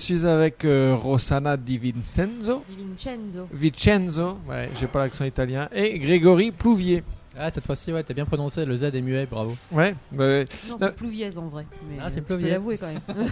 [0.00, 2.64] je suis avec euh, Rossana Di Vincenzo.
[2.68, 3.48] Di Vincenzo.
[3.52, 5.68] Vincenzo, ouais, j'ai pas l'accent italien.
[5.72, 7.02] Et Grégory Plouvier.
[7.38, 9.56] Ah, cette fois-ci, ouais, t'as bien prononcé, le Z est muet, bravo.
[9.70, 10.44] Ouais, bah, Non, Euh,
[10.78, 11.66] c'est Plouviez en vrai.
[11.88, 12.50] Mais Ah, c'est euh, Plouviez.
[12.50, 13.00] l'avouer quand même.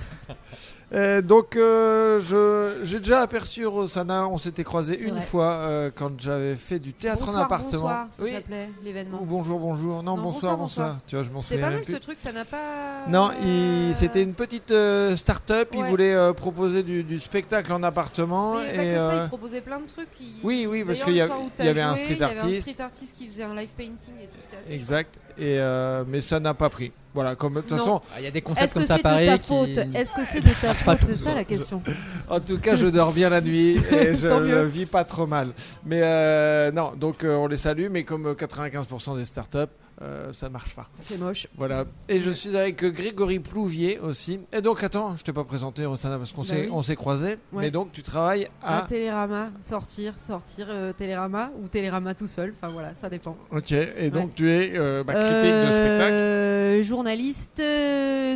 [0.95, 4.27] Euh, donc, euh, je- j'ai déjà aperçu Rossana.
[4.27, 5.23] On s'était croisés C'est une vrai.
[5.23, 7.81] fois euh, quand j'avais fait du théâtre bonsoir, en appartement.
[7.83, 8.31] Bonsoir, ça Oui.
[8.31, 9.19] s'appelait l'événement.
[9.21, 10.03] Ou bonjour, bonjour.
[10.03, 10.99] Non, Non, bonsoir, bonsoir, bonsoir.
[11.07, 11.95] Tu vois, je m'en C'était souviens pas même mal plus.
[11.95, 13.07] ce truc, ça n'a pas.
[13.09, 15.69] Non, il- c'était une petite euh, start-up.
[15.75, 15.91] Il Ouais.
[15.91, 18.55] voulait euh, proposer du, du spectacle en appartement.
[18.55, 20.09] Mais il avait et, pas que ça, il proposait plein de trucs.
[20.21, 22.61] il- Oui, oui, parce qu'il y il avait un street Il y avait un artist.
[22.63, 24.39] street artist qui faisait un live painting et tout.
[24.41, 25.19] C'était assez Exact.
[25.37, 25.59] Et
[26.07, 26.93] mais ça n'a pas pris.
[27.19, 28.97] Voilà, comme de toute façon, Ah, Il y a des concepts Est-ce que comme ça
[28.99, 29.27] c'est pareil.
[29.27, 29.79] de ta qui- faute?
[29.93, 30.99] Est-ce que c'est de ta faute?
[31.03, 31.83] C'est ça la question.
[32.31, 34.63] en tout cas, je dors bien la nuit et je mieux.
[34.67, 35.49] vis pas trop mal.
[35.85, 39.59] Mais euh, non, donc euh, on les salue, mais comme euh, 95% des startups,
[40.01, 40.87] euh, ça marche pas.
[41.01, 41.49] C'est moche.
[41.57, 41.85] Voilà.
[42.09, 44.39] Et je suis avec Grégory Plouvier aussi.
[44.53, 46.69] Et donc, attends, je t'ai pas présenté, Rossana, parce qu'on Bah s'est oui.
[46.73, 47.39] on s'est croisés.
[47.53, 47.65] Ouais.
[47.65, 48.83] Mais donc, tu travailles À à.
[48.87, 52.55] Télérama, sortir, sortir, euh, Télérama ou Télérama tout seul.
[52.61, 53.37] Enfin voilà, ça dépend.
[53.51, 53.73] Ok.
[53.73, 56.83] Et donc, tu es euh, bah, critique de spectacle.
[56.83, 57.61] Journaliste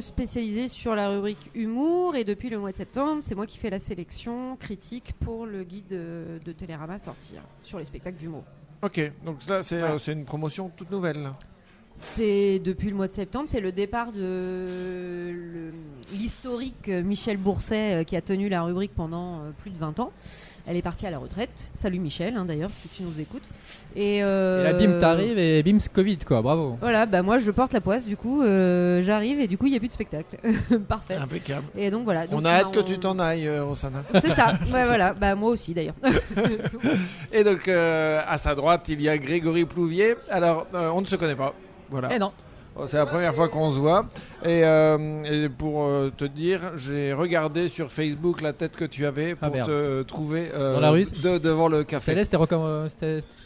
[0.00, 3.70] spécialisé sur la rubrique humour et depuis le mois de septembre, c'est moi qui fais
[3.70, 8.42] la sélection critique pour le guide de Télérama sortir sur les spectacles d'humour.
[8.82, 9.12] Ok.
[9.24, 11.30] Donc là, euh, c'est une promotion toute nouvelle.
[12.04, 15.70] C'est depuis le mois de septembre, c'est le départ de
[16.12, 20.10] l'historique Michel Bourset euh, qui a tenu la rubrique pendant euh, plus de 20 ans.
[20.66, 21.70] Elle est partie à la retraite.
[21.74, 23.42] Salut Michel, hein, d'ailleurs, si tu nous écoutes.
[23.96, 26.76] Et, euh, Et là, bim, t'arrives et bim, c'est Covid, quoi, bravo.
[26.80, 29.70] Voilà, bah moi je porte la poisse, du coup euh, j'arrive et du coup il
[29.70, 30.36] n'y a plus de spectacle.
[30.88, 31.14] Parfait.
[31.14, 31.66] Impeccable.
[31.76, 32.26] Et donc voilà.
[32.26, 34.02] donc, on a hâte que tu t'en ailles, euh, Rossana.
[34.20, 35.14] C'est ça, ouais, voilà.
[35.14, 35.94] Bah moi aussi d'ailleurs.
[37.32, 40.16] Et donc, euh, à sa droite, il y a Grégory Plouvier.
[40.30, 41.54] Alors, euh, on ne se connaît pas.
[41.92, 42.08] Voilà.
[42.10, 42.32] Eh non.
[42.74, 44.06] Bon, C'est la première fois qu'on se voit.
[44.44, 49.04] Et, euh, et pour euh, te dire, j'ai regardé sur Facebook la tête que tu
[49.06, 52.12] avais Ah, pour te trouver euh, Dans la rue de- devant le café.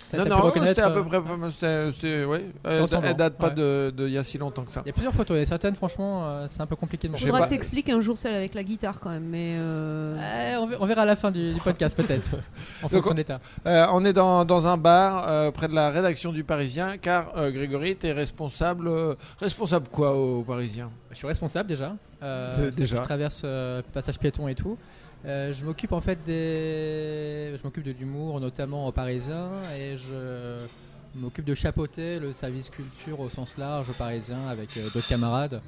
[0.08, 1.20] C'était Non, non, c'était à peu près.
[1.50, 3.54] c'était- ouais, elle, elle date pas ouais.
[3.54, 4.82] de- de il y a si longtemps que ça.
[4.84, 7.26] Il y a plusieurs photos, et certaines, franchement, euh, c'est un peu compliqué de montrer.
[7.26, 9.56] Faudra pas- que t'expliques un jour celle avec la guitare quand même, mais.
[9.58, 12.28] euh, Euh, on, ver- on verra à la fin du, du podcast, peut-être,
[12.84, 13.40] en fonction on- de l'état.
[13.66, 17.32] Euh, on est dans, dans un bar euh, près de la rédaction du Parisien, car
[17.36, 18.88] euh, Grégory, tu es responsable.
[19.16, 20.90] Euh, responsable quoi au Parisien?
[21.10, 21.96] Je suis responsable déjà.
[22.22, 22.96] Euh, déjà.
[22.96, 24.78] Je traverse euh, passage piéton et tout.
[25.24, 27.56] Euh, je m'occupe en fait des.
[27.56, 30.66] Je m'occupe de l'humour, notamment au Parisien, et je
[31.14, 35.60] m'occupe de chapeauter le service culture au sens large au Parisien avec d'autres camarades.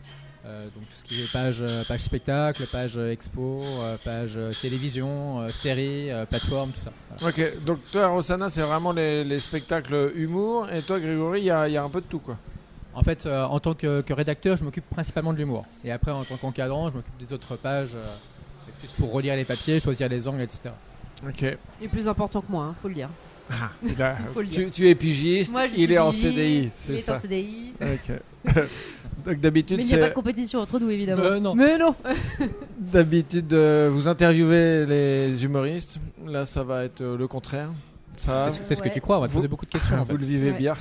[0.45, 3.63] Donc tout ce qui est page, page spectacle, page expo,
[4.03, 6.93] page télévision, série, plateforme, tout ça.
[7.19, 7.37] Voilà.
[7.37, 11.51] Ok, donc toi, Rossana, c'est vraiment les, les spectacles humour, et toi, Grégory, il y
[11.51, 12.39] a, il y a un peu de tout quoi.
[12.95, 15.65] En fait, euh, en tant que, que rédacteur, je m'occupe principalement de l'humour.
[15.85, 18.07] Et après, en tant qu'encadrant, je m'occupe des autres pages, euh,
[18.81, 20.71] plus pour relire les papiers, choisir les angles, etc.
[21.27, 21.43] Ok.
[21.81, 23.09] Il est plus important que moi, hein, faut le dire.
[23.51, 24.65] Ah, il a- Faut le dire.
[24.67, 26.99] tu, tu es pigiste, Moi, je il suis est en pigiste, CDI, Il c'est est
[26.99, 27.17] ça.
[27.17, 27.75] en CDI.
[27.81, 28.55] Ok.
[29.27, 31.23] donc d'habitude, Mais il n'y a pas de compétition entre nous, évidemment.
[31.23, 31.55] Euh, non.
[31.55, 31.95] Mais non
[32.79, 35.99] d'habitude euh, vous interviewez les humoristes.
[36.27, 37.71] Là, ça va être euh, le contraire.
[38.17, 39.95] Ça, C'est ce que tu crois, on va te Vous- poser beaucoup de questions.
[39.97, 40.19] en vous fait.
[40.19, 40.59] le vivez Ouais.
[40.59, 40.75] bien.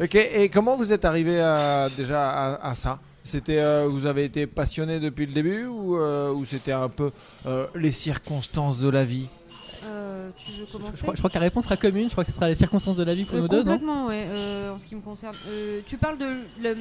[0.00, 0.14] Ok.
[0.14, 2.98] Et comment vous êtes arrivé à, déjà à, à ça?
[3.22, 7.10] C'était, euh, vous avez été passionné depuis le début ou, euh, ou c'était un peu
[7.46, 9.28] euh, les circonstances de la vie?
[9.84, 10.92] Euh, Tu veux Je, commencer?
[10.96, 12.54] je crois, je crois que la réponse sera commune, je crois que ce sera les
[12.54, 13.72] circonstances de la vie pour Euh, nous deux, non?
[13.72, 15.34] Complètement, ouais, euh, en ce qui me concerne.
[15.48, 16.26] Euh, tu parles de
[16.62, 16.74] le-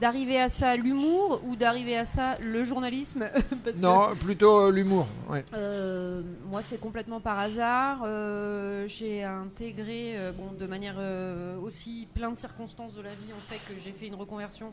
[0.00, 3.28] d'arriver à ça l'humour ou d'arriver à ça le journalisme
[3.64, 5.06] Parce que, Non, plutôt euh, l'humour.
[5.28, 5.44] Ouais.
[5.54, 8.02] euh, moi, c'est complètement par hasard.
[8.04, 13.32] Euh, j'ai intégré, euh, bon, de manière euh, aussi plein de circonstances de la vie,
[13.36, 14.72] en fait, que j'ai fait une reconversion.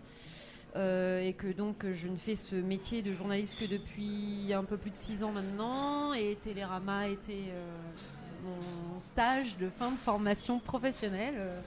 [0.77, 4.77] euh, et que donc je ne fais ce métier de journaliste que depuis un peu
[4.77, 7.67] plus de six ans maintenant et Télérama était euh,
[8.45, 11.35] mon stage de fin de formation professionnelle.
[11.37, 11.59] euh,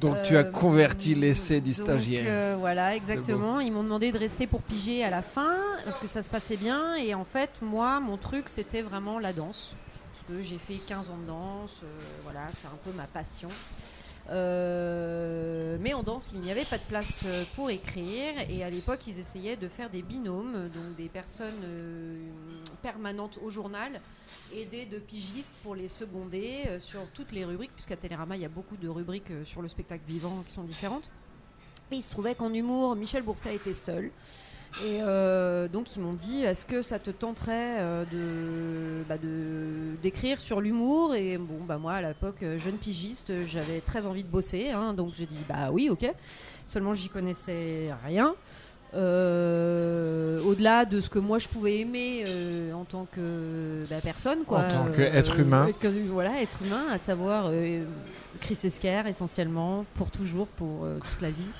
[0.00, 2.24] Donc tu as euh, converti l'essai du donc, stagiaire.
[2.26, 3.60] euh, voilà, exactement.
[3.60, 6.56] Ils m'ont demandé de rester pour piger à la fin parce que ça se passait
[6.56, 6.96] bien.
[6.96, 9.76] Et en fait, moi, mon truc, c'était vraiment la danse.
[10.12, 11.80] Parce que j'ai fait 15 ans de danse.
[11.84, 11.86] euh,
[12.22, 13.48] voilà, c'est un peu ma passion.
[14.30, 18.34] Euh, mais en danse, il n'y avait pas de place euh, pour écrire.
[18.48, 22.16] Et à l'époque, ils essayaient de faire des binômes, donc des personnes euh,
[22.82, 24.00] permanentes au journal,
[24.54, 28.50] aider de pigistes pour les seconder sur toutes les rubriques, puisqu'à Télérama, il y a
[28.50, 31.10] beaucoup de rubriques sur le spectacle vivant qui sont différentes.
[31.90, 34.10] Et il se trouvait qu'en humour, Michel Bourset était seul.
[34.82, 39.94] Et euh, donc ils m'ont dit, est-ce que ça te tenterait euh, de bah, de-
[40.02, 41.14] d'écrire sur l'humour?
[41.14, 44.70] Et bon, bah moi à l'époque, euh, jeune pigiste, euh, j'avais très envie de bosser,
[44.70, 46.10] hein, donc j'ai dit, bah oui, ok.
[46.66, 48.34] Seulement j'y connaissais rien.
[48.94, 54.44] euh, au-delà de ce que moi je pouvais aimer euh, en tant que bah, personne,
[54.44, 54.58] quoi.
[54.60, 55.68] En tant Euh, qu'être humain.
[55.80, 57.84] que- voilà, être humain, à savoir euh,
[58.40, 61.50] Chris Esquire essentiellement, pour toujours, pour euh, toute la vie.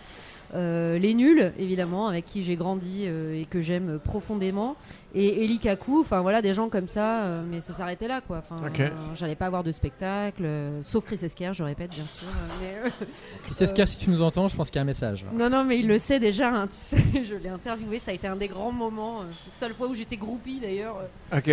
[0.54, 4.76] Euh, les nuls, évidemment, avec qui j'ai grandi euh, et que j'aime profondément.
[5.16, 8.38] Et Eli Kaku, enfin voilà, des gens comme ça, euh, mais ça s'arrêtait là, quoi.
[8.38, 12.26] Enfin, euh, j'allais pas avoir de spectacle, euh, sauf Chris Esquire, je répète, bien sûr.
[12.26, 13.06] euh, mais, euh,
[13.44, 15.24] Chris Esquire, si tu nous entends, je pense qu'il y a un message.
[15.32, 18.14] non, non, mais il le sait déjà, hein, tu sais, je l'ai interviewé, ça a
[18.14, 19.20] été un des grands moments.
[19.20, 20.96] euh, seule fois où j'étais groupie d'ailleurs,
[21.32, 21.46] Ok.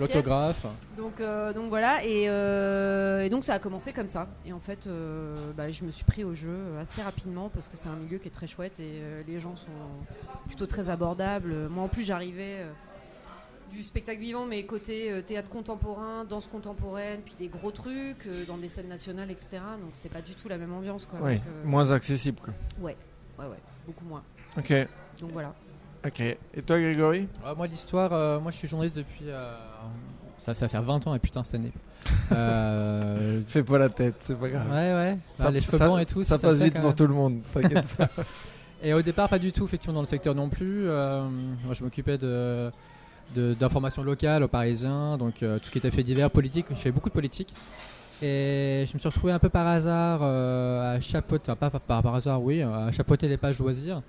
[0.00, 0.66] L'autographe.
[0.96, 4.28] Donc, euh, donc voilà, et, euh, et donc ça a commencé comme ça.
[4.46, 7.76] Et en fait, euh, bah, je me suis pris au jeu assez rapidement parce que
[7.76, 9.66] c'est un milieu qui est très chouette et euh, les gens sont
[10.46, 11.68] plutôt très abordables.
[11.68, 12.70] Moi en plus, j'arrivais euh,
[13.72, 18.44] du spectacle vivant, mais côté euh, théâtre contemporain, danse contemporaine, puis des gros trucs euh,
[18.46, 19.48] dans des scènes nationales, etc.
[19.80, 21.06] Donc c'était pas du tout la même ambiance.
[21.06, 21.18] Quoi.
[21.22, 22.38] Oui, Donc, euh, moins accessible.
[22.40, 22.54] Quoi.
[22.80, 22.96] Ouais,
[23.38, 23.46] ouais,
[23.86, 24.22] beaucoup moins.
[24.56, 24.72] Ok,
[25.20, 25.52] Donc voilà.
[26.06, 26.20] ok.
[26.20, 27.28] Et toi, Grégory?
[27.44, 29.24] Ah, moi, l'histoire, euh, moi je suis journaliste depuis.
[29.28, 29.54] euh,
[30.38, 31.72] ça, ça va faire 20 ans, et putain, cette année.
[32.32, 34.68] Euh, Fais pas la tête, c'est pas grave.
[34.70, 35.18] ouais, ouais.
[35.36, 36.22] Ça- Bah, les cheveux ça- blancs et tout.
[36.22, 38.08] Ça passe vite pour tout le monde, t'inquiète pas.
[38.84, 40.86] Et au départ, pas du tout, effectivement, dans le secteur non plus.
[40.86, 41.26] Euh,
[41.64, 42.70] moi, je m'occupais de
[43.34, 46.66] d'informations locales aux Parisiens, donc euh, tout ce qui était fait divers, politique.
[46.68, 47.54] Je fais beaucoup de politique.
[48.20, 52.14] Et je me suis retrouvé un peu par hasard euh, à chapeauter, enfin pas par,
[52.14, 54.02] hasard, oui, à chapeauter les pages loisirs.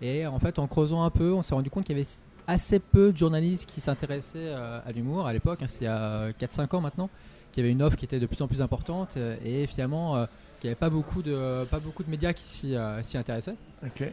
[0.00, 2.08] Et en fait, en creusant un peu, on s'est rendu compte qu'il y avait
[2.46, 6.32] assez peu de journalistes qui s'intéressaient à l'humour à l'époque, hein, c'est il y a
[6.32, 7.10] 4-5 ans maintenant,
[7.52, 10.26] qu'il y avait une offre qui était de plus en plus importante et finalement
[10.62, 13.56] qu'il n'y avait pas beaucoup, de, pas beaucoup de médias qui s'y euh, s'y intéressaient.
[13.84, 14.04] ok.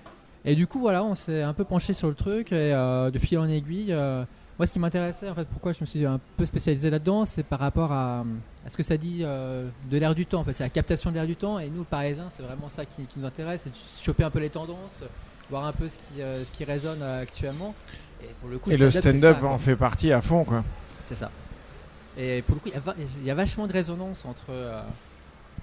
[0.46, 3.20] Et du coup, voilà, on s'est un peu penché sur le truc et euh, de
[3.20, 3.92] fil en aiguille.
[3.94, 4.24] euh,
[4.58, 7.44] moi, ce qui m'intéressait, en fait, pourquoi je me suis un peu spécialisé là-dedans, c'est
[7.44, 8.26] par rapport à,
[8.66, 10.40] à ce que ça dit euh, de l'air du temps.
[10.42, 11.60] En fait, c'est la captation de l'air du temps.
[11.60, 14.40] Et nous, Parisiens, c'est vraiment ça qui, qui nous intéresse, c'est de choper un peu
[14.40, 15.04] les tendances,
[15.50, 17.76] voir un peu ce qui, euh, ce qui résonne euh, actuellement.
[18.24, 19.50] Et pour le coup, Et le stand-up, quoi.
[19.50, 20.64] en fait partie à fond, quoi.
[21.04, 21.32] C'est ça.
[22.18, 24.52] Et pour le coup, il y a va- il y, a vachement de résonance entre,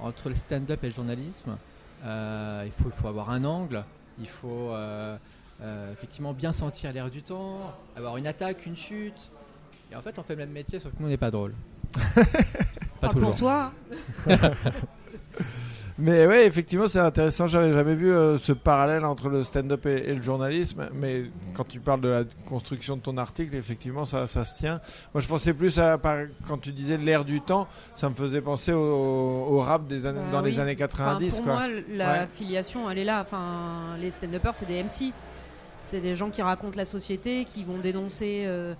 [0.00, 1.56] entre le stand-up et le journalisme.
[2.04, 3.84] Euh, il, faut, il faut avoir un angle,
[4.18, 5.16] il faut euh,
[5.62, 9.30] euh, effectivement bien sentir l'air du temps, avoir une attaque, une chute.
[9.90, 11.54] Et en fait, on fait le même métier, sauf que nous, on n'est pas drôle.
[13.00, 13.30] pas toujours.
[13.30, 13.72] pour toi.
[15.98, 17.46] Mais ouais, effectivement, c'est intéressant.
[17.46, 20.88] J'avais jamais vu euh, ce parallèle entre le stand-up et, et le journalisme.
[20.92, 21.22] Mais
[21.54, 24.80] quand tu parles de la construction de ton article, effectivement, ça, ça se tient.
[25.14, 28.42] Moi, je pensais plus à par- quand tu disais l'air du temps, ça me faisait
[28.42, 31.36] penser au, au rap des années, Bah dans les années Enfin, 90.
[31.36, 31.54] pour quoi.
[31.54, 32.28] moi, la Ouais.
[32.34, 33.22] filiation, elle est là.
[33.22, 35.14] Enfin, les stand-uppers, c'est des MC.
[35.80, 38.74] C'est des gens qui racontent la société, qui vont dénoncer euh,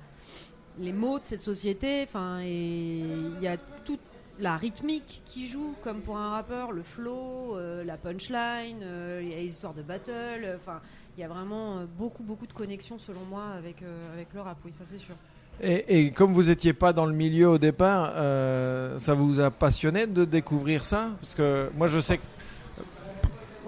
[0.79, 2.03] les maux de cette société.
[2.03, 4.01] Enfin, et il y a toute
[4.39, 9.45] la rythmique qui joue, comme pour un rappeur, le flow, euh, la punchline, euh, les
[9.45, 10.45] histoires de battle.
[10.45, 10.81] euh, Enfin,
[11.17, 13.77] il y a vraiment euh, beaucoup, beaucoup de connexions, selon moi, avec,
[14.15, 14.59] avec le rap.
[14.65, 15.15] Oui, ça c'est sûr.
[15.63, 18.13] Et, et comme vous n'étiez pas dans le milieu au départ,
[18.99, 21.09] ça vous a passionné de découvrir ça?
[21.19, 22.23] Parce que moi, je sais que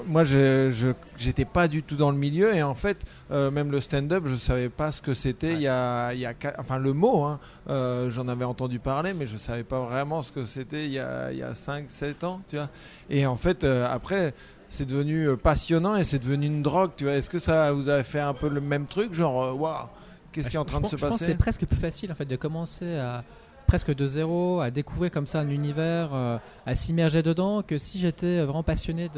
[0.06, 2.98] moi, je j'étais pas du tout dans le milieu et en fait,
[3.30, 5.54] euh, même le stand-up, je savais pas ce que c'était.
[5.54, 9.12] Il y a, il y a, enfin le mot, hein, euh, j'en avais entendu parler,
[9.14, 11.84] mais je savais pas vraiment ce que c'était il y a, il y a 5,
[11.88, 12.68] 7 ans, tu vois.
[13.10, 14.34] Et en fait, euh, après.
[14.70, 17.14] C'est devenu passionnant et c'est devenu une drogue, tu vois.
[17.14, 19.86] Est-ce que ça vous a fait un peu le même truc, genre, waouh,
[20.30, 21.32] qu'est-ce Bah, qui est en train je de se pense- Je pense que passer?
[21.32, 23.24] c'est presque plus facile en fait de commencer à
[23.68, 28.00] presque de zéro, à découvrir comme ça un univers, euh, à s'immerger dedans, que si
[28.00, 29.08] j'étais vraiment passionné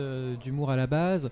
[0.42, 1.30] d'humour à la base,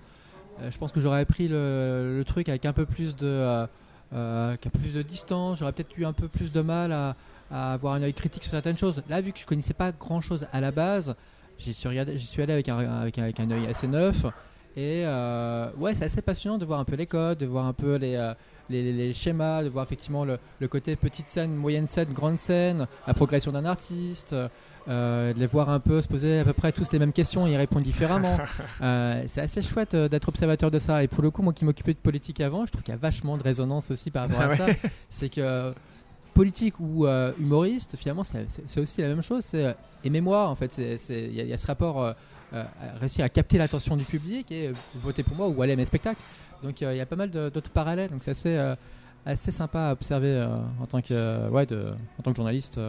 [0.61, 3.67] euh, je pense que j'aurais pris le, truc avec un peu plus de, euh,
[4.13, 7.15] euh, peu plus de distance, j'aurais peut-être eu un peu plus de mal à,
[7.51, 9.01] avoir un œil critique sur certaines choses.
[9.09, 11.15] Là, vu que je connaissais pas grand-chose à la base,
[11.57, 14.25] j'y suis, allé avec un, œil assez neuf.
[14.75, 15.03] Et
[15.77, 18.33] ouais, c'est assez passionnant de voir un peu les codes, de voir un peu les,
[18.69, 22.39] les, les- les schémas, de voir effectivement le, le côté petite scène, moyenne scène, grande
[22.39, 24.35] scène, la progression d'un artiste,
[24.87, 27.45] euh, de les voir un peu se poser à peu près tous les mêmes questions
[27.47, 28.37] et y répondre différemment.
[28.81, 31.03] Euh, c'est assez chouette euh, d'être observateur de ça.
[31.03, 32.99] Et pour le coup, moi qui m'occupais de politique avant, je trouve qu'il y a
[32.99, 34.65] vachement de résonance aussi par rapport à Ah ça.
[35.09, 35.73] C'est que
[36.33, 39.43] politique ou euh, humoriste, finalement, c'est aussi la même chose.
[39.43, 39.73] C'est euh,
[40.05, 40.77] aimez-moi, en fait.
[41.09, 42.01] Il y, y a ce rapport,
[42.53, 42.65] à
[42.99, 46.19] réussir à capter l'attention du public et voter pour moi ou aller à mes spectacles.
[46.63, 48.09] Donc euh, il y a pas mal d'autres parallèles.
[48.09, 48.75] Donc c'est assez, euh,
[49.25, 50.47] assez sympa à observer euh,
[50.81, 52.79] en, tant que, ouais, de, en tant que journaliste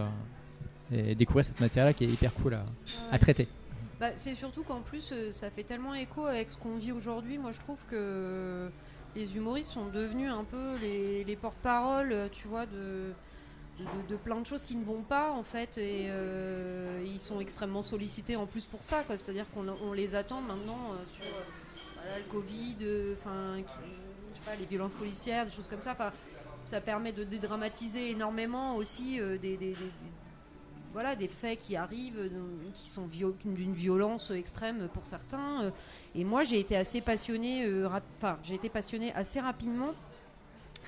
[0.93, 2.65] et découvrir cette matière-là qui est hyper cool à,
[3.13, 3.47] à traiter.
[4.01, 7.37] Bah, c'est surtout qu'en plus, euh, ça fait tellement écho avec ce qu'on vit aujourd'hui.
[7.37, 8.71] Moi, je trouve que
[9.15, 11.27] les humoristes sont devenus un peu les,
[12.11, 13.13] euh, tu vois, de,
[13.79, 15.77] de, de plein de choses qui ne vont pas, en fait.
[15.77, 19.19] Et euh, ils sont extrêmement sollicités en plus pour ça, quoi.
[19.19, 21.27] C'est-à-dire qu'on on les attend maintenant euh, sur
[22.17, 23.57] le Covid, euh, enfin,
[24.59, 25.93] les violences policières, des choses comme ça.
[25.93, 26.13] Enfin,
[26.67, 29.75] ça permet de dédramatiser énormément aussi euh, des,
[30.93, 32.29] voilà, des faits qui arrivent, euh,
[32.75, 35.73] qui sont d'une violence extrême pour certains.
[36.15, 37.71] Et moi, j'ai été assez passionnée,
[38.43, 39.95] j'ai été passionnée assez rapidement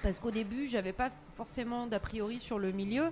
[0.02, 3.11] parce qu'au début, j'avais pas forcément d'a priori sur le milieu.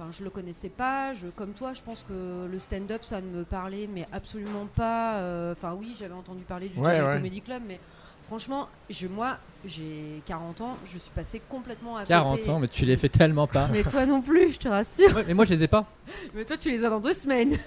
[0.00, 1.12] Enfin, je le connaissais pas.
[1.12, 5.16] Je, comme toi, je pense que le stand-up, ça ne me parlait, mais absolument pas.
[5.16, 7.00] euh, Enfin, oui, j'avais entendu parler du Ouais.
[7.16, 7.78] Comedy Club, mais
[8.26, 12.50] franchement, je, moi, j'ai 40 ans, je suis passée complètement à 40 côté.
[12.50, 13.68] ans, mais tu les fais tellement pas.
[13.70, 15.14] Mais toi non plus, je te rassure.
[15.14, 15.84] Ouais, mais moi, je les ai pas.
[16.34, 17.58] Mais toi, tu les as dans deux semaines.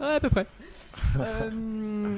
[0.00, 0.46] Ouais, à peu près.
[1.18, 1.50] Euh,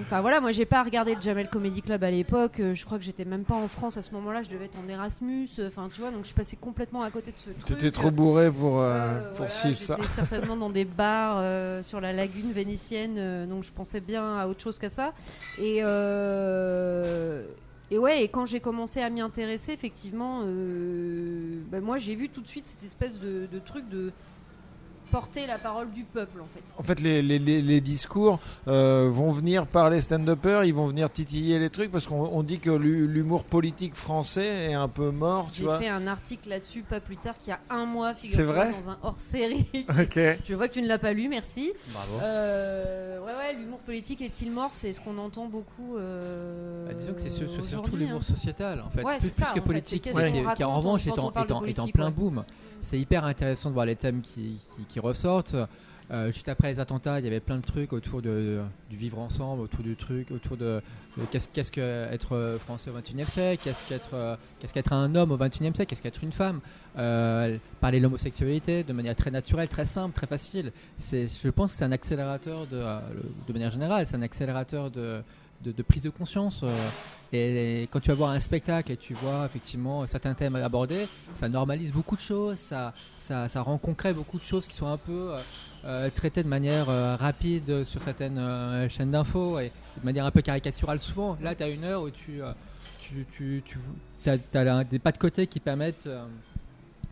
[0.01, 2.61] Enfin voilà, moi j'ai pas regardé le Jamel Comedy Club à l'époque.
[2.61, 4.43] euh, Je crois que j'étais même pas en France à ce moment-là.
[4.43, 5.49] Je devais être en Erasmus.
[5.59, 7.65] euh, Enfin tu vois, donc je suis passée complètement à côté de ce truc.
[7.65, 9.97] T'étais trop bourré pour, euh, pour voilà, suivre ça.
[10.01, 14.47] J'étais certainement dans des bars euh, sur la lagune vénitienne, donc je pensais bien à
[14.49, 15.13] autre chose qu'à ça.
[15.59, 17.45] Et, euh,
[17.91, 20.41] et ouais, et quand j'ai commencé à m'y intéresser, effectivement,
[21.71, 24.13] bah, moi j'ai vu tout de suite cette espèce de, de truc de
[25.13, 26.63] porter la parole du peuple en fait.
[26.79, 30.87] En fait, les, les- les- les discours euh, vont venir par les stand-uppers, ils vont
[30.89, 34.89] venir titiller les trucs parce qu'on on dit que l'hu- l'humour politique français est un
[34.89, 37.85] peu mort, tu J'ai fait un article là-dessus pas plus tard qu'il y a un
[37.85, 39.67] mois, figure-toi, dans un hors-série.
[40.03, 40.19] Ok.
[40.45, 41.71] Je vois que tu ne l'as pas lu, merci.
[41.93, 42.19] Bravo.
[42.23, 44.71] Euh, ouais, ouais, l'humour politique est-il mort?
[44.73, 45.97] C'est ce qu'on entend beaucoup.
[45.97, 48.35] euh, Bah, disons que c'est sur- sur- surtout aujourd'hui, l'humour hein.
[48.35, 49.69] sociétal en fait, Ouais, plus, c'est plus ça, que en fait.
[49.69, 52.11] politique, ouais, qu'est-ce qui, en revanche est en, est en- est en politique, plein ouais.
[52.13, 52.45] boom.
[52.83, 55.57] C'est hyper intéressant de voir les thèmes qui, qui, ressortent.
[56.11, 58.61] Euh, juste après les attentats, il y avait plein de trucs autour de,
[58.91, 60.83] du vivre ensemble, autour du truc, autour de,
[61.31, 61.81] qu'est-ce qu'est-ce que
[62.13, 65.87] être français au 21e siècle, qu'est-ce qu'être euh, qu'est-ce qu'être un homme au 21e siècle,
[65.87, 66.61] qu'est-ce qu'être une femme.
[66.99, 70.73] Euh, parler de l'homosexualité de manière très naturelle, très simple, très facile.
[71.01, 73.01] Je pense que c'est un accélérateur de, euh,
[73.47, 75.23] de manière générale, c'est un accélérateur de,
[75.65, 76.65] de prise de conscience.
[77.33, 81.49] Et quand tu vas voir un spectacle et tu vois effectivement certains thèmes abordés, ça
[81.49, 85.33] normalise beaucoup de choses, ça, ça, rend concret beaucoup de choses qui sont un peu
[85.33, 85.39] euh,
[85.87, 90.43] euh, traitées de manière euh, rapide sur certaines chaînes d'infos et de manière un peu
[90.43, 91.39] caricaturale souvent.
[91.41, 92.43] Là, tu as une heure où tu,
[93.01, 93.63] tu, tu,
[94.23, 96.09] tu as, des pas de côté qui permettent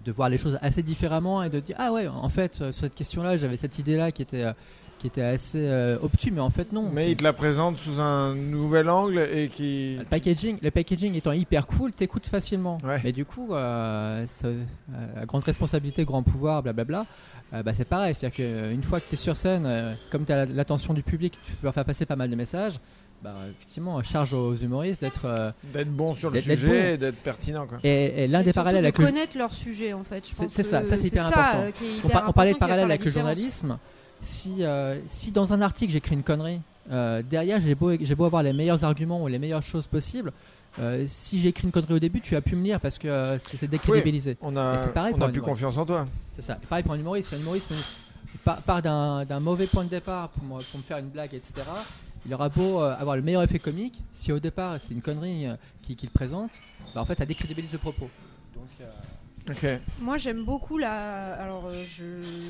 [0.05, 2.95] de voir les choses assez différemment et de dire Ah ouais, en fait, sur cette
[2.95, 4.53] question-là, j'avais cette idée-là qui était.
[5.01, 6.89] Qui était assez euh, obtus, mais en fait non.
[6.93, 9.97] Mais il te la présente sous un nouvel angle et qui.
[9.99, 12.79] le packaging, le packaging étant hyper cool, t'écoutes facilement.
[12.85, 13.01] Ouais.
[13.03, 17.07] Mais du coup, euh, ça- euh, grande responsabilité, grand pouvoir, blablabla,
[17.55, 18.15] euh, bah, c'est pareil.
[18.15, 18.37] C'est-à-dire
[18.71, 21.53] qu'une fois que tu es sur scène, euh, comme tu as l'attention du public, tu
[21.53, 22.75] peux leur faire passer pas mal de messages.
[23.23, 25.27] Bah, effectivement, charge aux humoristes d'être.
[25.27, 26.95] euh, D'être bon sur le d'être sujet bon.
[26.95, 27.79] et d'être pertinent, quoi.
[27.85, 29.05] et, et l'un des parallèles avec le.
[29.05, 30.25] connaître leur sujet en fait.
[30.25, 31.65] Je C'est- pense c'est ça, ça, c'est hyper important.
[32.05, 33.77] On, par- on parlait de parallèle avec le journalisme.
[34.23, 36.61] Si, euh, si dans un article j'écris une connerie,
[36.91, 40.33] euh, derrière j'ai beau, j'ai beau avoir les meilleurs arguments ou les meilleures choses possibles,
[40.79, 43.69] euh, si j'écris une connerie au début, tu vas plus me lire parce que c'est
[43.69, 44.37] décrédibilisé.
[44.41, 45.45] On a, pareil on pour a un plus humoriste.
[45.45, 46.07] confiance en toi.
[46.37, 46.59] C'est ça.
[46.63, 47.31] Et pareil pour un humoriste.
[47.31, 47.69] Si un humoriste
[48.45, 51.55] part, d'un mauvais point de départ pour, me- pour me faire une blague, etc.,
[52.27, 55.47] il aura beau avoir le meilleur effet comique, si au départ c'est une connerie
[55.83, 56.51] qui- qu'il présente,
[56.95, 58.09] bah, en fait, ça décrédibilise le propos.
[58.55, 58.67] Donc,
[60.01, 61.35] Moi, j'aime beaucoup la.
[61.35, 61.85] Alors, euh,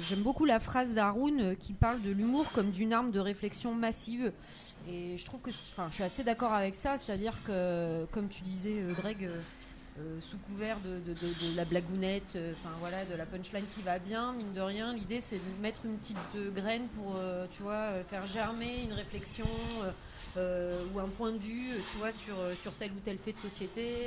[0.09, 3.75] j'aime beaucoup la phrase d'Haroun euh, qui parle de l'humour comme d'une arme de réflexion
[3.75, 4.33] massive.
[4.89, 6.99] Et je trouve que, enfin, je suis assez d'accord avec ça.
[6.99, 9.29] C'est-à-dire que, comme tu disais, euh, Greg,
[10.23, 14.61] sous couvert de, la blagounette, enfin voilà, de la punchline qui va bien, mine de
[14.63, 16.17] rien, l'idée c'est de mettre une petite
[16.55, 17.17] graine pour,
[17.51, 19.45] tu vois, faire germer une réflexion
[20.37, 24.07] ou un point de vue, tu vois, sur, sur tel ou tel fait de société.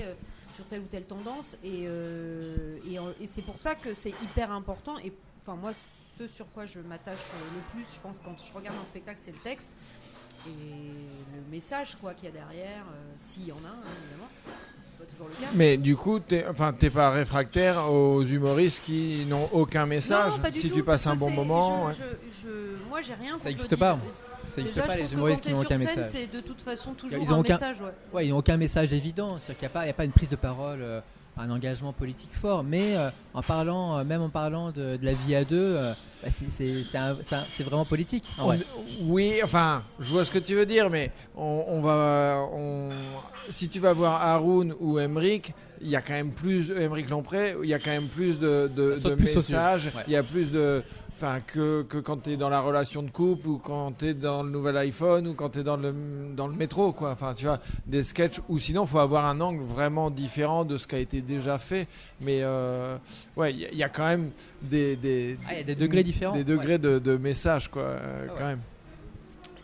[0.54, 3.94] Euh, sur telle ou telle tendance et, euh, et, en- et c'est pour ça que
[3.94, 5.72] c'est hyper important et enfin moi
[6.18, 9.20] ce sur quoi je m'attache euh, le plus je pense quand je regarde un spectacle
[9.24, 9.70] c'est le texte
[10.48, 14.30] et le message quoi qu'il y a derrière euh, s'il y en a hein, évidemment
[14.90, 18.84] c'est pas toujours le cas Mais du coup, t'es enfin, t'es pas réfractaire aux humoristes
[18.84, 20.34] qui n'ont aucun message.
[20.34, 21.92] Non, pas du si tout, tu passes un bon moment.
[21.92, 22.10] je- ouais.
[22.30, 23.98] je- je- moi j'ai rien Ça contre existe le pas.
[24.56, 26.10] Ça n'existe pas je les humoristes qui n'ont aucun scène, message.
[26.10, 27.88] c'est de toute façon toujours Ils ont un aucun- message ouais.
[28.14, 29.38] Ouais, ils n'ont aucun message évident.
[29.40, 31.02] C'est-à-dire qu'il n'y a, pas- il y a pas une prise de parole, euh,
[31.38, 32.64] un engagement politique fort.
[32.64, 35.94] Mais euh, en parlant, euh, même en parlant de, de la vie à deux, euh,
[36.22, 38.26] bah, c'est- vraiment politique.
[38.38, 38.60] en vrai.
[38.78, 42.90] On- oui, enfin, je vois ce que tu veux dire, mais on, on va, on,
[43.50, 47.56] si tu vas voir Haroun ou Emric, il y a quand même plus, Emric Lompré,
[47.62, 50.04] il y a quand même plus de, de, messages, Ouais.
[50.08, 50.82] il y a plus de,
[51.16, 54.14] enfin, que, que quand tu es dans la relation de couple ou quand tu es
[54.14, 55.94] dans le nouvel iPhone ou quand tu es dans le,
[56.36, 57.12] dans le métro, quoi.
[57.12, 60.88] Enfin, tu vois, des sketchs ou sinon, faut avoir un angle vraiment différent de ce
[60.88, 61.88] qui a été déjà fait.
[62.22, 62.98] Mais euh,
[63.36, 65.64] ouais, il y, a- il y a quand même des, des, Ah, il y a
[65.64, 68.38] des degrés différents, des degrés de, de messages, quoi, euh, Ah ouais.
[68.40, 68.60] quand même.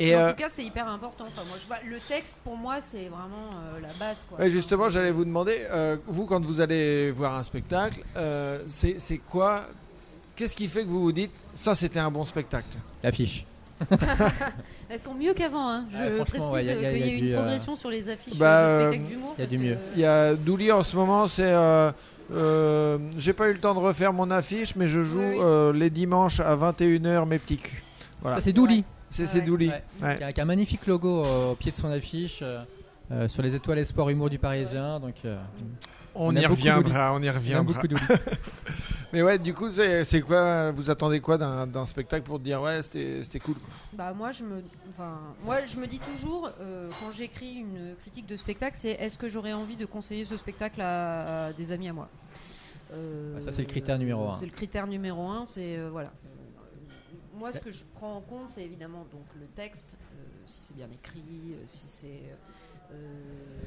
[0.02, 1.26] Et en euh, tout cas, c'est hyper important.
[1.28, 4.26] Enfin, moi, je vois, le texte, pour moi, c'est vraiment euh, la base.
[4.30, 4.40] Quoi.
[4.40, 8.96] ouais, justement, j'allais vous demander, euh, vous, quand vous allez voir un spectacle, euh, c'est
[9.00, 9.66] c'est quoi
[10.40, 13.46] Qu'est-ce qui fait que vous vous dites, ça c'était un bon spectacle L'affiche.
[14.90, 15.70] Elles sont mieux qu'avant.
[15.70, 15.86] Hein.
[15.92, 17.28] Je franchement, précise ouais, y a- euh, y a- qu'il y y a eu du,
[17.28, 19.36] une euh, progression sur les affiches Bah, euh, de euh, spectacles d'humour.
[19.38, 19.74] y a du mieux.
[19.76, 21.44] que- Il y a Douli en ce moment, c'est.
[21.44, 21.92] euh,
[22.34, 25.38] euh, J'ai pas eu le temps de refaire mon affiche, mais je joue Oui, oui.
[25.42, 27.82] euh, les dimanches à 21h mes petits culs.
[28.22, 28.38] Voilà.
[28.38, 29.46] Ça, c'est Douli, C'est Ah c'est ouais.
[29.46, 29.68] Douli.
[29.70, 29.84] Ouais.
[30.02, 30.18] Ouais.
[30.18, 32.40] qui a, qui a un magnifique logo euh, au pied de son affiche.
[32.42, 32.62] euh,
[33.12, 35.38] euh, sur les étoiles espoir humour du Parisien, donc euh,
[36.16, 37.64] On, On y reviendra, on y reviendra.
[37.74, 38.02] beaucoup Douli.
[39.12, 42.62] Mais ouais, du coup, c'est c'est quoi Vous attendez quoi d'un d'un spectacle pour dire
[42.62, 43.70] ouais, c'était cool quoi?
[43.94, 48.28] Bah moi je me, enfin moi je me dis toujours euh, quand j'écris une critique
[48.28, 51.90] de spectacle, c'est est-ce que j'aurais envie de conseiller ce spectacle à, à des amis
[51.90, 52.08] à moi?
[52.94, 54.36] Euh, Ah, ça, c'est le critère numéro un.
[54.38, 56.12] C'est le critère numéro un, c'est euh, voilà.
[57.38, 60.76] Moi ce que je prends en compte, c'est évidemment donc le texte, euh, si c'est
[60.76, 61.24] bien écrit,
[61.66, 62.22] si c'est
[62.92, 62.96] euh,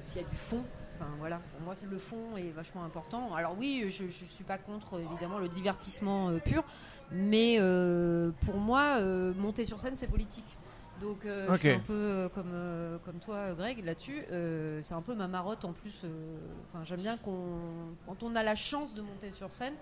[0.04, 0.62] s'il y a du fond.
[0.96, 3.34] Enfin voilà, pour moi c'est le fond est vachement important.
[3.34, 6.62] Alors oui, je, je suis pas contre évidemment le divertissement euh, pur,
[7.10, 10.58] mais euh, pour moi, euh, monter sur scène, c'est politique.
[11.00, 14.22] Donc, euh, je suis un peu euh, comme, euh, comme toi, Greg, là-dessus.
[14.82, 16.02] C'est un peu ma marotte en plus.
[16.72, 17.58] Enfin, j'aime bien qu'on,
[18.06, 19.74] quand on a la chance de monter sur scène,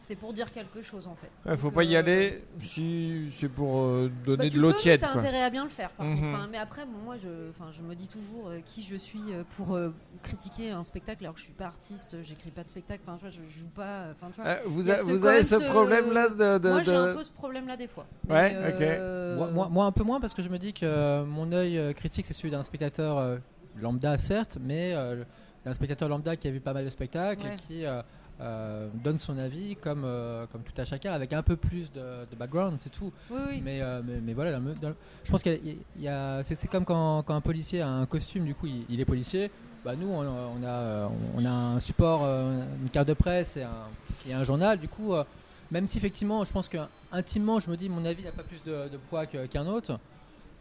[0.00, 1.30] c'est pour dire quelque chose en fait.
[1.48, 4.62] Ouais, faut Donc, pas y euh, aller si c'est pour euh, bah, donner tu de
[4.62, 5.00] l'eau tiède.
[5.00, 5.20] T'as quoi.
[5.20, 6.34] intérêt à bien le faire, par Mhm.
[6.34, 9.74] Enfin, mais après, bon, moi, je, me dis toujours euh, qui je suis euh, pour
[9.74, 13.02] euh, critiquer un spectacle alors que je suis pas artiste, j'écris pas de spectacle.
[13.06, 14.04] Enfin, tu je, je joue pas.
[14.12, 14.50] Enfin, tu vois.
[14.50, 16.58] Euh, vous Il a ce- vous avez ce problème-là de.
[16.58, 18.06] de- moi, j'ai un peu ce problème-là des fois.
[18.28, 18.80] Ouais, Mais, ok.
[18.82, 22.24] euh, Moi, un peu moins parce que je me dis que euh, mon œil critique
[22.26, 23.36] c'est celui d'un spectateur euh,
[23.80, 25.22] lambda certes, mais euh,
[25.64, 27.52] d'un spectateur lambda qui a vu pas mal de spectacles Ouais.
[27.52, 27.84] et qui
[28.40, 32.00] euh, donne son avis comme, euh, comme tout à chacun avec un peu plus de,
[32.30, 33.12] de background, c'est tout.
[33.30, 33.60] Oui, oui.
[33.64, 36.02] Mais, euh, mais, mais voilà, dans le- dans le- je pense qu'il y a- il
[36.02, 39.00] y a, c'est, comme quand, quand un policier a un costume, du coup il, il
[39.00, 39.50] est policier.
[39.84, 43.86] Bah nous on, on a, on a un support, une carte de presse et un,
[44.28, 44.78] et un journal.
[44.78, 45.12] Du coup,
[45.70, 46.78] même si effectivement je pense que
[47.12, 49.98] intimement je me dis mon avis n'a pas plus de, de poids qu'un autre.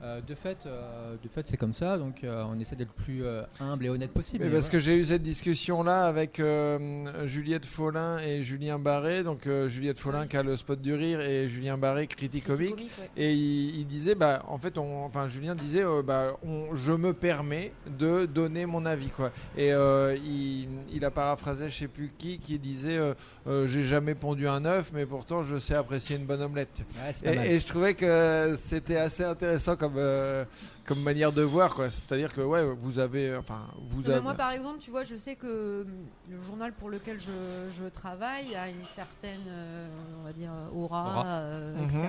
[0.02, 1.98] Euh, de fait, euh, de fait c'est comme ça.
[1.98, 4.44] Donc euh, on essaie d'être le plus euh, humble et honnête possible.
[4.44, 4.72] Mais parce voilà.
[4.74, 9.24] que j'ai eu cette discussion-là avec euh, Juliette Follin et Julien Barré.
[9.24, 10.28] Donc euh, Juliette Follin Oui.
[10.28, 13.10] qui a le spot du rire et Julien Barré critique Critique ouais.
[13.18, 16.92] Et il, il disait, bah, en fait, on, enfin, Julien disait, euh, bah, on- je
[16.92, 19.32] me permets de donner mon avis, quoi.
[19.58, 23.14] Et euh, il, il a paraphrasé, je sais plus qui, qui disait, euh,
[23.48, 26.84] euh, j'ai jamais pondu un œuf, mais pourtant je sais apprécier une bonne omelette.
[27.24, 27.34] Ouais.
[27.48, 30.44] Et, et je trouvais que c'était assez intéressant comme, euh,
[30.86, 31.90] comme manière de voir, quoi.
[31.90, 34.22] C'est-à-dire que, ouais, vous avez, enfin, vous Non, mais avez.
[34.24, 35.88] moi, par exemple, tu vois, je sais que hum,
[36.30, 37.32] le journal pour lequel je,
[37.72, 39.88] je travaille a une certaine, euh,
[40.20, 41.26] on va dire, aura, Aura.
[41.28, 41.84] euh, Mhm.
[41.86, 42.02] etc.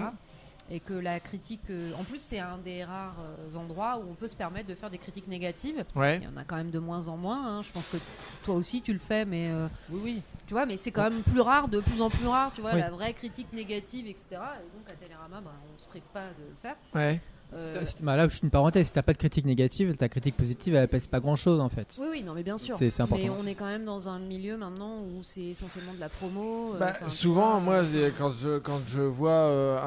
[0.71, 4.15] Et que la critique, euh, en plus, c'est un des rares euh, endroits où on
[4.15, 5.83] peut se permettre de faire des critiques négatives.
[5.97, 6.19] Ouais.
[6.19, 7.41] Il y en a quand même de moins en moins.
[7.59, 7.63] hein.
[7.63, 7.97] Je pense que
[8.45, 10.23] toi aussi, tu le fais, mais euh, Oui, oui.
[10.47, 12.75] tu vois, mais c'est quand même plus rare, de plus en plus rare, tu vois,
[12.75, 12.81] Oui.
[12.81, 14.27] la vraie critique négative, etc.
[14.33, 16.77] Et donc à Télérama, bah, on se prive pas de le faire.
[16.95, 17.19] Ouais.
[17.55, 18.89] Euh, Si- bah, là, juste une parenthèse.
[18.89, 21.69] Si t'as pas de critique négative, ta critique positive, elle pèse pas grand chose en
[21.69, 21.97] fait.
[21.99, 22.77] oui, oui, non, mais bien sûr.
[22.79, 23.23] C'est- important.
[23.23, 26.75] Mais on est quand même dans un milieu maintenant où c'est essentiellement de la promo.
[26.75, 29.79] euh, Bah, souvent, moi, euh, quand je, quand je vois euh,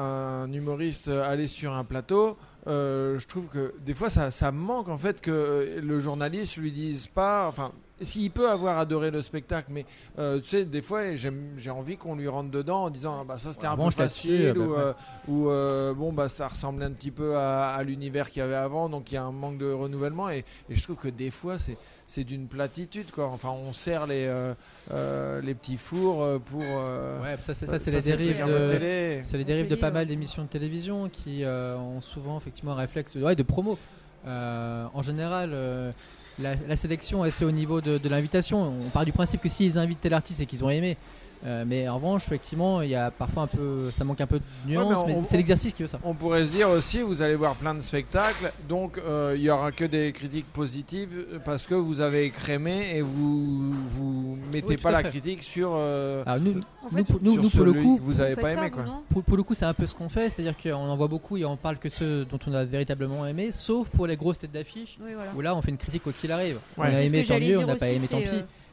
[0.44, 4.58] un humoriste aller sur un plateau, euh, je trouve que des fois, ça, ça me
[4.58, 7.46] manque en fait que le journaliste lui dise pas.
[7.48, 7.72] Enfin,
[8.04, 9.84] s'il peut avoir adoré le spectacle, mais
[10.18, 13.24] euh, tu sais, des fois, j'aime- j'ai envie qu'on lui rentre dedans en disant ah,
[13.24, 14.78] bah, ça c'était Ouais, un peu facile bah, ou, ouais.
[14.78, 14.92] euh,
[15.28, 18.54] ou, euh, bon, bah, ça ressemblait un petit peu à, à l'univers qu'il y avait
[18.54, 20.30] avant, donc il y a un manque de renouvellement.
[20.30, 21.76] Et, et je trouve que des fois, c'est
[22.08, 23.28] c'est d'une platitude quoi.
[23.28, 24.52] Enfin, on sert les, euh,
[24.92, 26.60] euh, les petits fours pour.
[26.62, 28.68] euh, Ouais, ça, c'est ça, c'est ça, les le dérives de.
[28.68, 29.20] télé.
[29.22, 29.92] C'est les dérives de pas ouais.
[29.92, 33.78] mal d'émissions de télévision qui euh, ont souvent effectivement un réflexe de, ouais, de promo.
[34.26, 35.90] Euh, en général, euh,
[36.38, 38.74] la, la sélection fait au niveau de, l'invitation.
[38.86, 40.96] On part du principe que s'ils invitent tel artiste et qu'ils ont aimé.
[41.44, 44.38] Euh, mais en revanche, effectivement, il y a parfois un peu, ça manque un peu
[44.38, 45.98] de nuance, mais c'est l'exercice qui veut ça.
[46.04, 49.50] On pourrait se dire aussi, vous allez voir plein de spectacles, donc euh, il y
[49.50, 54.68] aura que des critiques positives euh, parce que vous avez écrémé et vous vous mettez
[54.68, 57.50] Oui, pas la critique sur euh, Alors nous, En nous, fait, pour- nous, sur nous,
[57.50, 58.84] pour le celui coup, que vous avez pas ça, aimé quoi.
[59.08, 61.36] pour, pour le coup, c'est un peu ce qu'on fait, c'est-à-dire qu'on en voit beaucoup
[61.36, 64.52] et on parle que ceux dont on a véritablement aimé, sauf pour les grosses têtes
[64.52, 65.32] d'affiche, Oui, voilà.
[65.36, 66.58] où là on fait une critique quoi qu'il arrive.
[66.76, 66.86] Ouais.
[66.90, 68.26] On a aimé tant mieux, on n'a pas aimé tant pis.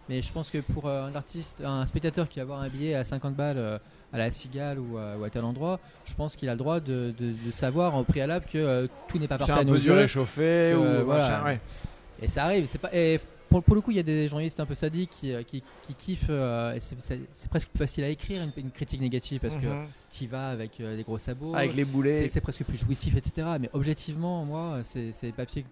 [0.09, 2.69] Euh, Mais je pense que pour euh, un artiste, un spectateur qui va avoir un
[2.69, 3.77] billet à 50 balles euh,
[4.11, 6.79] à la Cigale ou, à- ou à tel endroit, je pense qu'il a le droit
[6.79, 9.71] de, de- de savoir au préalable que euh, tout n'est pas C'est parfait à un
[9.71, 9.93] peu du yeux.
[9.93, 11.43] réchauffé ou euh, voilà.
[11.43, 11.59] ouais.
[12.21, 12.65] Et ça arrive.
[12.67, 12.89] C'est pas.
[12.93, 13.19] Et
[13.49, 15.63] pour, pour le coup, il y a des journalistes un peu sadiques qui, euh, qui,
[15.83, 16.25] qui kiffent.
[16.29, 19.65] euh, c'est- c'est c'est presque plus facile à écrire une, une critique négative parce que
[19.67, 19.87] Mhm.
[20.11, 21.53] tu vas avec euh, des gros sabots.
[21.55, 22.17] Avec les boulets.
[22.17, 23.47] c'est c'est presque plus jouissif, etc.
[23.59, 25.65] Mais objectivement, moi, c'est c'est des papiers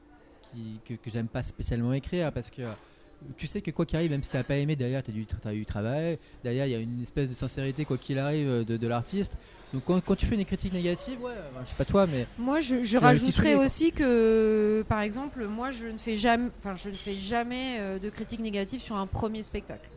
[0.54, 2.62] qui, que, que j'aime pas spécialement écrire parce que
[3.38, 5.54] tu sais que quoi qu'il arrive, même si t'as pas aimé, derrière t'as du, as
[5.54, 8.64] eu du travail, derrière il y a une espèce de sincérité, quoi qu'il arrive, euh,
[8.64, 9.38] de, de l'artiste.
[9.74, 12.26] Donc quand, quand tu fais une critique négative, ouais, enfin, je sais pas toi, mais
[12.38, 16.96] Moi, je, rajouterais aussi que, par exemple, moi, je ne fais jamais, enfin, je ne
[16.96, 19.90] fais jamais euh, de critique négative sur un premier spectacle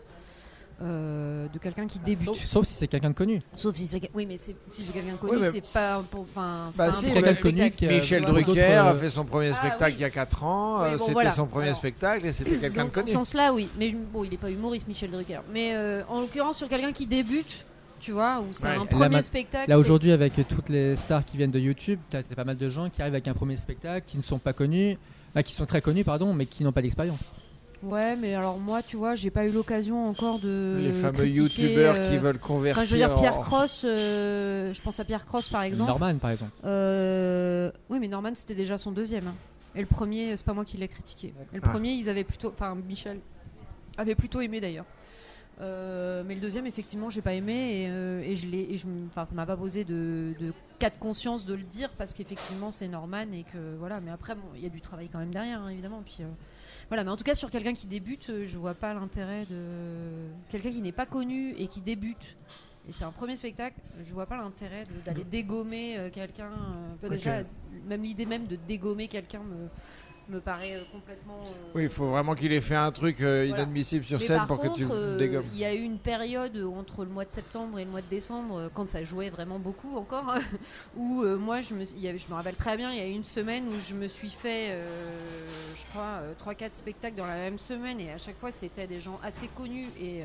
[0.82, 2.24] Euh, de quelqu'un qui débute.
[2.24, 3.40] sauf, sauf si c'est quelqu'un de connu.
[3.54, 6.22] Sauf si c'est, oui, mais si c'est quelqu'un de connu, Oui, mais- c'est pas, pour-
[6.22, 9.10] enfin, Bah si, quelqu'un de connu qui, euh, Michel tu vois, Drucker a euh, fait
[9.10, 9.94] son premier Ah, spectacle oui.
[9.98, 10.78] il y a 4 ans.
[10.80, 11.30] Oui, euh, bon, c'était voilà.
[11.32, 13.06] son premier Alors, spectacle et c'était quelqu'un de Donc, dans connu.
[13.08, 13.68] ce sens-là, oui.
[13.78, 15.40] Mais bon, il n'est pas humoriste, Michel Drucker.
[15.52, 17.66] Mais euh, en l'occurrence, sur quelqu'un qui débute,
[18.00, 18.76] tu vois, où c'est Ouais.
[18.76, 19.68] un Là, premier ma- spectacle.
[19.68, 22.68] Là aujourd'hui, avec toutes les stars qui viennent de YouTube, t'as t'as pas mal de
[22.70, 24.96] gens qui arrivent avec un premier spectacle, qui ne sont pas connus,
[25.34, 27.20] bah, qui sont très connus, pardon, mais qui n'ont pas d'expérience.
[27.82, 30.76] Ouais, mais alors moi, tu vois, j'ai pas eu l'occasion encore de.
[30.80, 32.78] Les fameux youtubeurs euh, qui veulent convertir.
[32.82, 35.88] Enfin, je veux dire, Pierre en- Cross, euh, je pense à Pierre Cross par exemple.
[35.88, 36.52] Norman, par exemple.
[36.64, 39.28] Euh, oui, mais Norman, c'était déjà son deuxième.
[39.28, 39.34] hein.
[39.74, 41.28] Et le premier, c'est pas moi qui l'ai critiqué.
[41.52, 41.68] Et le Ah.
[41.68, 42.48] premier, ils avaient plutôt.
[42.48, 43.18] Enfin, Michel
[43.96, 44.86] avait plutôt aimé d'ailleurs.
[45.62, 47.52] Euh, mais le deuxième, effectivement, j'ai pas aimé
[47.84, 48.76] et, euh, et je l'ai.
[48.78, 52.12] je Enfin, ça m'a pas posé de, de cas de conscience de le dire parce
[52.14, 54.00] qu'effectivement, c'est Norman et que voilà.
[54.00, 56.02] Mais après, bon, il y a du travail quand même derrière, hein, évidemment.
[56.04, 56.24] Puis euh,
[56.90, 57.04] voilà.
[57.04, 60.70] Mais en tout cas, sur quelqu'un qui débute, euh, je vois pas l'intérêt de quelqu'un
[60.70, 62.36] qui n'est pas connu et qui débute.
[62.88, 66.50] Et c'est un premier spectacle, je vois pas l'intérêt d'aller dégommer euh, quelqu'un.
[67.04, 67.08] euh.
[67.08, 67.44] Déjà,
[67.86, 69.68] même l'idée même de dégommer quelqu'un me,
[70.30, 71.40] me paraît euh, complètement.
[71.44, 73.62] euh, Oui, il faut vraiment qu'il ait fait un truc euh, Voilà.
[73.62, 75.44] inadmissible sur mais scène pour contre, que tu dégommes.
[75.52, 78.06] il y a eu une période entre le mois de septembre et le mois de
[78.08, 80.34] décembre, quand ça jouait vraiment beaucoup encore,
[80.96, 83.06] où moi, je me, il y avait- je me rappelle très bien, il y a
[83.06, 84.78] eu une semaine où je me suis fait,
[85.76, 89.18] je crois, 3-4 spectacles dans la même semaine, et à chaque fois, c'était des gens
[89.22, 90.20] assez connus, et,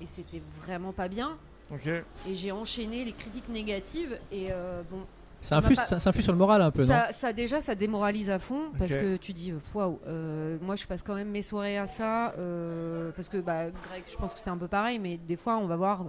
[0.00, 1.36] et c'était vraiment pas bien.
[1.70, 1.86] Ok.
[2.26, 5.00] Et j'ai enchaîné les critiques négatives, et euh, bon,
[5.40, 8.72] Ça pas- influe sur le moral un peu, non ça, déjà ça démoralise à fond
[8.78, 12.32] parce que tu dis waouh euh, moi je passe quand même mes soirées à ça
[12.38, 15.56] euh, parce que bah Greg je pense que c'est un peu pareil mais des fois
[15.58, 16.04] on va voir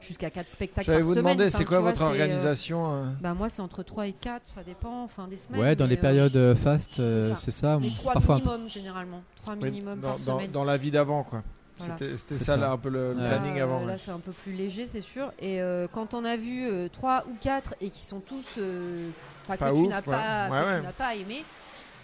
[0.00, 2.04] jusqu'à 4 spectacles J'allais par vous semaine demander, Enfin, c'est tu quoi vois, votre c'est,
[2.06, 5.60] euh, organisation euh, bah moi c'est entre 3 et 4 ça dépend enfin des semaines
[5.60, 7.36] Ouais, dans les euh, périodes fast, ça.
[7.36, 7.78] c'est ça.
[7.80, 10.50] mais c'est 3 parfois un peu- minimum généralement 3 oui, minimum dans, par dans- semaine
[10.50, 11.42] dans la vie d'avant, quoi.
[11.86, 12.16] Voilà.
[12.16, 12.56] C'était ça, ça.
[12.56, 13.28] là, un peu le, Ouais.
[13.28, 13.78] planning avant.
[13.78, 13.86] euh, ouais.
[13.92, 15.32] Là, c'est un peu plus léger, c'est sûr.
[15.38, 18.56] Et euh, quand on a vu 3 ou 4 et qui sont tous.
[18.58, 19.10] euh,
[19.44, 20.02] enfin, Pas que tu n'as ouais.
[20.02, 21.44] pas, Ouais, que tu n'as pas aimé.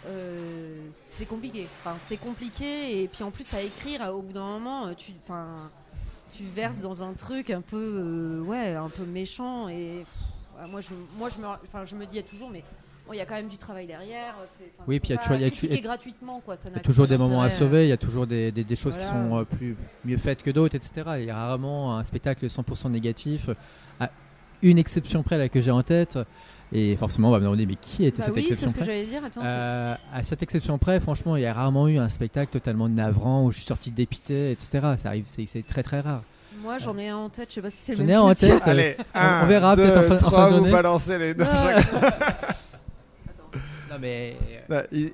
[0.07, 1.67] euh, c'est compliqué.
[1.81, 5.13] Enfin, c'est compliqué et puis en plus à écrire, au bout d'un moment, euh, tu,
[5.25, 5.57] enfin,
[6.33, 10.81] tu verses dans un truc un peu, euh, ouais, un peu méchant et pff, moi,
[10.81, 12.63] je, moi, je me, enfin, je me dis toujours, mais
[13.09, 14.35] bon, il y a quand même du travail derrière.
[14.39, 16.57] enfin, Oui, puis il y a toujours- il y a critiquer tu- gratuitement, quoi.
[16.57, 18.27] Ça Il y n'a a toujours aucun des moments à sauver, il y a toujours
[18.27, 20.93] des, des- des choses qui sont euh, plus, mieux faites que d'autres, etc.
[21.19, 23.49] Il y a rarement un spectacle 100% négatif.
[23.99, 24.11] À
[24.63, 26.19] une exception près là, que j'ai en tête,
[26.73, 28.75] et forcément on va me demander mais qui était Bah cette oui, c'est exception ce
[28.81, 29.25] que j'allais dire.
[29.25, 32.89] Attends, Euh, à cette exception près, franchement, il y a rarement eu un spectacle totalement
[32.89, 34.69] navrant où je suis sorti dépité, etc.
[35.01, 36.23] Ça arrive, c'est c'est très très rare.
[36.61, 37.51] Moi, j'en ai un en tête.
[37.51, 38.11] Je sais pas si c'est le J'en même.
[38.11, 38.63] ai un en tête.
[38.67, 40.73] Allez, on un, verra deux, peut-être en fin- en fin de trois, vous journée.
[40.73, 41.45] balancez les deux.
[43.99, 44.37] Non, mais
[44.69, 45.13] Bah, il-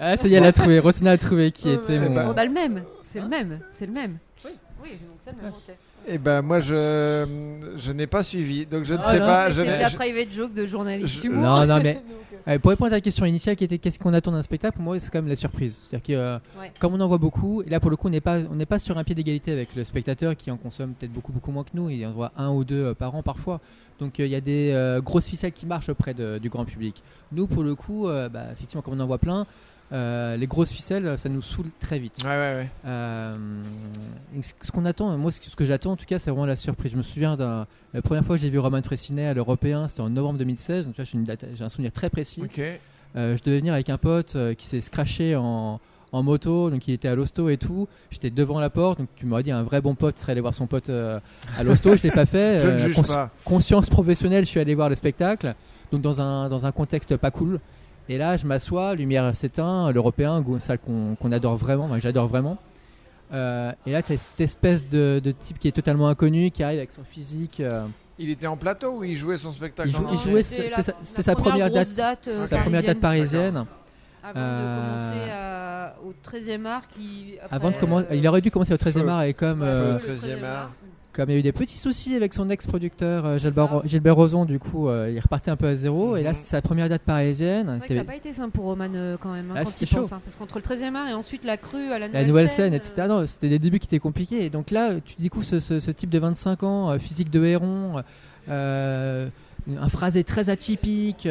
[0.00, 0.78] ah, ça y est, elle a trouvé.
[0.78, 2.14] Rosina a trouvé qui était mon.
[2.14, 2.84] bah, Oh, bah, le même.
[3.02, 3.60] C'est le Hein même.
[3.72, 4.18] C'est le même.
[4.44, 4.50] Oui.
[4.82, 5.52] Oui, donc c'est le même.
[5.52, 5.74] ok.
[6.06, 7.26] Eh ben moi je
[7.76, 10.32] je n'ai pas suivi donc je ne Ah, sais non, pas c'est la je- private
[10.32, 11.22] joke de journaliste.
[11.24, 11.28] je-.
[11.28, 13.98] Non, non, mais- Donc, euh, Ouais, pour répondre à ta question initiale qui était qu'est-ce
[13.98, 15.78] qu'on attend d'un spectacle, pour moi c'est quand même la surprise.
[15.82, 16.70] C'est-à-dire que euh, Ouais.
[16.78, 18.66] comme on en voit beaucoup, et là pour le coup on n'est pas, on n'est
[18.66, 21.64] pas sur un pied d'égalité avec le spectateur qui en consomme peut-être beaucoup beaucoup moins
[21.64, 23.60] que nous, il en voit un ou deux euh, par an parfois.
[23.98, 26.66] Donc euh, il y a des euh, grosses ficelles qui marchent auprès de- du grand
[26.66, 27.02] public.
[27.32, 29.46] Nous pour le coup, euh, bah, effectivement comme on en voit plein,
[29.94, 32.18] euh, les grosses ficelles ça nous saoule très vite.
[32.24, 32.68] Ouais ouais ouais.
[32.86, 33.36] Euh,
[34.62, 36.92] ce qu'on attend, moi ce que j'attends en tout cas c'est vraiment la surprise.
[36.92, 40.00] Je me souviens d'un, la première fois que j'ai vu Roman Fressinet à l'Européen, c'était
[40.00, 41.04] en novembre 2016, donc vois,
[41.54, 42.42] j'ai un souvenir très précis.
[43.16, 45.80] Euh, je devais venir avec un pote qui s'est scratché en,
[46.10, 47.86] en moto, donc il était à l'hosto et tout.
[48.10, 50.54] J'étais devant la porte, donc tu m'aurais dit un vrai bon pote serait aller voir
[50.54, 51.94] son pote à l'hosto.
[51.94, 52.58] je l'ai pas fait.
[52.62, 53.30] Je ne juge cons- pas.
[53.44, 55.54] Conscience professionnelle, je suis allé voir le spectacle,
[55.92, 57.60] donc dans un, dans un contexte pas cool.
[58.08, 62.58] Et là, je m'assois, lumière s'éteint, l'européen, salle qu'on adore vraiment, que j'adore vraiment.
[63.32, 66.62] Euh, et là, tu as cette espèce de, de type qui est totalement inconnu, qui
[66.62, 67.60] arrive avec son physique.
[67.60, 67.84] euh,
[68.18, 71.70] Il était en plateau ou il jouait son spectacle Il entier jouait- c'était sa- première
[71.70, 73.64] grosse date- euh, sa première date parisienne.
[74.26, 77.36] Avant Euh, de commencer à- au 13e art qui.
[77.50, 79.08] Avant de après, commencer, euh, il aurait dû commencer au 13e Feu.
[79.08, 80.06] art et comme ouais, euh, Feu.
[80.08, 80.70] le 13e 13e art.
[81.14, 83.82] Comme il y a eu des petits soucis avec son ex-producteur euh, Gilbert.
[83.86, 86.16] Gilbert Rozon, du coup, euh, il repartait un peu à zéro.
[86.16, 86.36] Et là, Mhm.
[86.42, 87.68] c'est sa première date parisienne.
[87.72, 89.64] C'est vrai que ça n'a pas été simple pour Roman euh, quand même, hein, Ah,
[89.64, 90.12] quand il pense.
[90.12, 92.48] hein, parce qu'entre le 13e art et ensuite la crue à la nouvelle, la nouvelle
[92.48, 93.06] scène, scène, etc.
[93.08, 94.44] Non, c'était des débuts qui étaient compliqués.
[94.44, 98.02] Et donc là, tu découvres ce, ce- ce type de 25 ans, physique de héron,
[98.48, 101.28] un phrasé très atypique,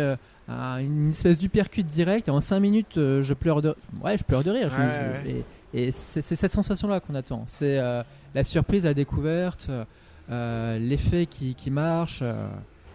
[0.48, 2.28] un- une espèce d'uppercut direct.
[2.28, 4.70] Et en 5 minutes, je pleure de, ouais, je pleure de rire.
[4.70, 4.90] Je- Ouais,
[5.26, 5.44] je- ouais.
[5.74, 7.44] Et, et c'est cette sensation-là qu'on attend.
[7.48, 7.80] C'est
[8.34, 9.68] la surprise, la découverte,
[10.32, 12.20] euh, l'effet qui, qui marche.
[12.22, 12.48] euh,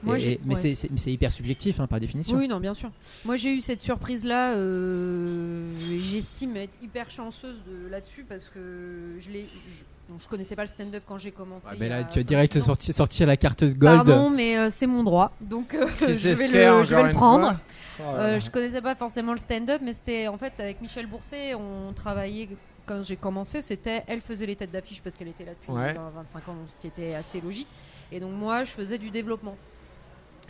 [0.03, 0.61] Moi, et- j'ai- et- mais ouais.
[0.61, 2.37] c'est- c'est mais c'est hyper subjectif hein, par définition.
[2.37, 2.91] Oui, non, bien sûr.
[3.25, 4.55] Moi, j'ai eu cette surprise-là.
[4.55, 9.43] euh, et J'estime être hyper chanceuse de- là-dessus parce que je l'ai.
[9.47, 11.67] je- bon, je connaissais pas le stand-up quand j'ai commencé.
[11.67, 12.77] Ouais, il mais y là, a tu vas 5-6 direct ans.
[12.93, 13.79] sortir la carte gold.
[14.07, 15.33] Pardon, mais euh, c'est mon droit.
[15.41, 17.55] Donc, euh, je vais le, je vais encore le une prendre.
[18.01, 18.39] Oh là Euh, là.
[18.39, 22.49] je connaissais pas forcément le stand-up, mais c'était en fait avec Michel Bourset, on travaillait
[22.89, 23.61] quand j'ai commencé.
[23.61, 25.93] C'était elle faisait les têtes d'affiche parce qu'elle était là depuis Ouais.
[25.93, 27.69] 20, 25 ans, donc ce qui était assez logique.
[28.11, 29.57] Et donc moi, je faisais du développement.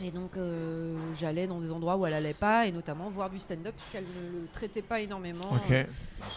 [0.01, 3.39] Et donc euh, j'allais dans des endroits où elle allait pas, et notamment voir du
[3.41, 5.51] stand-up puisqu'elle ne le traitait pas énormément.
[5.73, 5.83] Euh,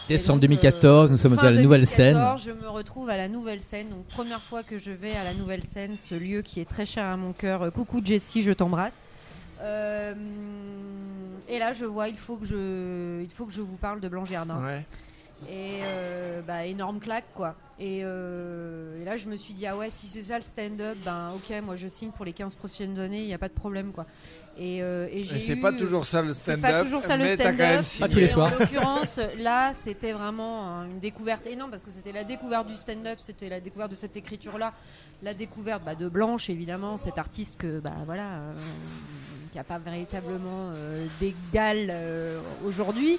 [0.08, 2.14] Décembre et donc, 2014, euh, nous sommes à la nouvelle scène.
[2.14, 3.90] 2014, Je me retrouve à la nouvelle scène.
[3.90, 6.86] Donc première fois que je vais à la nouvelle scène, ce lieu qui est très
[6.86, 7.62] cher à mon cœur.
[7.62, 8.94] Euh, Coucou Jessie, je t'embrasse.
[9.60, 10.14] Euh,
[11.48, 14.08] et là, je vois, il faut que je, il faut que je vous parle de
[14.08, 14.60] Blanche Gardin.
[14.60, 14.84] Ouais.
[15.48, 17.54] Et euh, bah, énorme claque, quoi.
[17.78, 20.96] Et, euh, et là, je me suis dit, ah ouais, si c'est ça le stand-up,
[21.04, 23.54] ben ok, moi je signe pour les 15 prochaines années, il n'y a pas de
[23.54, 24.06] problème, quoi.
[24.58, 26.60] Et, euh, et j'ai c'est eu- pas toujours ça le c'est stand-up.
[26.60, 27.68] pas toujours ça le mais t'as quand stand-up.
[27.70, 28.08] même Pas signé.
[28.10, 28.52] tous les soirs.
[28.54, 33.18] En l'occurrence, là, c'était vraiment une découverte énorme parce que c'était la découverte du stand-up,
[33.18, 34.74] c'était la découverte de cette écriture-là,
[35.22, 38.52] la découverte bah, de Blanche, évidemment, cette artiste que, bah voilà, euh,
[39.50, 43.18] qui n'a pas véritablement euh, d'égal euh, aujourd'hui.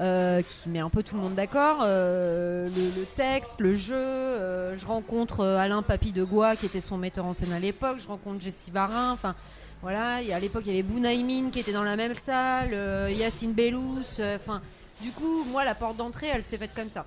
[0.00, 1.78] Euh, qui met un peu tout le monde d'accord.
[1.82, 3.94] Euh, le, texte, le jeu.
[3.94, 7.98] euh, je rencontre Alain Papy de Goua, qui était son metteur en scène à l'époque.
[7.98, 9.12] Je rencontre Jessie Varin.
[9.12, 9.34] Enfin,
[9.82, 10.16] voilà.
[10.16, 12.76] À l'époque, il y avait Bounaïmin qui était dans la même salle.
[13.10, 14.04] Yacine Bellous.
[14.36, 14.60] Enfin,
[15.00, 17.04] du coup, moi, la porte d'entrée, elle s'est faite comme ça.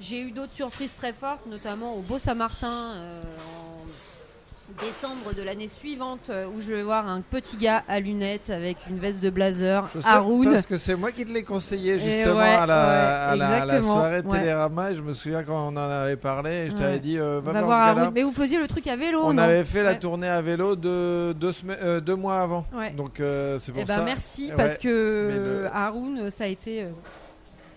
[0.00, 2.94] J'ai eu d'autres surprises très fortes, notamment au Beau Saint-Martin
[4.80, 8.76] décembre de l'année suivante, euh, où je vais voir un petit gars à lunettes avec
[8.90, 10.52] une veste de blazer, Je sais Haroun.
[10.52, 13.48] parce que c'est moi qui te l'ai conseillé justement ouais, à, la, ouais, à, la,
[13.48, 14.38] à la exactement, soirée ouais.
[14.38, 14.90] Télérama.
[14.90, 17.52] Et je me souviens quand on en avait parlé, et je t'avais dit euh, va,
[17.52, 17.82] Va voir.
[17.98, 18.10] Haroun.
[18.14, 20.76] Mais vous faisiez le truc à vélo, On non avait fait la tournée à vélo
[20.76, 22.66] de deux, semaines, euh, deux mois avant.
[22.96, 24.02] Donc euh, c'est pour Eh ben ça.
[24.02, 24.88] merci parce que
[25.32, 26.86] le- Haroun, ça a été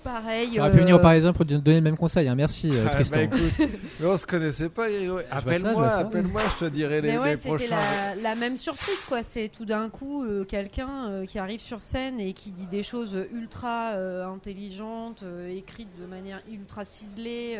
[0.07, 0.49] pareil.
[0.53, 2.27] Tu aurais pu venir au Parisien pour donner le même conseil.
[2.27, 2.35] hein.
[2.35, 3.17] Merci, euh, Ah, Tristan.
[3.17, 4.85] bah, écoute, mais on se connaissait pas.
[5.31, 7.75] Appelle-moi, appelle-moi, je te dirai les, Mais ouais, les c'était prochains.
[8.15, 9.23] la, la même surprise, quoi.
[9.23, 12.83] C'est tout d'un coup euh, quelqu'un euh, qui arrive sur scène et qui dit des
[12.83, 17.59] choses ultra euh, intelligentes, euh, écrites de manière ultra ciselée,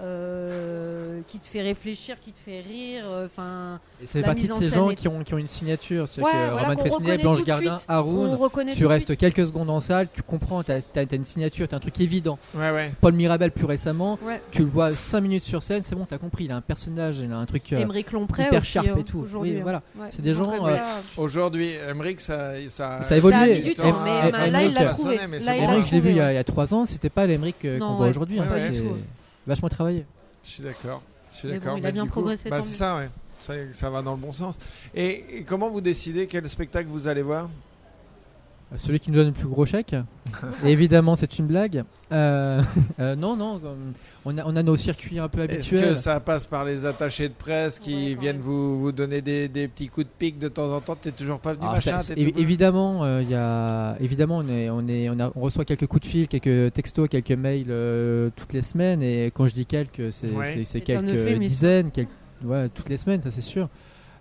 [0.00, 3.04] euh, euh, qui te fait réfléchir, qui te fait rire.
[3.08, 5.38] euh, Enfin, Et ça fait la partie de ces gens est- qui ont, qui ont
[5.38, 6.08] une signature.
[6.08, 7.86] C'est Ouais, que voilà, Roman Fresnay, Blanche Gardin, suite.
[7.88, 8.30] Haroun.
[8.32, 9.18] on reconnaît Tu restes suite.
[9.20, 10.80] quelques secondes en salle, tu comprends, tu as,
[11.12, 12.38] une signature, tu as un truc évident.
[12.54, 12.92] Ouais, ouais.
[13.00, 14.40] Paul Mirabel plus récemment, Ouais.
[14.50, 16.60] tu le vois 5 minutes sur scène, c'est bon, tu as compris, il a un
[16.60, 19.26] personnage, il a un truc euh, hyper aussi, sharp hein, et tout.
[19.34, 19.60] Oui, hein.
[19.62, 19.82] voilà.
[19.98, 20.76] Ouais, C'est des gens, euh.
[21.16, 23.36] Aujourd'hui, Emmerich, ça, ça, Ça a évolué.
[23.36, 25.18] Ça a mis du temps, mais là, il l'a trouvé.
[25.18, 26.32] c'est Emmerich, je l'ai vu il y a- ouais.
[26.32, 28.38] il y a 3 ans, c'était pas l'Emeric euh, Non, qu'on voit aujourd'hui.
[29.46, 30.06] Vachement travaillé.
[30.44, 31.02] Je suis d'accord.
[31.32, 31.78] Je suis Mais bon, d'accord.
[31.78, 33.08] il a bien progressé, Bah, c'est ça, ouais.
[33.40, 34.58] Ça, ça va dans le bon sens.
[34.94, 37.48] Et, et comment vous décidez quel spectacle vous allez voir?
[38.76, 39.96] Celui qui nous donne le plus gros chèque.
[40.64, 41.82] Et évidemment, c'est une blague.
[42.12, 42.62] Euh,
[43.00, 43.60] euh, non, non,
[44.24, 45.94] on a, on a nos circuits un peu Est-ce habituels.
[45.94, 49.48] que ça passe par les attachés de presse qui Ouais, viennent vous, vous donner des,
[49.48, 50.94] des petits coups de pique de temps en temps?
[50.94, 51.98] T'es toujours pas venu, Alors, machin?
[51.98, 55.64] ça, évidemment, euh, il y a, évidemment, on, est, on, est, on, a- on reçoit
[55.64, 59.02] quelques coups de fil, quelques textos, quelques mails euh, toutes les semaines.
[59.02, 60.62] Et quand je dis quelques, c'est Ouais.
[60.84, 62.08] quelques dizaines, quelques-
[62.44, 63.68] ouais, toutes les semaines, ça c'est sûr.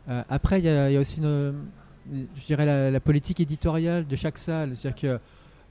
[0.09, 1.53] Euh, après, il y, a il y a aussi, une-
[2.11, 4.75] je dirais, la, la politique éditoriale de chaque salle.
[4.75, 5.19] C'est-à-dire que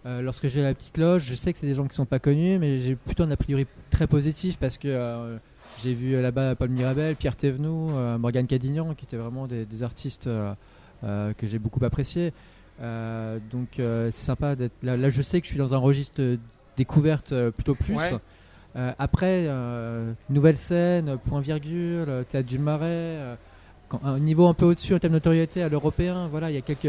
[0.06, 2.20] euh, lorsque j'ai la petite loge, je sais que c'est des gens qui sont pas
[2.20, 5.36] connus, mais j'ai plutôt un a priori très positif parce que euh,
[5.82, 9.66] j'ai vu euh, là-bas Paul Mirabel, Pierre Thévenoud, euh, Morgane Cadignan, qui étaient vraiment des,
[9.66, 10.28] des artistes
[11.02, 12.32] que j'ai beaucoup appréciés.
[12.80, 14.96] Donc c'est sympa d'être là.
[14.96, 16.38] Là, je sais que je suis dans un registre
[16.76, 17.96] découverte plutôt plus.
[17.96, 18.18] Ouais.
[18.98, 19.48] Après,
[20.28, 23.36] nouvelle scène, point virgule, théâtre du Marais,
[23.88, 26.28] quand- un niveau un peu au-dessus en termes de notoriété à l'européen.
[26.28, 26.84] Voilà, il y a quelques,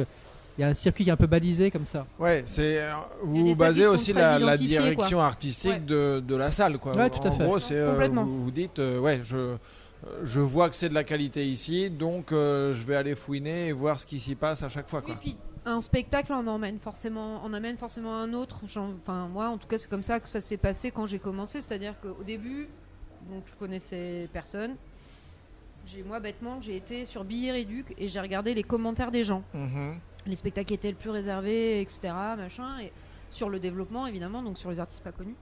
[0.58, 2.06] il y a un circuit qui est un peu balisé comme ça.
[2.20, 2.92] Ouais, c'est euh,
[3.24, 4.58] vous basez aussi la, la quoi.
[4.58, 5.80] direction artistique Ouais.
[5.80, 6.96] de, de la salle, quoi.
[6.96, 7.44] Ouais, tout à en fait.
[7.46, 8.24] gros, c'est euh, Complètement.
[8.26, 9.56] vous, vous dites, euh, ouais, je euh,
[10.24, 13.72] je vois que c'est de la qualité ici, donc euh, je vais aller fouiner et
[13.74, 15.16] voir ce qui s'y passe à chaque fois, Oui, quoi.
[15.22, 18.62] puis un spectacle on emmène forcément, on amène forcément un autre.
[18.64, 21.60] Enfin, moi, en tout cas, c'est comme ça que ça s'est passé quand j'ai commencé.
[21.62, 22.70] C'est-à-dire qu'au début,
[23.30, 24.76] donc je connaissais personne.
[25.92, 29.44] J'ai moi bêtement, j'ai été sur Billet Réduc et j'ai regardé les commentaires des gens,
[29.54, 29.96] Mhm.
[30.26, 32.00] les spectacles qui étaient le plus réservés, etc.
[32.38, 32.92] Machin, et
[33.30, 35.36] sur le développement évidemment, donc sur les artistes pas connus.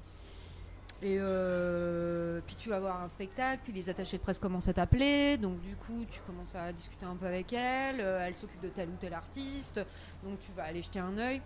[1.03, 4.73] Et euh, puis tu vas voir un spectacle, puis les attachés de presse commencent à
[4.73, 8.61] t'appeler, donc du coup tu commences à discuter un peu avec elle, euh, elle s'occupe
[8.61, 9.79] de tel ou tel artiste,
[10.23, 11.41] donc tu vas aller jeter un œil.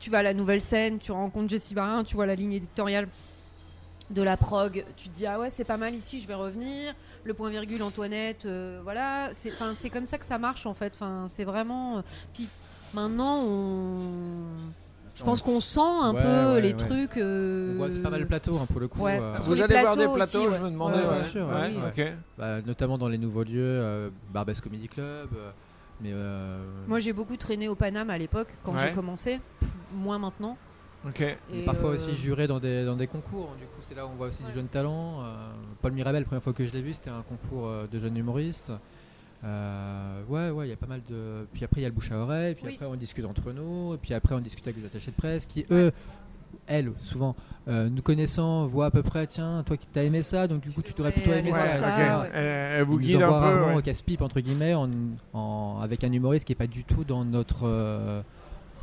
[0.00, 3.06] Tu vas à la nouvelle scène, tu rencontres Jessie Barin, tu vois la ligne éditoriale
[4.10, 6.94] de la prog, tu te dis ah ouais c'est pas mal ici, je vais revenir.
[7.24, 10.74] Le point virgule Antoinette, euh, voilà, c'est enfin c'est comme ça que ça marche en
[10.74, 10.92] fait.
[10.94, 11.98] Enfin c'est vraiment.
[11.98, 12.02] euh,
[12.34, 12.48] Puis
[12.92, 13.94] maintenant on,
[15.14, 16.74] je pense qu'on sent un Ouais, peu ouais, les ouais.
[16.74, 17.16] trucs.
[17.16, 19.00] euh, c'est pas mal le plateau hein, pour le coup.
[19.00, 19.18] Ouais.
[19.20, 20.98] euh, Vous les allez voir des plateaux aussi, je me demandais.
[21.00, 22.04] Bien sûr, Ouais, oui.
[22.36, 25.28] bah, notamment dans les nouveaux lieux, euh, Barbès Comedy Club.
[25.36, 25.50] euh,
[26.00, 28.88] mais euh, Moi j'ai beaucoup traîné au Paname à l'époque quand Ouais.
[28.88, 30.58] j'ai commencé, Pff, moins maintenant.
[31.52, 33.50] Et, parfois euh, aussi juré dans des, dans des concours.
[33.58, 34.48] Du coup, c'est là où on voit aussi Ouais.
[34.48, 35.20] du jeune talent.
[35.22, 35.24] Euh,
[35.82, 38.16] Paul Mirabel, la première fois que je l'ai vu, c'était un concours euh, de jeunes
[38.16, 38.72] humoristes.
[39.44, 41.46] Euh, ouais, ouais, il y a pas mal de.
[41.52, 42.54] Puis après, il y a le bouche à oreille.
[42.54, 42.72] Puis Oui.
[42.74, 43.94] après, on discute entre nous.
[43.94, 45.92] Et puis après, on discute avec les attachés de presse qui, eux,
[46.66, 47.36] elles, souvent,
[47.68, 50.70] euh, nous connaissant, voient à peu près tiens, toi qui t'as aimé ça, donc du
[50.70, 51.88] coup, tu devrais plutôt aimer Ouais, ça.
[51.88, 52.30] ça, ouais.
[52.32, 53.64] Elle, vous guide un peu.
[53.66, 53.74] ouais.
[53.76, 54.88] au casse-pipe entre guillemets en,
[55.34, 58.22] en- avec un humoriste qui est pas du tout dans notre euh,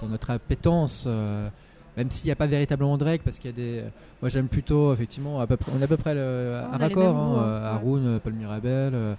[0.02, 1.48] dans notre appétence euh,
[1.98, 3.84] même s'il n'y a pas véritablement de règles parce qu'il y a des
[4.22, 6.78] moi j'aime plutôt effectivement à peu près on a à peu près le, on un
[6.78, 7.44] raccord hein, hein.
[7.44, 7.68] euh, Ouais.
[7.68, 9.16] Haroun euh, Paul Mirabel euh,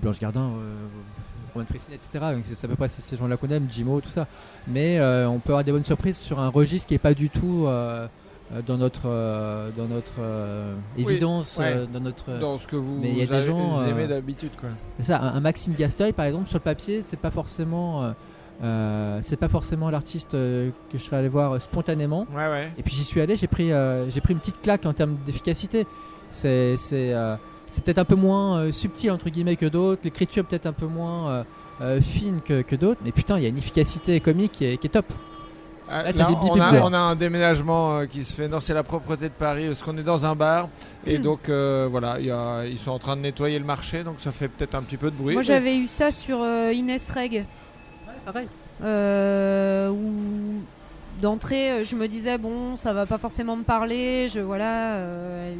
[0.00, 0.86] Blanche Gardin euh,
[1.54, 4.08] Roman Fressine etc donc c'est à peu près ces, ces gens-là qu'on aime Jimo tout
[4.10, 4.26] ça
[4.68, 7.30] mais euh, on peut avoir des bonnes surprises sur un registre qui est pas du
[7.30, 7.66] tout
[8.68, 11.72] dans notre euh, dans notre euh, évidence ouais.
[11.74, 13.88] euh, dans notre Dans ce que vous, Mais il y a des avez- gens, vous
[13.88, 14.68] aimez d'habitude, quoi.
[15.00, 18.12] ça, un, un Maxime Gasteuil par exemple sur le papier, c'est pas forcément,
[18.62, 22.24] euh, c'est pas forcément l'artiste euh, que je serais allé voir euh, spontanément.
[22.34, 22.72] Ouais, ouais.
[22.78, 25.16] Et puis j'y suis allé, j'ai pris, euh, j'ai pris une petite claque en termes
[25.26, 25.86] d'efficacité.
[26.30, 27.36] C'est, c'est, euh,
[27.68, 30.86] c'est peut-être un peu moins euh, subtil entre guillemets que d'autres, l'écriture peut-être un peu
[30.86, 31.44] moins euh,
[31.80, 34.76] euh, fine que, que d'autres, mais putain, il y a une efficacité comique qui est,
[34.78, 35.06] qui est top.
[35.86, 38.48] Ah, Là, là, on, a, on a un déménagement euh, qui se fait.
[38.48, 40.68] Non, c'est la propreté de Paris parce qu'on est dans un bar
[41.06, 41.22] et Hmm.
[41.22, 44.14] donc euh, voilà, il y a- ils sont en train de nettoyer le marché, donc
[44.18, 45.34] ça fait peut-être un petit peu de bruit.
[45.34, 47.44] Moi mais- j'avais eu ça sur euh, Inès Reg.
[48.24, 48.48] Pareil.
[48.82, 50.62] euh, où
[51.20, 55.54] d'entrée euh, je me disais bon ça va pas forcément me parler je voilà euh,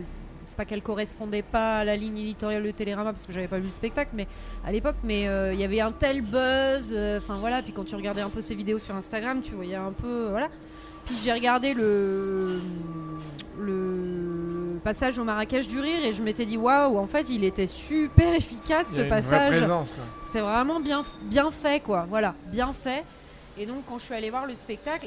[0.47, 3.59] c'est pas qu'elle correspondait pas à la ligne éditoriale de Télérama parce que j'avais pas
[3.59, 4.27] vu le spectacle mais
[4.67, 7.95] à l'époque mais euh, il y avait un tel buzz enfin voilà puis quand tu
[7.95, 10.49] regardais un peu ses vidéos sur Instagram tu voyais un peu voilà
[11.07, 12.61] puis j'ai regardé le
[13.59, 14.44] le
[14.85, 18.35] passage au Marrakech du rire et je m'étais dit waouh en fait il était super
[18.35, 19.65] efficace ce passage
[20.35, 22.07] c'était vraiment bien, bien fait, quoi.
[22.09, 23.05] Voilà, bien fait.
[23.57, 25.07] Et donc, quand je suis allée voir le spectacle,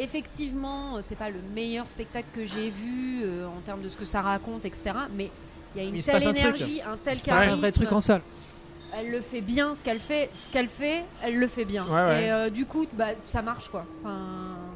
[0.00, 3.96] effectivement, euh, c'est pas le meilleur spectacle que j'ai vu euh, en termes de ce
[3.96, 4.90] que ça raconte, etc.
[5.14, 5.30] Mais
[5.76, 7.60] il y a une Il telle passe un énergie, un tel C'est pas un charisme.
[7.60, 8.22] vrai truc en salle.
[8.96, 11.84] Elle le fait bien, ce qu'elle fait, ce qu'elle fait, elle le fait bien.
[11.84, 12.24] Ouais, ouais.
[12.26, 13.84] Et euh, du coup, bah, ça marche, quoi.
[14.00, 14.18] Enfin,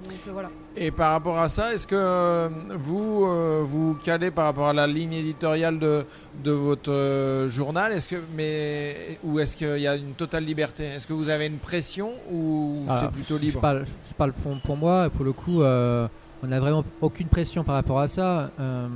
[0.05, 0.51] donc euh, voilà.
[0.75, 4.73] Et par rapport à ça, est-ce que euh, vous euh, vous calez par rapport à
[4.73, 6.05] la ligne éditoriale de,
[6.43, 7.93] de votre euh, journal?
[7.93, 10.85] Est-ce que mais ou est-ce qu'il y a une totale liberté?
[10.85, 13.61] Est-ce que vous avez une pression ou Ah, c'est plutôt libre?
[13.61, 16.09] parle, je parle pour, pour moi, et pour le coup, euh,
[16.43, 18.87] on n'a vraiment aucune pression par rapport à ça, euh,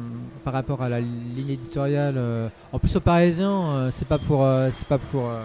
[0.45, 2.15] par rapport à la ligne éditoriale.
[2.17, 2.49] euh.
[2.73, 5.45] En plus, au Parisien, euh, c'est pas pour, euh, c'est pas pour, euh,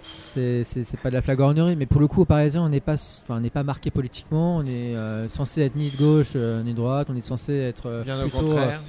[0.00, 2.80] c'est c'est- c'est pas de la flagornerie, mais pour le coup, au Parisien, on n'est
[2.80, 6.32] pas, enfin, on n'est pas marqué politiquement, on est euh, censé être ni de gauche
[6.34, 8.80] euh, ni de droite, on est censé être euh, Bien au plutôt, contraire.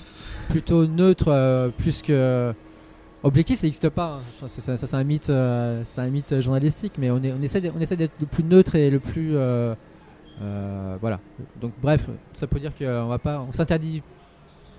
[0.50, 2.54] plutôt neutre, euh, plus que
[3.24, 4.16] objectif, ça n'existe pas.
[4.16, 4.20] hein.
[4.36, 7.18] Je pense que Ça, ça, c'est un mythe, euh, c'est un mythe journalistique, mais on,
[7.24, 9.74] est, on essaie, d'être- on essaie d'être le plus neutre et le plus, euh,
[10.42, 11.20] euh, voilà.
[11.62, 14.02] Donc bref, ça peut dire qu'on va pas, on s'interdit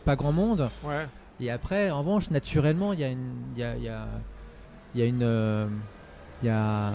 [0.04, 0.68] pas grand monde.
[0.84, 1.06] Ouais.
[1.40, 4.06] Et après, en revanche, naturellement, il y a une, il y a, il y a,
[4.94, 5.66] y a une, euh,
[6.42, 6.92] il y a.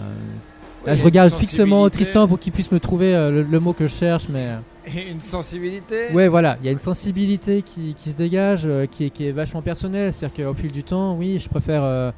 [0.84, 1.88] Là, je regarde fixement.
[1.90, 4.48] Tristan pour qu'il puisse me trouver euh, le, le mot que je cherche, mais.
[4.48, 4.58] euh,
[4.98, 6.10] Et une sensibilité.
[6.12, 9.26] Ouais, voilà, il y a une sensibilité qui, qui se dégage, euh, qui, est, qui
[9.28, 10.12] est vachement personnelle.
[10.12, 12.12] C'est-à-dire qu'au fil du temps, oui, je préfère.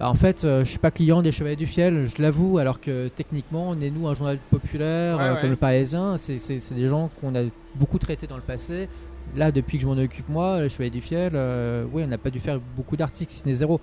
[0.00, 2.80] Bah, en fait, euh, je suis pas client des Chevaliers du Fiel, je l'avoue, alors
[2.80, 5.40] que techniquement, on est nous un journal populaire Ouais, euh, ouais.
[5.42, 6.16] comme le Parisien.
[6.18, 6.38] C'est
[6.74, 7.42] des gens qu'on a
[7.76, 8.88] beaucoup traités dans le passé.
[9.36, 12.18] Là, depuis que je m'en occupe moi, les Chevaliers du Fiel, euh, oui, on n'a
[12.18, 13.80] pas dû faire beaucoup d'articles, si ce n'est zéro.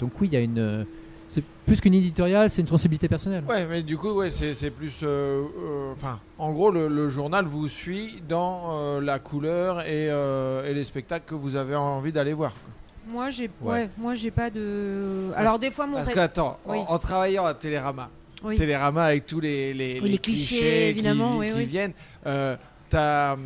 [0.00, 0.86] Donc oui, il y a une.
[1.28, 3.44] C'est plus qu'une éditoriale, c'est une sensibilité personnelle.
[3.48, 5.00] Ouais, mais du coup, ouais, c'est plus.
[5.02, 10.06] euh, euh, Enfin, en gros, le, le journal vous suit dans euh, la couleur et,
[10.08, 12.52] et les spectacles que vous avez envie d'aller voir.
[12.52, 12.70] quoi.
[13.08, 13.72] Moi, j'ai Ouais.
[13.72, 13.90] ouais.
[13.98, 15.30] moi j'ai pas de.
[15.36, 15.96] Alors, des fois, mon.
[15.96, 16.78] Parce ré- qu'attends, Oui.
[16.88, 18.08] en, en travaillant à Télérama,
[18.44, 18.56] Oui.
[18.56, 21.92] Télérama avec tous les, les, Oui, les clichés, évidemment, qui, viennent,
[22.26, 22.56] euh,
[22.88, 23.36] t'as,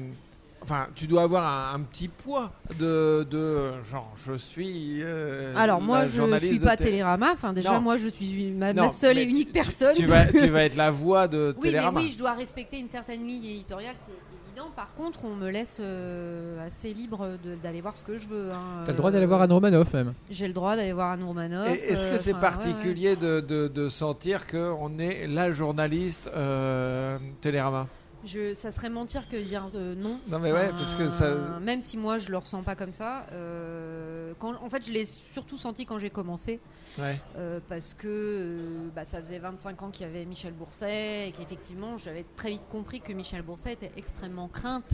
[0.62, 4.98] enfin, tu dois avoir un, un petit poids de, de genre, je suis.
[5.02, 7.80] euh, Alors moi je journaliste suis pas Té- Télérama, enfin déjà Non.
[7.80, 9.94] moi je suis ma, Non, ma seule et unique tu- personne.
[9.96, 12.00] Tu, vas, tu vas être la voix de Oui, mais Télérama.
[12.00, 14.12] oui, je dois respecter une certaine ligne éditoriale, c'est
[14.56, 14.70] évident.
[14.74, 17.30] Par contre, on me laisse euh, assez libre
[17.62, 18.48] d'aller voir ce que je veux.
[18.52, 18.82] hein.
[18.84, 20.14] T'as le droit d'aller voir Anne Romanoff même.
[20.30, 21.68] J'ai le droit d'aller voir Anne Romanoff.
[21.68, 22.62] Et Est-ce que euh, c'est enfin, ouais, ouais.
[22.72, 27.86] particulier De, de, de sentir qu'on est la journaliste euh, Télérama?
[28.26, 30.18] Je, ça serait mentir que dire euh, non.
[30.28, 31.24] Non, mais ouais, parce que ça.
[31.26, 33.24] Euh, Même si moi je le ressens pas comme ça.
[33.32, 36.60] euh, quand, en fait, je l'ai surtout senti quand j'ai commencé.
[36.98, 37.16] Ouais.
[37.36, 38.56] euh, parce que
[38.94, 42.62] bah, ça faisait 25 ans qu'il y avait Michel Bourset et qu'effectivement j'avais très vite
[42.70, 44.90] compris que Michel Bourset était extrêmement crainte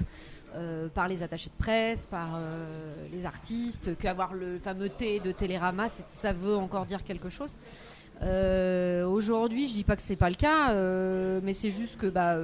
[0.95, 2.39] par les attachés de presse, par
[3.11, 5.87] les artistes, qu'avoir le fameux T de Télérama,
[6.21, 7.55] ça veut encore dire quelque chose.
[9.07, 10.75] Aujourd'hui, je dis pas que c'est pas le cas,
[11.41, 12.37] mais c'est juste que bah,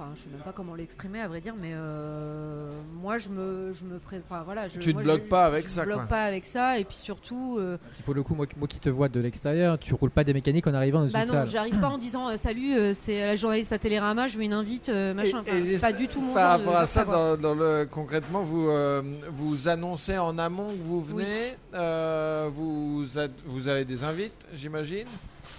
[0.00, 2.70] Enfin, je sais même pas comment l'exprimer à vrai dire, mais euh,
[3.02, 5.46] moi je me, je me pré- enfin, voilà, je, Tu te moi, bloques je- pas
[5.46, 6.06] avec je ça, me bloque quoi.
[6.06, 9.08] pas avec ça, et puis surtout, euh, Pour le coup, moi, moi qui te vois
[9.08, 11.88] de l'extérieur, tu roules pas des mécaniques en arrivant dans bah une non, j'arrive pas
[11.88, 15.14] en disant euh, salut, euh, c'est la journaliste à Télérama, je veux une invite, euh,
[15.14, 15.40] machin.
[15.40, 17.36] Enfin, c'est pas du tout mon Par rapport à ça, quoi.
[17.36, 21.56] dans, dans le, concrètement, vous, euh, vous annoncez en amont que vous venez, Oui.
[21.74, 25.08] euh, vous, ad- vous avez des invites, j'imagine,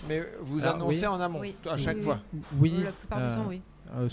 [0.07, 1.07] mais vous Alors, annoncez oui.
[1.07, 1.55] en amont, Oui.
[1.69, 2.19] à chaque Oui, fois.
[2.57, 2.73] Oui.
[2.85, 3.61] La plupart euh, du temps, oui.
[3.97, 4.07] Euh,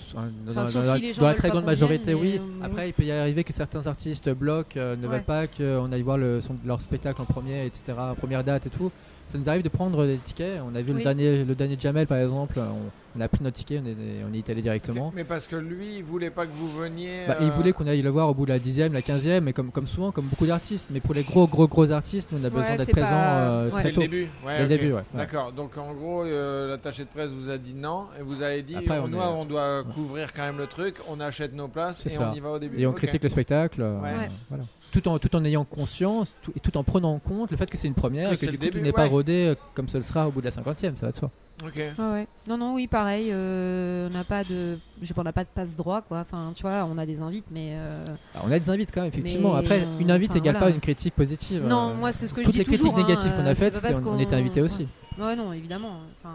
[0.46, 2.40] dans, Enfin, si la très grande majorité, oui.
[2.40, 5.14] mais, euh, Après, il peut y arriver que certains artistes bloquent, euh, ne Ouais.
[5.16, 7.84] veulent pas qu'on aille voir le, son- leur spectacle en premier, etc.,
[8.18, 8.90] première date et tout.
[9.28, 10.60] Ça nous arrive de prendre des tickets.
[10.64, 12.58] On a vu le dernier, le dernier Jamel, par exemple.
[12.58, 13.96] On, on a pris notre ticket, on est,
[14.28, 15.12] on est allé directement.
[15.14, 17.24] Mais parce que lui, il voulait pas que vous veniez.
[17.26, 19.44] Bah, euh, Il voulait qu'on aille le voir au bout de la dixième, la quinzième,
[19.44, 20.88] mais comme, comme souvent, comme beaucoup d'artistes.
[20.90, 23.38] Mais pour les gros, gros, gros artistes, nous, on a besoin Ouais, d'être présents pas-
[23.48, 23.70] euh, ouais.
[23.70, 24.00] Dès très le tôt.
[24.02, 25.02] début, ouais, Dès le début, ouais, ouais.
[25.14, 25.52] D'accord.
[25.52, 28.76] Donc en gros, euh, l'attaché de presse vous a dit non et vous avez dit
[28.76, 31.68] Après, on, on doit, est- on doit couvrir quand même le truc, on achète nos
[31.68, 32.30] places et ça.
[32.32, 32.78] on y va au début.
[32.80, 34.10] Et on critique le spectacle, euh, Ouais.
[34.12, 34.30] Ouais.
[34.50, 34.64] voilà.
[34.92, 37.68] tout, en, tout en ayant conscience tout, et tout en prenant en compte le fait
[37.70, 39.46] que c'est une première Que et que du le coup début, tu n'es pas rodé
[39.48, 41.30] euh, comme ce le sera au bout de la cinquantième, ça va de soi.
[41.64, 41.76] Ok.
[41.76, 42.26] Ouais, ouais.
[42.48, 43.30] Non, non, oui, pareil.
[43.32, 46.18] euh, on n'a pas de, je sais pas, on n'a pas de passe droit, quoi.
[46.20, 48.04] Enfin, tu vois, on a des invites, mais euh,
[48.34, 49.54] Alors, on a des invites quand même, effectivement.
[49.54, 50.66] Mais, Après, euh, une invite enfin, égale voilà.
[50.70, 51.64] pas une critique positive.
[51.66, 53.54] non, euh, moi c'est ce que je toutes dis les critiques hein, négatives qu'on a
[53.54, 54.86] faites, on, on était invité aussi.
[55.18, 56.00] Ouais, non, évidemment.
[56.20, 56.34] Enfin,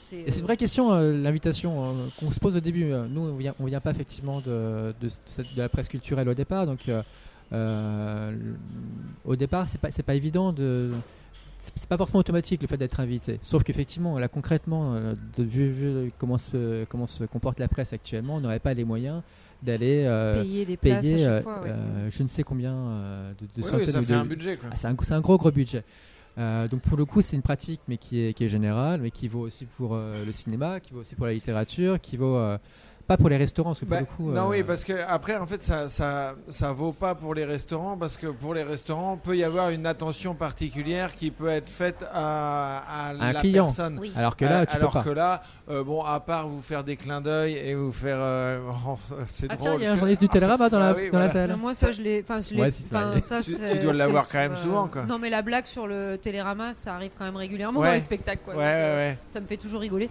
[0.00, 0.16] c'est.
[0.16, 2.84] Et c'est une vraie question, euh, l'invitation euh, qu'on se pose au début.
[3.10, 6.34] Nous, on vient, on vient pas effectivement de, de, cette- de la presse culturelle au
[6.34, 7.02] départ, donc euh,
[7.52, 8.32] euh,
[9.26, 10.90] au départ, c'est pas, c'est pas évident de.
[11.74, 13.38] C'est pas forcément automatique le fait d'être invité.
[13.42, 17.92] Sauf qu'effectivement, là concrètement, euh, de, vu, vu comment, se, comment se comporte la presse
[17.92, 19.22] actuellement, on n'aurait pas les moyens
[19.62, 21.62] d'aller euh, payer des places payer à euh, chaque fois.
[21.62, 21.70] ouais.
[21.70, 24.24] euh, je ne sais combien euh, de, de Oui, oui, ça ou fait de- un
[24.24, 25.84] budget ah, c'est un, un gros gros budget.
[26.38, 29.10] Euh, donc pour le coup, c'est une pratique, mais qui est, qui est générale, mais
[29.10, 32.36] qui vaut aussi pour euh, le cinéma, qui vaut aussi pour la littérature, qui vaut
[32.36, 32.56] euh,
[33.08, 34.30] pas pour les restaurants, parce que pour Bah, le coup.
[34.30, 37.44] non, euh, oui, parce que après, en fait, ça, ça, ça vaut pas pour les
[37.46, 41.70] restaurants, parce que pour les restaurants, peut y avoir une attention particulière qui peut être
[41.70, 43.64] faite à, à Un la client.
[43.66, 43.98] personne.
[44.00, 44.12] Oui.
[44.14, 45.04] Alors que là, Euh, tu alors peux pas.
[45.06, 48.60] que là, euh, bon, à part vous faire des clins d'œil et vous faire, euh,
[49.26, 49.70] c'est Ah drôle.
[49.70, 51.28] tiens, il y a un que- journaliste du Télérama dans la, Ah oui, dans la
[51.30, 51.50] salle.
[51.50, 54.38] Non, moi ça je l'ai enfin je l'ai Ouais, Tu- c'est- tu dois l'avoir quand
[54.38, 55.02] même euh, souvent, quoi.
[55.06, 57.88] Non mais la blague sur le Télérama ça arrive quand même régulièrement Ouais.
[57.88, 58.54] dans les spectacles quoi.
[58.54, 59.18] Ouais, Donc, ouais, ouais.
[59.28, 60.10] Ça me fait toujours rigoler.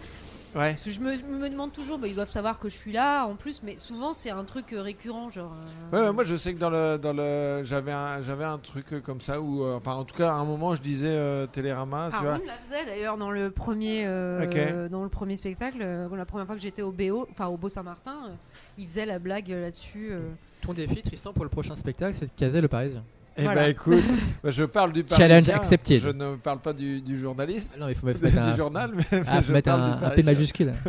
[0.56, 0.72] Ouais.
[0.74, 3.26] Parce que je me, me demande toujours, bah, ils doivent savoir que je suis là
[3.26, 5.52] en plus, mais souvent c'est un truc euh, récurrent, genre.
[5.94, 8.58] euh, Ouais, ouais, moi je sais que dans le dans le j'avais un j'avais un
[8.58, 11.08] truc euh, comme ça où euh, enfin en tout cas à un moment je disais
[11.10, 15.78] euh, Télérama tu vois la faisait d'ailleurs dans le premier euh, dans le premier spectacle,
[15.82, 18.34] euh, la première fois que j'étais au BO, enfin au Beau Saint-Martin, euh,
[18.78, 20.10] il faisait la blague là-dessus.
[20.12, 20.22] euh.
[20.62, 23.04] Ton défi, Tristan, pour le prochain spectacle, c'est de caser le Parisien.
[23.40, 23.64] Eh Voilà.
[23.64, 24.04] ben écoute
[24.44, 26.00] bah, je parle du Challenge accepted.
[26.00, 28.92] je ne parle pas du, du journaliste Ah non, il faut mettre du un, journal
[28.96, 30.74] mais ah, je mettre parle un, du un P majuscule.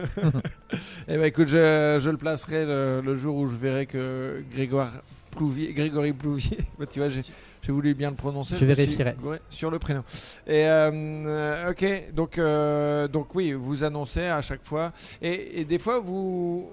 [1.08, 4.90] Eh ben écoute je, je le placerai le, le jour où je verrai que Grégoire
[5.30, 7.22] Plouvier Grégory Plouvier bah, tu vois j'ai
[7.62, 9.14] j'ai voulu bien le prononcer Je vérifierai.
[9.50, 10.02] sur le prénom
[10.46, 14.92] et euh, ok donc euh, donc oui vous annoncez à chaque fois
[15.22, 16.70] et, et des fois vous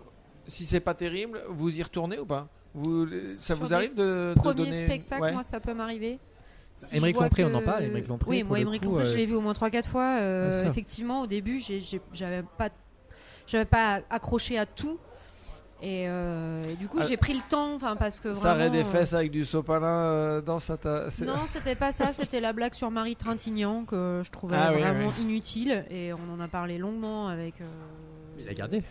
[0.47, 2.47] si c'est pas terrible vous y retournez ou pas?
[2.76, 5.32] Vous ça Sur vous arrive de, de Premier donner spectacle, ouais.
[5.34, 6.19] moi ça peut m'arriver.
[6.76, 9.26] Si Émeric Lompré, on en parle, Émeric Lompré, Oui, moi Émeric Lompré, je euh, l'ai
[9.26, 10.17] vu au moins 3-4 fois.
[10.19, 11.61] euh, effectivement, au début,
[12.11, 12.69] j'avais pas,
[13.47, 14.97] j'avais pas accroché à tout.
[15.82, 18.71] Et, euh, et du coup, Ah, j'ai pris le temps, enfin parce que ça vraiment,
[18.71, 20.78] des euh, fesses avec du sopalin euh, dans sa
[21.21, 24.82] Non, c'était pas ça, c'était la blague sur Marie Trintignant que je trouvais Ah oui,
[24.82, 25.23] vraiment oui.
[25.23, 27.59] inutile et on en a parlé longuement avec.
[27.61, 27.65] euh,
[28.39, 28.84] Il a gardé.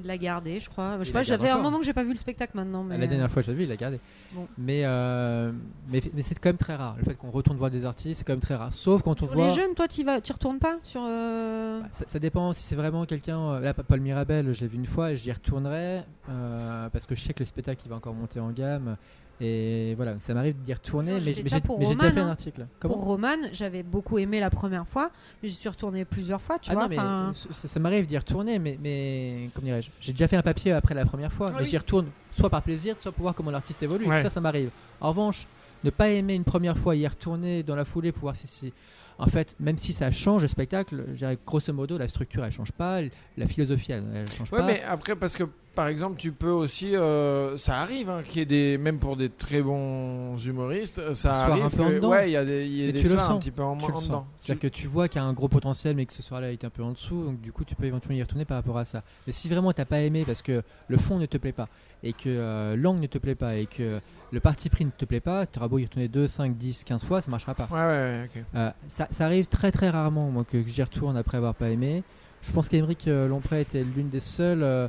[0.00, 0.96] Il l'a gardé, je crois.
[0.98, 2.82] Je sais pas, j'avais un moment que j'ai pas vu le spectacle maintenant.
[2.84, 2.96] Mais...
[2.98, 3.98] La dernière fois que je l'ai vu, il l'a gardé.
[4.32, 4.46] Bon.
[4.58, 5.52] Mais, euh,
[5.88, 6.96] mais, mais c'est quand même très rare.
[6.98, 8.72] Le fait qu'on retourne voir des artistes, c'est quand même très rare.
[8.74, 9.48] Sauf quand on Sur voit.
[9.48, 11.00] les jeunes, toi, tu vas, tu retournes pas sur.
[11.04, 13.40] euh, Bah, Ça, ça dépend si c'est vraiment quelqu'un.
[13.40, 17.14] euh, Là, Paul Mirabel, je l'ai vu une fois et j'y retournerai euh, parce que
[17.14, 18.96] je sais que le spectacle il va encore monter en gamme.
[19.40, 22.30] Et voilà, ça m'arrive d'y retourner, mais, j'ai déjà Roman, fait un hein.
[22.30, 22.66] article.
[22.80, 25.10] Pour Roman, j'avais beaucoup aimé la première fois,
[25.42, 26.82] mais j'y suis retournée plusieurs fois, tu Ah vois.
[26.84, 30.36] non, mais enfin, ça, ça m'arrive d'y retourner, mais, mais comment dirais-je J'ai déjà fait
[30.36, 31.68] un papier après la première fois, Ah mais oui.
[31.70, 34.06] j'y retourne soit par plaisir, soit pour voir comment l'artiste évolue.
[34.06, 34.22] Ouais.
[34.22, 34.70] Ça, ça m'arrive.
[35.00, 35.46] En revanche,
[35.84, 38.72] ne pas aimer une première fois, y retourner dans la foulée pour voir si.
[39.18, 42.52] En fait, même si ça change le spectacle, je dirais grosso modo, la structure elle
[42.52, 43.00] change pas,
[43.36, 44.66] la philosophie elle, elle change Ouais, pas.
[44.66, 45.42] mais après, parce que
[45.74, 46.96] par exemple, tu peux aussi.
[46.96, 48.78] euh, ça arrive hein, qu'il y ait des.
[48.78, 51.68] Même pour des très bons humoristes, euh, ça arrive.
[51.70, 54.04] que- ouais, il y a des, y a des soirs un petit peu en, sens.
[54.06, 54.26] dedans.
[54.38, 56.54] C'est-à-dire que tu vois qu'il y a un gros potentiel, mais que ce soir-là il
[56.54, 58.78] est un peu en dessous, donc du coup tu peux éventuellement y retourner par rapport
[58.78, 59.02] à ça.
[59.26, 61.68] Mais si vraiment t'as pas aimé parce que le fond ne te plaît pas,
[62.02, 65.04] et que euh, l'angle ne te plaît pas, et que le parti pris ne te
[65.04, 67.68] plaît pas, tu auras beau y retourner 2, 5, 10, 15 fois, ça marchera pas.
[67.70, 68.42] Ouais, ouais, ok.
[68.54, 71.70] Euh, ça, ça arrive très très rarement moi, que, que j'y retourne après avoir pas
[71.70, 72.02] aimé.
[72.42, 74.86] Je pense qu'Emeric euh, Lompré était l'une des seules, euh,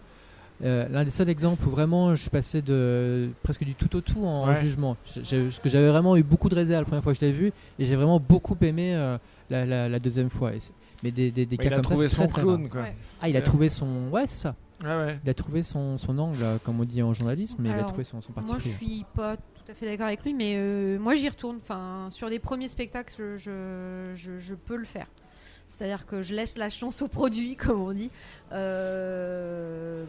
[0.64, 4.02] euh, l'un des seuls exemples où vraiment je suis passé de presque du tout au
[4.02, 4.56] tout en Ouais.
[4.58, 4.98] jugement.
[5.16, 7.52] Parce que j'avais vraiment eu beaucoup de réserves la première fois que je l'ai vu
[7.80, 9.18] et j'ai vraiment beaucoup aimé euh,
[9.50, 10.54] la, la- la deuxième fois.
[10.54, 10.60] Et
[11.02, 12.50] mais des, des, des Ouais, cas il a comme trouvé ça, c'est son très, très
[12.50, 12.58] rare.
[12.58, 12.82] clown, quoi.
[12.82, 12.96] Ouais.
[13.22, 13.46] Ah, il a Ouais.
[13.46, 14.54] trouvé son, ouais c'est ça.
[14.84, 15.20] Ouais.
[15.24, 17.84] Il a trouvé son, son angle, euh, comme on dit en journalisme, mais il a
[17.84, 20.56] trouvé son, son parti Moi, je suis pas tout à fait d'accord avec lui, mais
[20.58, 21.58] euh, moi, j'y retourne.
[21.58, 25.08] Enfin, sur les premiers spectacles, je, je, je peux le faire.
[25.68, 28.10] C'est-à-dire que je laisse la chance au produit, comme on dit.
[28.54, 30.06] Euh,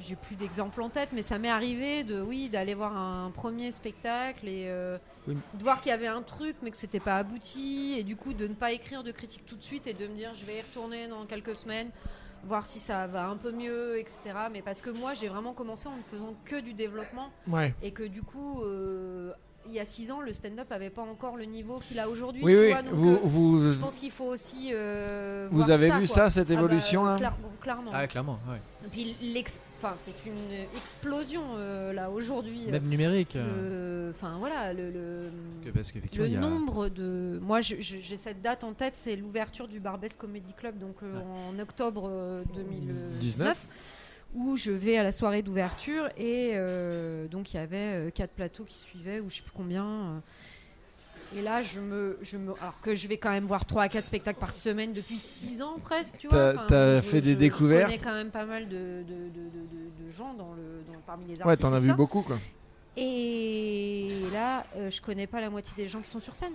[0.00, 3.72] J'ai plus d'exemples en tête, mais ça m'est arrivé de, oui, d'aller voir un premier
[3.72, 5.36] spectacle et euh, Oui.
[5.54, 8.34] de voir qu'il y avait un truc, mais que c'était pas abouti, et du coup
[8.34, 10.58] de ne pas écrire de critique tout de suite et de me dire, je vais
[10.58, 11.88] y retourner dans quelques semaines
[12.46, 14.20] voir si ça va un peu mieux, etc.
[14.52, 17.74] Mais parce que moi, j'ai vraiment commencé en ne faisant que du développement Ouais.
[17.82, 19.32] et que du coup, euh,
[19.66, 22.42] il y a six ans, le stand-up avait pas encore le niveau qu'il a aujourd'hui.
[22.44, 22.70] Oui, tu oui.
[22.72, 24.70] vois, donc, vous, euh, vous, je pense qu'il faut aussi.
[24.72, 26.14] euh, vous voir avez ça, vu quoi.
[26.14, 27.90] ça, cette Ah bah, évolution là clair- bon, Clairement.
[27.92, 28.60] Ah, clairement, ouais.
[28.84, 29.16] Et puis,
[29.78, 32.66] enfin, c'est une explosion euh, là aujourd'hui.
[32.66, 33.36] Même numérique.
[33.36, 35.30] euh, Enfin voilà, le, le-
[35.72, 37.38] parce que- parce le a- nombre de.
[37.42, 41.22] Moi, j'ai cette date en tête, c'est l'ouverture du Barbès Comedy Club, donc euh, Ouais.
[41.56, 43.66] en octobre euh, 2019, 19.
[44.34, 48.32] où je vais à la soirée d'ouverture et euh, donc il y avait euh, quatre
[48.32, 49.84] plateaux qui suivaient, ou je sais plus combien.
[49.86, 50.18] euh.
[51.34, 53.88] Et là, je me, je me, alors que je vais quand même voir 3 à
[53.88, 56.36] 4 spectacles par semaine depuis 6 ans presque, tu vois.
[56.38, 58.74] T'as- Enfin, t'as je- fait des je- découvertes Je connais quand même pas mal de,
[59.02, 61.46] de, de- de- gens dans le, dans- parmi les artistes.
[61.46, 61.94] Ouais, t'en as vu ça.
[61.94, 62.36] beaucoup quoi.
[62.96, 66.52] Et là, euh, je connais pas la moitié des gens qui sont sur scène.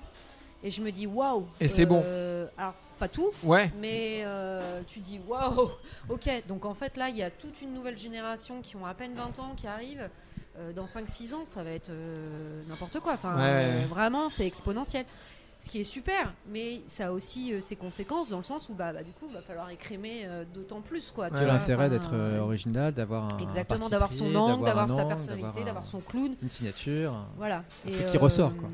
[0.63, 1.45] Et je me dis waouh.
[1.59, 2.01] Et c'est bon.
[2.05, 3.71] euh, Alors pas tout, Ouais.
[3.79, 5.69] mais euh, tu dis waouh.
[6.09, 6.29] Ok.
[6.47, 9.13] Donc en fait là, il y a toute une nouvelle génération qui ont à peine
[9.15, 10.09] 20 ans qui arrive.
[10.59, 13.13] Euh, dans 5-6 ans, ça va être euh, n'importe quoi.
[13.13, 13.85] Enfin, Ouais, ouais, euh, ouais.
[13.85, 15.05] vraiment, c'est exponentiel.
[15.57, 18.73] Ce qui est super, mais ça a aussi euh, ses conséquences dans le sens où
[18.73, 21.29] bah, bah, du coup, il va falloir écrémer euh, d'autant plus quoi.
[21.29, 25.63] tu Ouais, l'intérêt enfin, d'être original, d'avoir un Exactement, d'avoir son angle, d'avoir sa personnalité,
[25.63, 26.35] d'avoir son clown.
[26.41, 27.13] une signature.
[27.37, 27.63] Voilà.
[27.87, 28.69] Un truc qui ressort, quoi.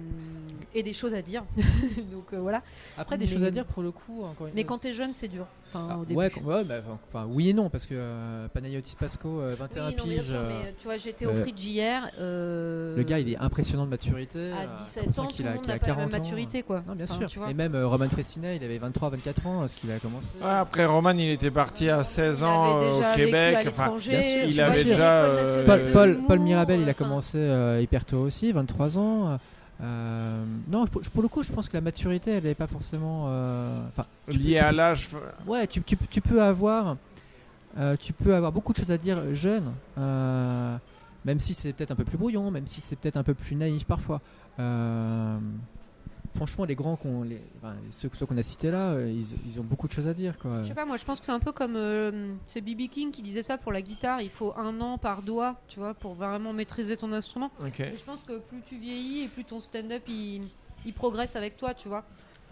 [0.76, 1.44] Et des choses à dire.
[2.12, 2.62] Donc euh, voilà.
[2.98, 4.24] Après, des Mais- choses à dire pour le coup.
[4.24, 5.46] Encore une Mais quand t'es jeune, c'est dur.
[5.68, 6.20] Enfin, Ah, au début.
[6.20, 6.76] ouais, quand- ouais, bah,
[7.10, 10.48] enfin, oui et non, parce que euh, Panayotis Pasco, euh, 21 Oui, non, piges, euh,
[10.50, 12.08] mais tu vois, j'étais au Fridge hier.
[12.20, 14.52] euh, le gars il est impressionnant de maturité.
[14.52, 16.18] À euh, 17 l'impression ans, tout le a- monde n'a pas la même 40 ans.
[16.18, 16.84] maturité, quoi.
[16.88, 17.28] Non, bien Enfin, sûr.
[17.28, 17.50] tu vois.
[17.50, 20.28] Et même euh, Roman Frestina, il avait 23-24 ans lorsqu'il a commencé.
[20.42, 23.68] Ouais, après Roman, il était parti à 16 Il ans au Québec.
[24.48, 25.26] il avait déjà,
[25.94, 27.38] Paul, Mirabel, il a commencé
[27.82, 29.40] hyper tôt aussi, 23 ans.
[29.82, 33.26] Euh, non, pour, pour le coup, je pense que la maturité, elle n'est pas forcément.
[33.28, 35.10] euh, Enfin, tu peux- lié tu à l'âge.
[35.46, 36.98] Ouais, tu, tu, tu peux avoir,
[37.78, 40.76] euh, tu peux avoir beaucoup de choses à dire jeune, euh,
[41.26, 43.56] même si c'est peut-être un peu plus brouillon, même si c'est peut-être un peu plus
[43.56, 44.20] naïf parfois.
[46.38, 49.60] Franchement, les grands qu'on, les, enfin, ceux, ceux qu'on a cités là, euh, ils, ils
[49.60, 50.62] ont beaucoup de choses à dire, quoi.
[50.62, 52.88] Je sais pas, moi je pense que c'est un peu comme euh, c'est B.B.
[52.90, 54.22] King qui disait ça pour la guitare.
[54.22, 57.52] Il faut un an par doigt, tu vois, pour vraiment maîtriser ton instrument.
[57.76, 60.44] Je pense que plus tu vieillis et plus ton stand-up il,
[60.86, 62.04] il progresse avec toi, tu vois.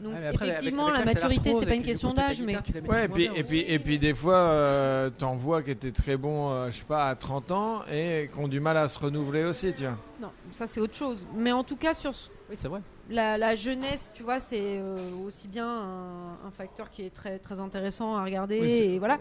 [0.01, 2.57] Donc après, effectivement, avec- la avec maturité c'est pas une question d'âge, mais
[2.89, 3.71] Ouais, et puis, et puis, aussi.
[3.73, 7.07] et puis des fois, euh, t'en vois qui étaient très bons, euh, je sais pas,
[7.07, 9.97] à 30 ans et qui ont du mal à se renouveler aussi, tu vois.
[10.21, 11.25] non, ça c'est autre chose.
[11.37, 12.81] Mais en tout cas sur ce- Oui, c'est vrai.
[13.09, 14.97] La, la jeunesse, tu vois, c'est euh,
[15.27, 18.99] aussi bien un, un facteur qui est très très intéressant à regarder Oui, c'est- et
[18.99, 19.17] voilà.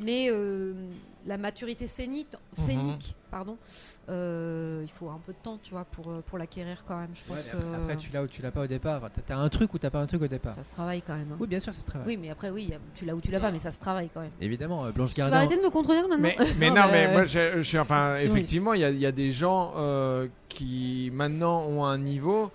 [0.00, 0.74] Mais euh,
[1.26, 2.64] la maturité scénique, Mhm.
[2.66, 3.58] scénique pardon,
[4.08, 7.10] euh, il faut un peu de temps, tu vois, pour pour l'acquérir quand même.
[7.14, 9.02] Je pense Ouais, que mais après, après, tu l'as ou tu l'as pas au départ.
[9.26, 10.52] T'as- un truc ou t'as pas un truc au départ.
[10.52, 11.32] ça se travaille quand même.
[11.32, 11.36] hein.
[11.40, 12.06] Oui, bien sûr, ça se travaille.
[12.08, 14.20] Oui, mais après oui, tu l'as ou tu l'as pas, mais ça se travaille quand
[14.20, 14.30] même.
[14.40, 15.36] Évidemment, Blanche Tu vas Gardin.
[15.38, 18.72] arrêter de me contredire maintenant Mais, mais Non, non, mais moi, je, suis, enfin, effectivement,
[18.74, 22.50] il y a, il y a des gens euh, qui maintenant ont un niveau,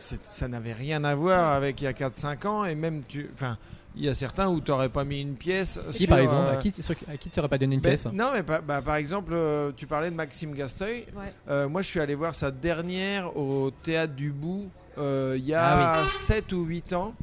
[0.00, 3.58] ça n'avait rien à voir avec il y a 4-5 ans, et même, tu, enfin,
[3.96, 5.80] il y a certains où tu n'aurais pas mis une pièce.
[5.92, 7.80] Qui, sur, par exemple euh, À qui, sur- à qui tu n'aurais pas donné une
[7.80, 11.04] ben, pièce Non, mais pa- bah, par exemple, euh, tu parlais de Maxime Gasteuil.
[11.16, 11.32] Ouais.
[11.48, 14.68] Euh, moi, je suis allé voir sa dernière au théâtre du Bout
[14.98, 17.14] euh, il y a Ah 7 ou 8 ans.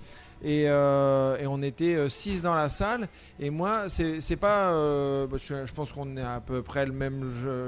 [0.44, 3.08] Et, euh, et on était 6 dans la salle.
[3.40, 4.70] Et moi, c'est c'est pas.
[4.72, 7.24] euh, bah, je, je pense qu'on est à peu près le même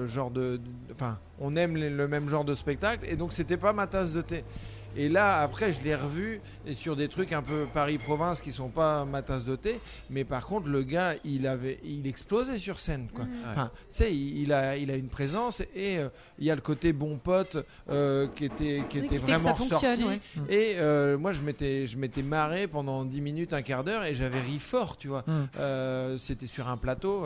[0.05, 0.57] genre de.
[0.57, 0.61] de-
[0.93, 3.07] Enfin, on aime les- le même genre de spectacle.
[3.09, 4.43] Et donc, c'était pas ma tasse de thé.
[4.97, 6.41] Et là, après, je l'ai revu
[6.73, 9.79] sur des trucs un peu Paris-Province qui sont pas ma tasse de thé.
[10.09, 13.25] Mais par contre, le gars, il avait, il explosait sur scène, quoi.
[13.25, 13.29] Ouais.
[13.51, 16.61] Enfin, tu sais, il, a, il a une présence et euh, il y a le
[16.61, 17.57] côté bon pote
[17.91, 20.03] euh, qui était, qui Oui, était qui vraiment ressorti.
[20.03, 20.19] ouais.
[20.35, 20.41] Mm.
[20.49, 24.15] Et euh, moi, je m'étais, je m'étais marré pendant 10 minutes, un quart d'heure et
[24.15, 25.23] j'avais ri fort, tu vois.
[25.59, 27.23] Euh, c'était sur un plateau.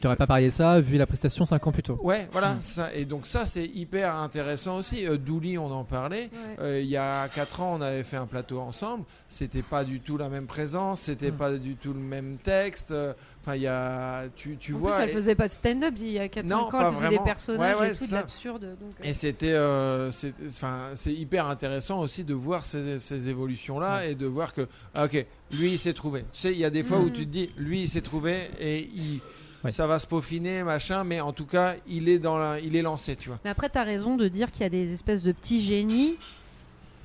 [0.00, 1.98] Tu n'aurais pas parié ça vu la prestation 5 ans plus tôt.
[2.02, 2.56] Ouais, voilà.
[2.60, 5.06] Ça, et donc, ça, c'est hyper intéressant aussi.
[5.18, 6.28] Douli, on en parlait.
[6.60, 6.82] Ouais.
[6.82, 9.04] Il y a 4 ans, on avait fait un plateau ensemble.
[9.28, 11.36] C'était pas du tout la même présence, c'était Mm.
[11.36, 12.92] pas du tout le même texte.
[13.40, 14.92] Enfin, il y a, tu, tu en vois.
[14.96, 17.06] plus, elle et- faisait pas de stand-up il y a 4-5 Non, ans, elle faisait
[17.06, 17.10] vraiment.
[17.10, 18.16] des personnages Ouais, ouais, et tout, de ça.
[18.16, 18.62] l'absurde.
[18.80, 24.14] donc, euh, Et c'était, euh, c'est, hyper intéressant aussi de voir ces, ces évolutions-là et
[24.14, 26.20] de voir que, ah, ok, lui il s'est trouvé.
[26.32, 27.12] Tu sais, il y a des fois où Mhm.
[27.12, 29.20] tu te dis, lui il s'est trouvé et il,
[29.64, 29.70] Ouais.
[29.70, 32.82] ça va se peaufiner, machin, mais en tout cas, il est dans, la- il est
[32.82, 33.38] lancé, tu vois.
[33.44, 36.16] Mais après, tu as raison de dire qu'il y a des espèces de petits génies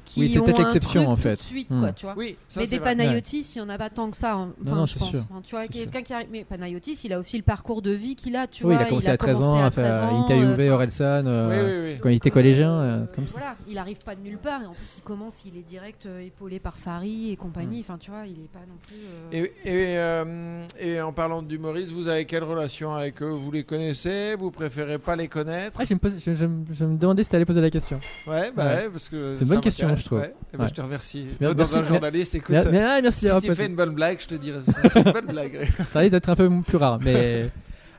[0.07, 1.35] qui Oui, c'est ont peut-être un l'exception, truc en tout fait.
[1.35, 1.79] de suite, Hmm.
[1.81, 2.15] quoi, tu vois.
[2.17, 2.79] Oui, ça mais des.
[2.79, 4.33] Panayotis, il n'y en a pas tant que ça.
[4.35, 4.53] hein.
[4.65, 5.09] Enfin, non, je pense.
[5.11, 5.19] sûr.
[5.29, 6.27] Enfin, tu vois, quelqu'un qui arrive.
[6.31, 8.81] Mais Panayotis, il a aussi le parcours de vie qu'il a, tu oui, vois.
[8.83, 11.93] il a commencé à 13 commencé ans à 13 faire ans, interviewer euh, Orelsan euh,
[11.93, 12.71] Oui, quand il était euh, collégien.
[12.71, 13.31] euh, comme ça.
[13.33, 16.05] Voilà, il arrive pas de nulle part et en plus il commence, il est direct
[16.05, 17.81] euh, épaulé par Farid et compagnie.
[17.81, 18.95] Enfin, tu vois, il est pas non plus.
[18.95, 23.29] euh, Et, et, euh, et en parlant d'humoristes, vous avez quelle relation avec eux?
[23.31, 24.35] Vous les connaissez?
[24.35, 25.77] Vous préférez pas les connaître?
[25.79, 27.69] Ah, je, me pose- je- je me- je me demandais si tu allais poser la
[27.69, 27.99] question.
[28.27, 28.75] Ouais, bah Ouais.
[28.83, 29.87] ouais, parce que C'est une bonne question.
[29.97, 30.19] Je trouve.
[30.19, 30.33] Ouais.
[30.53, 30.69] Eh ben, Ouais.
[30.69, 31.25] Je te remercie.
[31.39, 34.19] Bien- Dans merci, un journaliste, écoute, Bien- bien- merci si tu fais une bonne blague,
[34.19, 35.67] je te dirais, c'est une bonne blague.
[35.87, 37.49] Ça risque d'être un peu plus rare, mais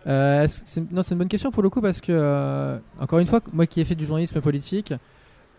[0.06, 3.26] euh, c'est- non, c'est une bonne question pour le coup parce que euh, encore une
[3.26, 4.92] fois, moi qui ai fait du journalisme politique,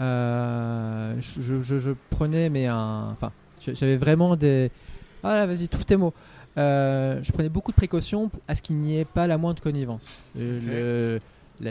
[0.02, 3.32] euh, je, je- je- je prenais mais un, enfin,
[3.62, 4.72] j'avais vraiment des,
[5.24, 6.14] ah là, vas-y, trouve tes mots.
[6.58, 10.20] Je prenais beaucoup de précautions à ce qu'il n'y ait pas la moindre connivence.
[10.36, 11.20] Le, le,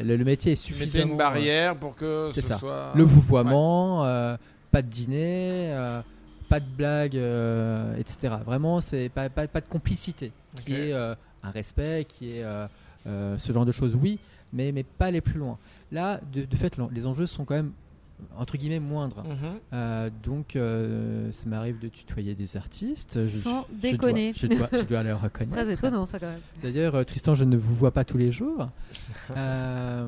[0.02, 1.12] le- le métier est suffisamment.
[1.12, 2.58] une barrière pour que c'est ce ça.
[2.58, 2.92] soit.
[2.94, 4.36] Le vouvoiement, euh,
[4.78, 6.00] pas de dîner, euh,
[6.48, 8.34] pas de blague, euh, etc.
[8.46, 10.30] Vraiment, c'est pas, pas, pas de complicité,
[10.64, 12.66] qui est euh, un respect, qui est euh,
[13.08, 14.20] euh, ce genre de choses, oui,
[14.52, 15.58] mais, mais pas aller plus loin.
[15.90, 17.72] Là, de, de fait, les enjeux sont quand même
[18.36, 19.22] entre guillemets moindres.
[19.24, 19.36] Mhm.
[19.72, 23.20] Euh, donc, euh, ça m'arrive de tutoyer des artistes.
[23.20, 24.32] Je- Sans je- je déconner.
[24.32, 25.52] dois- Je dois, je dois le C'est reconnaître.
[25.52, 26.40] très étonnant ça quand même.
[26.62, 28.68] D'ailleurs, euh, Tristan, je ne vous vois pas tous les jours.
[29.36, 30.06] Euh,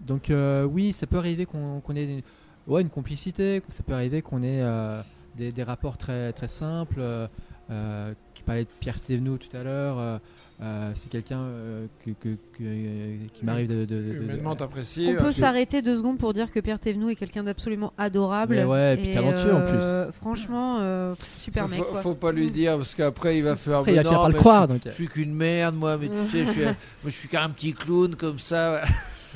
[0.00, 2.22] donc, euh, oui, ça peut arriver qu'on qu'on ait une,
[2.68, 3.62] ouais, une complicité.
[3.68, 5.00] Ça peut arriver qu'on ait euh,
[5.36, 6.96] des, des rapports très, très simples.
[7.00, 7.26] Euh,
[7.70, 9.98] euh, tu parlais de Pierre Thévenot tout à l'heure.
[9.98, 10.18] euh,
[10.60, 13.84] euh, C'est quelqu'un euh, que, que- que- qui m'arrive de.
[13.84, 14.12] de- de-.
[15.14, 18.56] On peut euh, s'arrêter deux secondes pour dire que Pierre Thévenoud est quelqu'un d'absolument adorable.
[18.56, 22.00] Mais ouais, et puis talentueux, en euh, Franchement, euh, super mec faut, quoi.
[22.00, 23.78] faut pas lui dire parce qu'après il va faire.
[23.78, 24.62] Après, il va non, par le croire.
[24.62, 26.74] Je, Donc, je suis qu'une merde, moi, mais tu sais, je suis, moi,
[27.06, 28.82] je suis qu'un petit clown comme ça.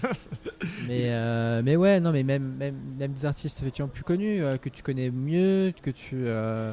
[0.88, 4.56] mais, euh, mais ouais, non, mais même, même, même des artistes effectivement plus connus, euh,
[4.56, 6.16] que tu connais mieux, que tu.
[6.26, 6.72] euh,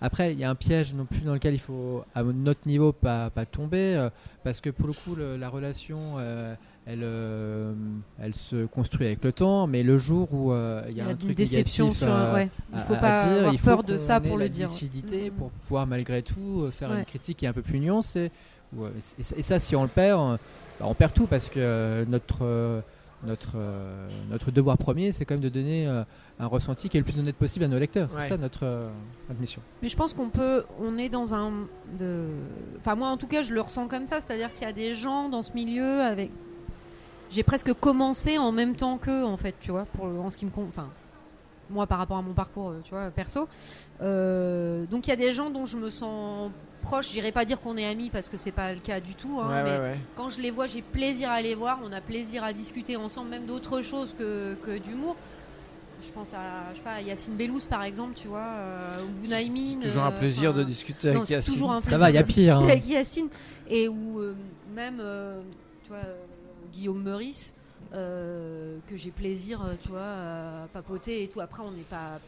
[0.00, 2.92] Après, il y a un piège non plus dans lequel il faut, à notre niveau,
[2.92, 4.08] pas, pas tomber,
[4.44, 6.18] parce que pour le coup, le- la relation,
[6.86, 7.06] elle,
[8.20, 11.10] elle se construit avec le temps, mais le jour où euh, il y a un
[11.12, 12.12] une truc déception négatif sur.
[12.14, 12.48] à- ouais.
[12.74, 14.68] Il à- faut à pas dire, avoir il faut peur de ça pour le dire.
[14.68, 15.34] lucidité Mm.
[15.34, 16.98] pour pouvoir malgré tout faire Ouais.
[16.98, 18.30] une critique qui est un peu plus nuancée.
[19.18, 20.38] Et, ça- et ça, si on le perd,
[20.80, 22.80] bah, on perd tout parce que euh, notre, euh,
[23.24, 25.86] notre, euh, notre devoir premier, c'est quand même de donner
[26.38, 28.10] un ressenti qui est le plus honnête possible à nos lecteurs.
[28.10, 28.26] C'est Ouais.
[28.26, 28.64] ça notre,
[29.28, 29.62] notre mission.
[29.82, 31.50] Mais je pense qu'on peut, on est dans un,
[31.98, 32.26] de...
[32.78, 34.92] enfin moi en tout cas je le ressens comme ça, c'est-à-dire qu'il y a des
[34.94, 36.30] gens dans ce milieu avec,
[37.30, 40.44] j'ai presque commencé en même temps qu'eux en fait, tu vois, pour en ce qui
[40.44, 40.88] me, con- enfin
[41.70, 43.48] moi par rapport à mon parcours, tu vois, perso.
[44.02, 46.50] Euh, donc il y a des gens dont je me sens
[46.86, 47.10] proche.
[47.12, 49.48] J'irai pas dire qu'on est amis parce que c'est pas le cas du tout, hein,
[49.48, 49.96] ouais, mais ouais, ouais.
[50.16, 51.80] quand je les vois, j'ai plaisir à les voir.
[51.84, 55.16] On a plaisir à discuter ensemble, même d'autres choses que, que d'humour.
[56.02, 59.80] je pense à, je sais pas, Yacine Bellous par exemple, tu vois, euh, ou Bounaïmin.
[59.82, 61.54] Toujours un euh, plaisir de discuter avec Yacine.
[61.54, 62.76] toujours un Ça plaisir va, il y a de pire, discuter hein.
[62.76, 63.28] avec Yacine.
[63.68, 64.34] Et où euh,
[64.74, 65.40] même, euh,
[65.82, 66.16] tu vois, euh,
[66.72, 67.52] Guillaume Meurice,
[67.94, 71.40] euh, que j'ai plaisir, tu vois, à papoter et tout.
[71.40, 72.20] Après, on n'est pas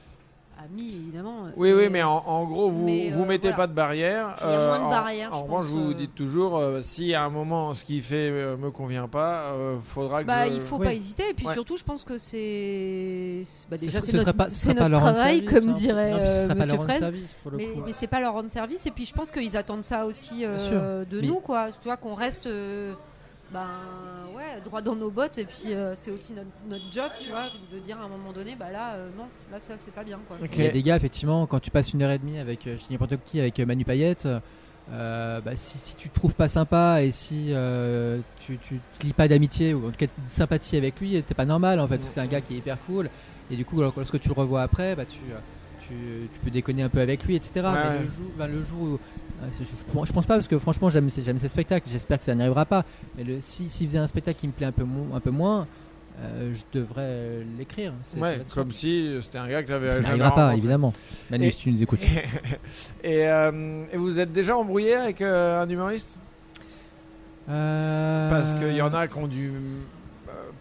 [0.65, 1.45] amis, évidemment.
[1.57, 2.89] Oui, oui, mais en, en gros, vous vous
[3.23, 3.57] euh, mettez voilà.
[3.57, 4.37] pas de barrière.
[4.45, 5.95] Il y a moins de en- barrières, En, je revanche, pense, vous vous euh.
[5.95, 9.77] dites toujours, euh, si à un moment ce qu'il fait euh, me convient pas, euh,
[9.87, 10.55] faudra que Bah, je...
[10.55, 10.87] il faut Oui.
[10.87, 11.31] pas hésiter.
[11.31, 11.55] Et puis Ouais.
[11.55, 13.43] surtout, je pense que c'est.
[13.45, 15.73] c'est- Bah, déjà, Ce- c'est notre, pas- notre travail, service, comme hein.
[15.79, 16.99] dirait Non, euh, Monsieur rendre Fraise.
[16.99, 17.83] service, pour le Mais, coup.
[17.87, 18.87] mais c'est pas leur rendre service.
[18.87, 21.69] Et puis, je pense qu'ils attendent ça aussi euh, de nous, quoi.
[21.81, 22.47] Tu vois, qu'on reste.
[23.53, 23.67] Ben
[24.37, 25.39] ouais, droit dans nos bottes.
[25.39, 28.33] Et puis, euh, c'est aussi notre, notre job, tu vois, de dire à un moment
[28.33, 30.37] donné, bah là, euh, non, là, ça, c'est pas bien, quoi.
[30.43, 30.57] Ok.
[30.57, 32.77] Il y a des gars, effectivement, quand tu passes une heure et demie avec, euh,
[32.79, 34.29] je dis n'importe qui, avec Manu Payette,
[34.91, 39.07] euh, bah, si, si tu te trouves pas sympa et si euh, tu, tu te
[39.07, 41.87] lis pas d'amitié ou en tout cas de sympathie avec lui, t'es pas normal en
[41.87, 42.03] fait.
[42.07, 43.11] C'est un gars qui est hyper cool
[43.51, 45.19] et du coup, alors, lorsque tu le revois après, bah, tu,
[45.81, 45.89] tu,
[46.33, 47.53] tu peux déconner un peu avec lui, etc.
[47.57, 48.03] Ouais, Mais ouais.
[48.05, 48.99] le jour, le jour où-
[49.59, 51.89] je, je- je pense pas parce que franchement, j'aime ces, spectacles.
[51.91, 52.85] J'espère que ça n'arrivera pas.
[53.17, 55.31] Mais le, si, s'il faisait un spectacle qui me plaît un peu, mo- un peu
[55.31, 55.67] moins,
[56.21, 57.93] euh, je devrais euh, l'écrire.
[58.03, 60.59] Ça Ouais, comme si c'était un gars que j'avais Ça jamais n'arrivera pas, rencontré.
[60.59, 60.93] évidemment.
[61.31, 62.03] Manu, Et- si tu nous écoutes.
[63.05, 66.19] et, euh, et vous êtes déjà embrouillé avec euh, un humoriste?
[67.49, 69.81] Euh, Parce qu'il y en a qui ont dû euh,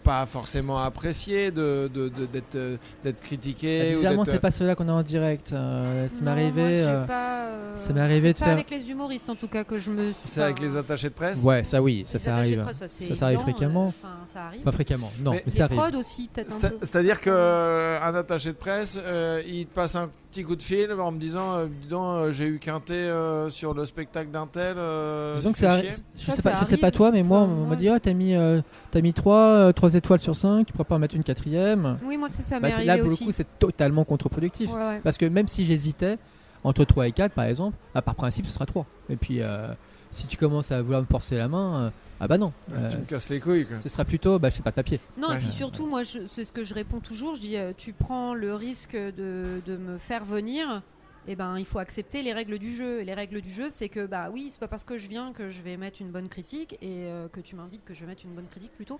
[0.07, 3.79] pas forcément apprécier de, de- de- d'être euh, d'être critiqué.
[3.79, 5.51] Bah, ou bizarrement, d'être- c'est pas ceux-là qu'on a en direct.
[5.51, 6.61] Euh, ça m'est arrivé.
[6.61, 9.35] moi, j'ai euh, pas, euh, ça m'est arrivé de pas faire- avec les humoristes, en
[9.35, 10.03] tout cas, que je me.
[10.13, 12.63] suis C'est avec les attachés de presse Ouais, ça oui, ça, les ça arrive.
[12.63, 13.85] presse, ça, c'est Ça, ça arrive évident, fréquemment.
[13.87, 14.61] euh, Enfin, ça arrive.
[14.61, 15.77] Pas fréquemment, non, Mais- ça arrive.
[15.77, 16.77] prods aussi, peut-être un C'est- peu.
[16.85, 21.11] C'est-à-dire qu'un attaché de presse, euh, il te passe un petit coup de fil en
[21.11, 24.75] me disant euh, Dis donc, euh, j'ai eu quinté euh, sur le spectacle d'un tel.
[24.77, 25.81] euh, Disons que ça.
[25.81, 26.79] Je Ça, sais ça pas, je sais arrive.
[26.79, 27.77] pas toi, mais moi, on m'a ouais.
[27.77, 28.61] dit oh, t'as mis, euh,
[28.91, 31.97] t'as mis 3, étoiles sur 5, tu pourrais pas en mettre une quatrième.
[32.03, 33.23] Oui, moi, ça, ça Bah, c'est- arrivé là, pour aussi.
[33.23, 34.71] le coup, c'est totalement contre-productif.
[34.71, 34.99] Ouais, ouais.
[35.03, 36.17] Parce que même si j'hésitais
[36.63, 38.85] entre 3 et 4, par exemple, bah, par principe, ce sera 3.
[39.09, 39.67] Et puis, euh,
[40.11, 41.89] si tu commences à vouloir me forcer la main, euh,
[42.19, 42.53] ah bah non.
[42.75, 43.65] Ah, Tu Euh, me casses les couilles.
[43.65, 43.79] Quoi.
[43.79, 44.99] Ce sera plutôt, bah, je sais pas, papier.
[45.17, 45.35] Non, Ouais.
[45.35, 47.35] et puis surtout, moi, je- c'est ce que je réponds toujours.
[47.35, 50.81] Je dis, euh, tu prends le risque de, de me faire venir.
[51.29, 53.01] Et ben, il faut accepter les règles du jeu.
[53.01, 55.33] Et les règles du jeu, c'est que bah oui, c'est pas parce que je viens
[55.33, 58.07] que je vais mettre une bonne critique et euh, que tu m'invites que je vais
[58.07, 58.97] mettre une bonne critique plutôt.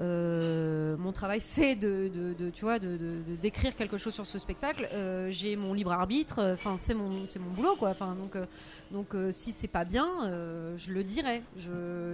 [0.00, 2.98] Euh, mon travail, c'est de, tu vois, de,
[3.42, 4.88] décrire quelque chose sur ce spectacle.
[4.92, 6.52] Euh, J'ai mon libre arbitre.
[6.54, 7.90] Enfin, c'est mon, c'est mon boulot, quoi.
[7.90, 8.46] Enfin, donc, euh,
[8.90, 11.42] donc, euh, si c'est pas bien, euh, je le dirai,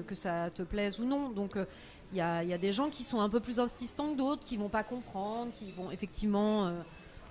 [0.06, 1.30] que ça te plaise ou non.
[1.30, 1.64] Donc, euh,
[2.12, 4.44] il y a, y a des gens qui sont un peu plus insistants que d'autres,
[4.44, 6.70] qui vont pas comprendre, qui vont effectivement euh,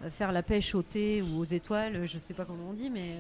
[0.04, 2.90] euh, faire la pêche au thé ou aux étoiles, je sais pas comment on dit,
[2.90, 3.16] mais,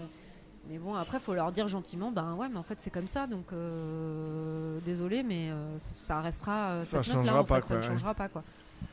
[0.69, 3.27] mais bon, après, faut leur dire gentiment, ben ouais, mais en fait, c'est comme ça,
[3.27, 7.75] donc euh, désolé, mais euh, ça restera euh, Ça cette changera pas, fait, quoi, ça
[7.75, 7.87] ne ouais.
[7.87, 8.43] changera pas, quoi.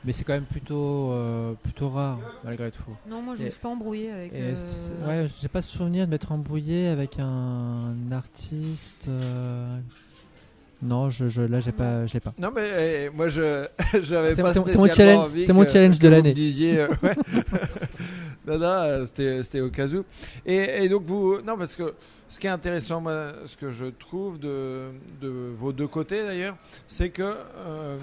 [0.04, 2.82] Mais c'est quand même plutôt, euh, plutôt rare, malgré tout.
[3.08, 4.32] Non, moi, je Et- me suis pas embrouillée avec.
[4.32, 9.06] Et euh, ouais, j'ai pas souvenir de m'être embrouillé avec un artiste.
[9.08, 9.78] euh,
[10.82, 12.32] Non, je, je, là, j'ai pas, j'ai pas.
[12.38, 12.68] Non, mais
[13.06, 13.64] eh, moi, je
[14.02, 16.08] j'avais C'est- pas c'est mon- c'est spécialement mon challenge- envie c'est mon challenge que de
[16.08, 16.34] l'année.
[16.80, 17.14] euh, ouais.
[18.48, 20.04] euh, c'était au cas où.
[20.46, 21.38] Et, et donc, vous.
[21.42, 21.94] Non, parce que
[22.28, 23.02] ce qui est intéressant,
[23.46, 24.88] ce que je trouve de,
[25.20, 26.56] de vos deux côtés d'ailleurs,
[26.88, 27.22] c'est que.
[27.22, 27.96] euh,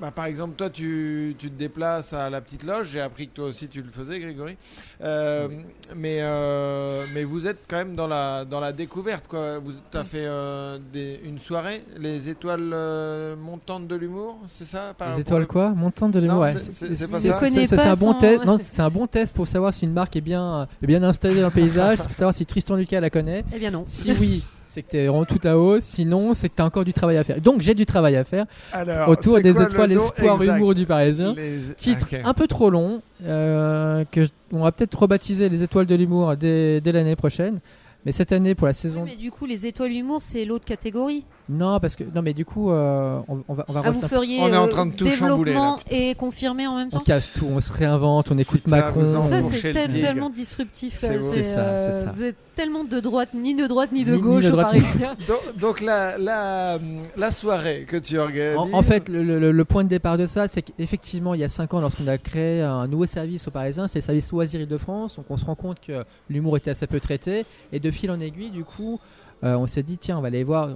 [0.00, 2.88] bah, par exemple, toi, tu, tu te déplaces à la petite loge.
[2.92, 4.56] J'ai appris que toi aussi tu le faisais, Grégory.
[5.02, 5.48] Euh,
[5.96, 9.26] mais, euh, mais vous êtes quand même dans la, dans la découverte.
[9.28, 9.58] Quoi.
[9.58, 14.94] Vous as fait euh, des- une soirée, les étoiles euh, montantes de l'humour, c'est ça
[14.96, 15.70] par- Les étoiles le- quoi?
[15.70, 16.54] Montantes de l'humour, ouais.
[16.54, 17.90] c'est- c'est- pas ça.
[17.90, 18.42] un bon son- test.
[18.72, 21.46] C'est un bon test pour savoir si une marque est bien, est bien installée dans
[21.48, 23.44] le paysage, pour savoir si Tristan Lucas la connaît.
[23.54, 23.84] Eh bien non.
[23.86, 25.80] Si oui, c'est que t'es vraiment tout là-haut.
[25.80, 27.40] Sinon, c'est que t'as encore du travail à faire.
[27.40, 30.84] Donc, j'ai du travail à faire Alors, autour des quoi étoiles espoir exact humour du
[30.86, 31.34] Parisien.
[31.34, 32.20] Les- Titre Ok.
[32.22, 36.36] un peu trop long, euh, que je- on va peut-être rebaptiser les étoiles de l'humour
[36.36, 37.60] dès, dès l'année prochaine.
[38.06, 39.02] Mais cette année, pour la saison.
[39.04, 41.24] Oui, mais du coup, les étoiles humour, c'est l'autre catégorie.
[41.48, 42.04] Non, parce que.
[42.14, 44.56] Non, mais du coup, euh, on, on va, on va Ah, vous feriez On est
[44.56, 47.46] en euh, train de tout chambouler, développement et confirmer en même On temps casse tout,
[47.50, 49.00] on se réinvente, on écoute va Macron.
[49.00, 50.94] vous en Ça, c'est tel- tellement disruptif.
[50.98, 51.18] C'est.
[51.18, 52.12] C'est ça, euh, c'est ça.
[52.14, 54.52] Vous êtes tellement de droite, ni de droite, ni de Ni- ni gauche de aux
[54.56, 54.80] droite, ni-.
[55.26, 56.78] Donc, donc la, la,
[57.16, 58.58] la soirée que tu organises.
[58.58, 61.44] En, en fait, le, le- le point de départ de ça, c'est qu'effectivement, il y
[61.44, 64.60] a 5 ans, lorsqu'on a créé un nouveau service aux Parisiens, c'est le service Loisirs
[64.60, 65.16] Île-de-France.
[65.16, 67.46] Donc, on se rend compte que l'humour était assez peu traité.
[67.72, 68.98] Et de fil en aiguille, du coup,
[69.44, 70.70] euh, on s'est dit, tiens, on va aller voir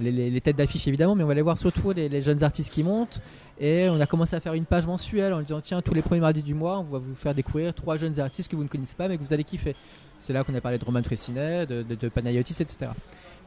[0.00, 2.82] les, les- têtes d'affiche évidemment, mais on va aller voir surtout les, jeunes artistes qui
[2.82, 3.20] montent.
[3.58, 6.20] Et on a commencé à faire une page mensuelle en disant, tiens, tous les premiers
[6.20, 8.94] mardis du mois, on va vous faire découvrir trois jeunes artistes que vous ne connaissez
[8.96, 9.74] pas, mais que vous allez kiffer.
[10.18, 12.90] C'est là qu'on a parlé de Roman Fressinet, de, Panayotis, etc.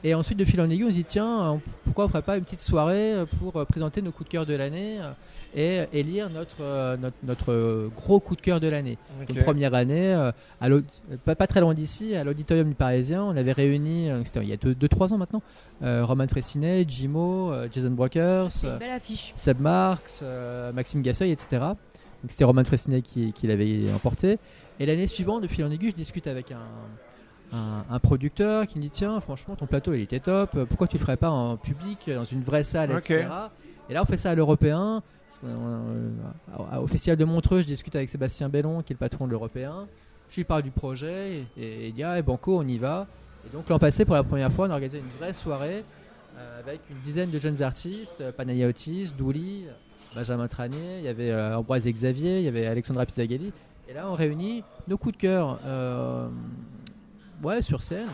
[0.04, 2.38] Et ensuite, de fil en aiguille, on se dit tiens, euh, pourquoi on ferait pas
[2.38, 5.12] une petite soirée euh, pour euh, présenter nos coups de cœur de l'année euh,
[5.56, 8.98] et élire notre, euh, notre, notre, gros coup de cœur de l'année.
[9.22, 9.34] Ok.
[9.34, 10.68] Donc, première année, euh, à
[11.24, 14.50] pas, pas très loin d'ici, à l'auditorium du Parisien, on avait réuni, euh, c'était il
[14.50, 15.42] y a 2-3 ans maintenant,
[15.82, 19.00] euh, Roman Fressinet, Jimo, euh, Jason Brokers, euh.
[19.36, 21.48] Seb Marx, euh, Maxime Gasseuil, etc.
[21.62, 24.38] Donc c'était Roman Fressinet qui, qui l'avait emporté.
[24.82, 28.78] Et l'année suivante, de fil en aiguille, je discute avec un, un, un producteur qui
[28.78, 31.56] me dit Tiens, franchement, ton plateau il était top, pourquoi tu le ferais pas en
[31.56, 33.28] public, dans une vraie salle, etc.
[33.90, 35.02] Et là, on fait ça à l'européen.
[35.44, 39.88] Au festival de Montreux, je discute avec Sébastien Bellon, qui est le patron de l'européen.
[40.30, 43.08] Je lui parle du projet et, il dit Ah, Banco, on y va.
[43.46, 45.84] Et donc l'an passé, pour la première fois, on a organisé une vraie soirée
[46.38, 49.68] euh, avec une dizaine de jeunes artistes, euh, Panaya Otis, Douli,
[50.16, 53.52] Benjamin Tranier, il y avait euh, Ambroise et Xavier, il y avait Alexandra Pizzagalli.
[53.90, 56.28] Et là, on réunit nos coups de cœur euh,
[57.44, 58.08] ouais, sur scène.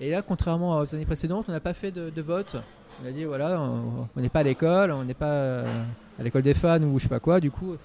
[0.00, 2.56] Et là, contrairement aux années précédentes, on n'a pas fait de, de vote.
[3.02, 5.66] On a dit voilà, on n'est pas à l'école, on n'est pas euh,
[6.18, 7.38] à l'école des fans ou je sais pas quoi.
[7.38, 7.76] Du coup,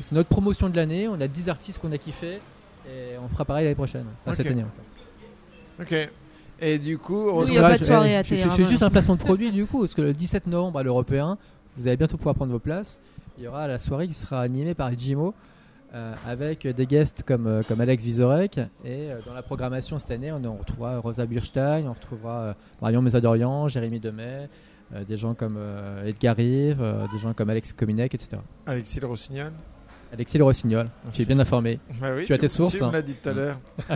[0.00, 1.06] c'est notre promotion de l'année.
[1.06, 2.40] On a 10 artistes qu'on a kiffé
[2.86, 4.06] et on fera pareil l'année prochaine.
[4.24, 4.64] Enfin, cette année.
[4.64, 5.82] en fait.
[5.82, 6.10] Ok.
[6.62, 8.90] Et du coup, on il y a pas de soirée à je, fais juste un
[8.90, 11.38] placement de produit du coup, parce que le 17 novembre à l'Européen,
[11.76, 12.98] vous allez bientôt pouvoir prendre vos places.
[13.38, 15.34] Il y aura la soirée qui sera animée par Jimo.
[15.94, 20.12] Euh, avec des guests comme, euh, comme Alex Vizorek et euh, dans la programmation cette
[20.12, 24.48] année on, on retrouvera Rosa Burstein, on retrouvera euh, Marion Mésadorian, Jérémy Demet,
[24.94, 28.38] euh, des gens comme euh, Edgar Rive, euh, des gens comme Alex Kominek, etc.
[28.66, 29.52] Alexis Le Rossignol.
[30.12, 31.78] Alexis Le Rossignol, tu es bien informé.
[32.00, 32.90] Bah oui, Tu as tes sources, Tu me hein.
[32.92, 33.56] l'as dit tout à l'heure.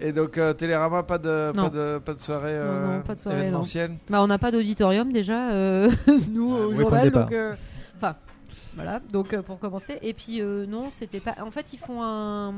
[0.00, 1.64] Et donc, euh, Télérama, pas de, Non.
[1.64, 3.42] pas de, pas de soirée, euh, non, pas de soirée, non.
[3.42, 5.90] événementielle Bah, on n'a pas d'auditorium déjà, euh,
[6.30, 7.10] nous, au Oui, journal.
[7.12, 7.54] Donc, euh,
[8.74, 9.00] voilà.
[9.12, 9.98] Donc, euh, pour commencer.
[10.02, 11.34] Et puis, euh, non, c'était pas.
[11.40, 12.54] En fait, ils font un.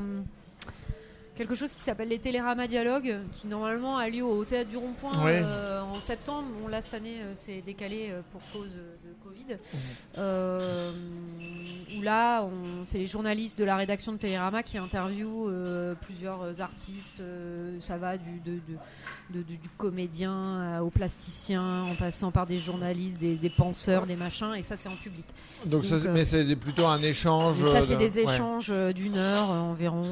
[1.37, 5.25] Quelque chose qui s'appelle les Télérama Dialogues, qui normalement a lieu au Théâtre du Rond-Point
[5.25, 5.43] Ouais.
[5.45, 6.47] euh, en septembre.
[6.63, 8.71] Bon, là, cette année, euh, c'est décalé euh, pour cause
[9.35, 9.59] Covid.
[10.19, 10.93] Euh,
[11.97, 12.47] où là,
[12.85, 17.21] c'est les journalistes de la rédaction de Télérama qui interviewent euh, plusieurs artistes.
[17.21, 18.79] euh, ça va du, de- de-
[19.31, 24.17] de- du, du comédien au plasticien, en passant par des journalistes, des, des penseurs, des
[24.17, 25.25] machins, et ça, c'est en public.
[25.67, 27.61] Donc, mais c'est plutôt un échange.
[27.63, 30.05] Et ça, c'est de- des échanges d'une heure environ.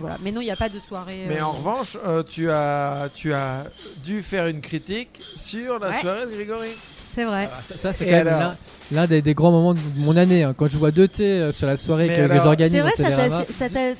[0.00, 0.18] voilà.
[0.22, 1.26] Mais non, il n'y a pas de soirée.
[1.28, 1.96] Mais en revanche,
[2.30, 3.64] tu, as, tu as
[4.04, 6.00] dû faire une critique sur la Ouais.
[6.00, 6.70] soirée de Grégory.
[7.18, 7.48] C'est vrai.
[7.52, 8.56] Ah, ça, ça, c'est quand même alors l'un-
[8.92, 10.44] l'un des, des grands moments de mon année.
[10.44, 10.54] hein.
[10.56, 12.92] Quand je vois 2T euh, sur la soirée Mais que, alors- j'organise C'est vrai,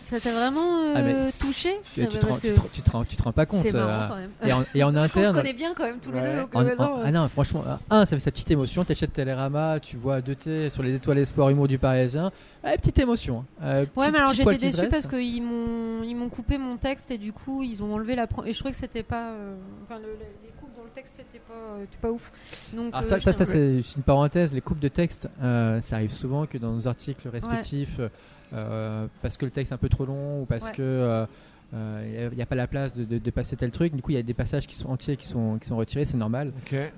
[0.02, 2.90] ça t'a- vraiment euh, Ah, touché tu, Ça tu te rends, que te, tu te
[2.90, 3.60] rends- tu te rends pas compte.
[3.62, 4.30] C'est marrant euh, quand même.
[4.46, 6.34] et, en, et en Parce qu'on se interne, connaît bien quand même tous les Ouais.
[6.34, 6.40] deux.
[6.58, 8.84] En- euh, en- euh, ah non, franchement, euh, un, ça fait sa petite émotion.
[8.84, 12.30] T'achètes Télérama, tu vois 2T sur les étoiles espoir humour du Parisien.
[12.64, 13.44] Ah, petite émotion.
[13.60, 13.64] hein.
[13.64, 14.88] Euh, Ouais, mais alors j'étais dresse.
[14.90, 18.26] parce qu'ils m'ont ils m'ont coupé mon texte et du coup ils ont enlevé la
[18.46, 19.54] et je trouvais que c'était pas euh,
[19.84, 20.47] enfin le- le-
[20.98, 22.30] texte pas euh, pas ouf.
[22.72, 24.52] Donc Alors euh, ça, ça, ça, c'est une parenthèse.
[24.52, 28.00] Les coupes de texte, euh, ça arrive souvent que dans nos articles respectifs,
[28.50, 30.72] parce que le texte est un peu trop long ou parce Ouais.
[30.72, 31.26] que
[31.74, 33.94] euh, euh, il n'y a pas la place de, de- de passer tel truc.
[33.94, 36.04] Du coup, il y a des passages qui sont entiers, qui sont, qui sont retirés,
[36.06, 36.52] c'est normal.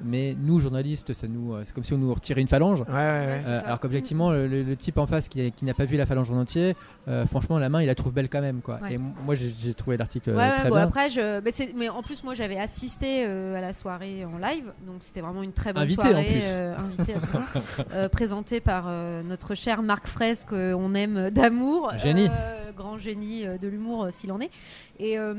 [0.05, 2.81] Mais nous, journalistes, ça nous, euh, c'est comme si on nous retirait une phalange.
[2.83, 2.95] ouais, ouais.
[2.95, 6.07] Ouais, c'est Euh, alors qu'objectivement, le, type en face qui, qui n'a pas vu la
[6.07, 6.77] phalange en entier,
[7.09, 8.61] euh, franchement, la main, il la trouve belle quand même.
[8.61, 8.79] Quoi.
[8.83, 8.95] Ouais.
[8.95, 10.85] Et moi, j'ai trouvé l'article Ouais, ouais, très bon, bien.
[10.85, 11.41] après, je,
[11.77, 15.43] mais, en plus, moi j'avais assisté euh, à la soirée en live, donc c'était vraiment
[15.43, 16.25] une très bonne Invité, en soirée.
[16.27, 16.41] plus.
[16.45, 17.15] euh, invité,
[17.93, 21.93] euh, présentée par euh, notre cher Marc Fraisse, qu'on aime d'amour.
[21.97, 22.29] Génie.
[22.31, 24.51] euh, grand génie de l'humour, s'il en est.
[24.99, 25.35] Et, euh,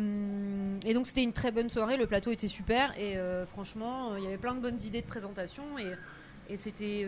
[0.86, 4.20] et donc c'était une très bonne soirée, le plateau était super, et euh, franchement, euh,
[4.20, 5.64] il y avait plein de bonnes idées de présentation.
[5.80, 7.08] Et, et c'était.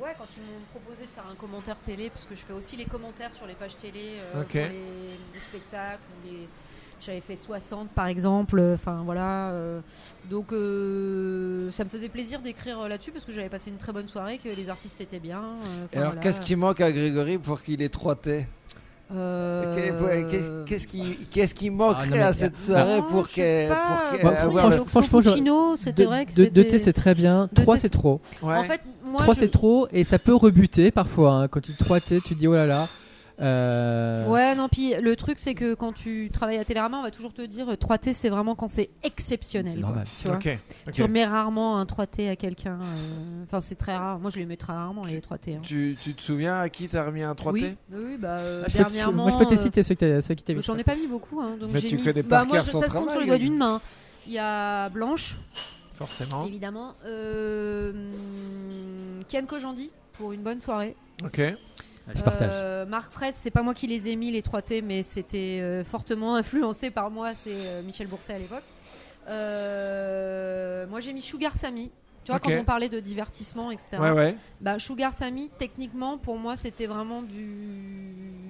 [0.00, 2.76] ouais, quand ils m'ont proposé de faire un commentaire télé, parce que je fais aussi
[2.76, 4.48] les commentaires sur les pages télé Ok.
[4.48, 6.48] pour les, les spectacles, les.
[7.00, 9.50] J'avais fait 60 par exemple, enfin voilà.
[9.50, 9.80] euh,
[10.30, 14.08] donc euh, ça me faisait plaisir d'écrire là-dessus parce que j'avais passé une très bonne
[14.08, 15.40] soirée, que les artistes étaient bien.
[15.42, 16.22] euh, Et alors, voilà.
[16.22, 18.46] qu'est-ce qui manque à Grégory pour qu'il ait 3 T?
[19.16, 23.68] Euh, Qu'est-ce qui, qu'est-ce qui manquerait Ah, non, mais- à cette soirée Non, pour qu'elle.
[23.68, 25.28] Moi, avoir franchement, je-
[25.76, 27.48] c'était vrai que deux T, c'est très bien.
[27.52, 28.20] Deux 3, T, c'est trop.
[28.42, 28.54] Ouais.
[28.56, 31.32] En fait, moi, 3 je- c'est trop et ça peut rebuter parfois.
[31.34, 31.48] hein.
[31.48, 32.88] Quand tu 3 T, tu te dis oh là là.
[33.40, 37.10] Euh, Ouais, non, puis le truc, c'est que quand tu travailles à Télérama, on va
[37.10, 39.74] toujours te dire euh, 3T, c'est vraiment quand c'est exceptionnel.
[39.80, 40.06] Quoi, normal.
[40.16, 40.38] Tu vois.
[40.92, 42.78] Tu remets rarement un 3T à quelqu'un.
[42.80, 44.18] euh, Enfin, c'est très rare.
[44.20, 45.56] Moi, je les mets très rarement, les 3T.
[45.56, 45.60] hein.
[45.62, 48.68] Tu, tu te souviens à qui t'as remis un 3T Oui, oui, bah, euh, Ah,
[48.68, 49.22] je peux te- dernièrement.
[49.24, 50.62] moi je peux te euh, citer ceux qui t'as- ceux qui vu.
[50.62, 51.40] J'en ai pas mis beaucoup.
[51.40, 53.20] Hein, donc Mais j'ai tu mis- connais bah, par moi, je- ça se compte sur
[53.20, 53.80] les doigts d'une main.
[54.26, 55.36] Il y a Blanche,
[55.92, 56.46] Forcément.
[56.46, 56.94] évidemment.
[57.06, 57.92] Euh,
[59.28, 60.94] Kian Kojandi pour une bonne soirée.
[61.24, 61.40] Ok.
[62.12, 62.50] Je partage.
[62.52, 65.84] Euh, Marc Fraisse, c'est pas moi qui les ai mis les 3T, mais c'était euh,
[65.84, 67.34] fortement influencé par moi.
[67.34, 68.64] C'est euh, Michel Bourset à l'époque.
[69.26, 71.90] Moi j'ai mis Sugar Sammy.
[72.24, 73.98] Tu vois, quand on parlait de divertissement, etc.
[74.00, 74.36] Ouais, ouais.
[74.60, 77.46] Bah, Sugar Sammy, techniquement, pour moi, c'était vraiment du.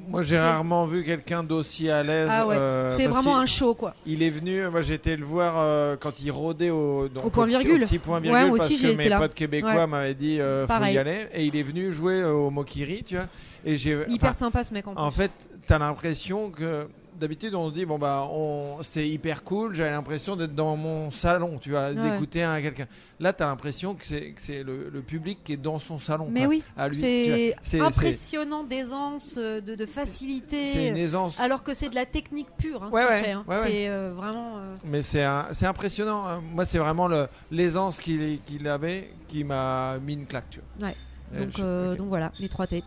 [0.09, 2.29] Moi, j'ai rarement vu quelqu'un d'aussi à l'aise.
[2.31, 2.55] Ah ouais.
[2.57, 3.95] euh, C'est vraiment un show, quoi.
[4.07, 7.31] Il est venu, moi j'ai été le voir euh, quand il rôdait au, donc, Au
[7.31, 7.81] point virgule.
[7.85, 9.19] petit point virgule moi parce aussi, que mes là.
[9.19, 13.03] potes québécois m'avaient dit euh, faut y aller et il est venu jouer au Mokiri,
[13.03, 13.27] tu vois.
[13.65, 15.03] Et j'ai Hyper enfin, sympa, ce mec, en plus.
[15.03, 15.33] en fait,
[15.67, 16.87] t'as l'impression que
[17.19, 21.11] d'habitude on se dit bon bah on c'était hyper cool, j'avais l'impression d'être dans mon
[21.11, 22.11] salon, tu vois, Ouais.
[22.11, 22.87] d'écouter un quelqu'un.
[23.21, 26.29] Là, t'as l'impression que c'est que c'est le, le public qui est dans son salon.
[26.31, 26.97] Mais quoi, oui, à lui.
[26.97, 27.11] tu vois.
[27.11, 30.65] c'est c'est- impressionnant d'aisance, euh, de, de facilité.
[30.67, 31.39] C'est une aisance.
[31.41, 33.45] Alors que c'est de la technique pure, hein, ce Ouais, qu'il ouais, fait, hein.
[33.47, 33.63] ouais, ouais.
[33.67, 34.57] C'est euh, vraiment.
[34.59, 36.27] euh, Mais c'est un- c'est impressionnant.
[36.27, 36.43] hein.
[36.53, 40.51] Moi, c'est vraiment le- l'aisance qu'il qu'il avait qui m'a mis une claque.
[40.51, 40.91] Tu vois.
[41.37, 42.83] Donc, je- euh, donc voilà, les 3 T.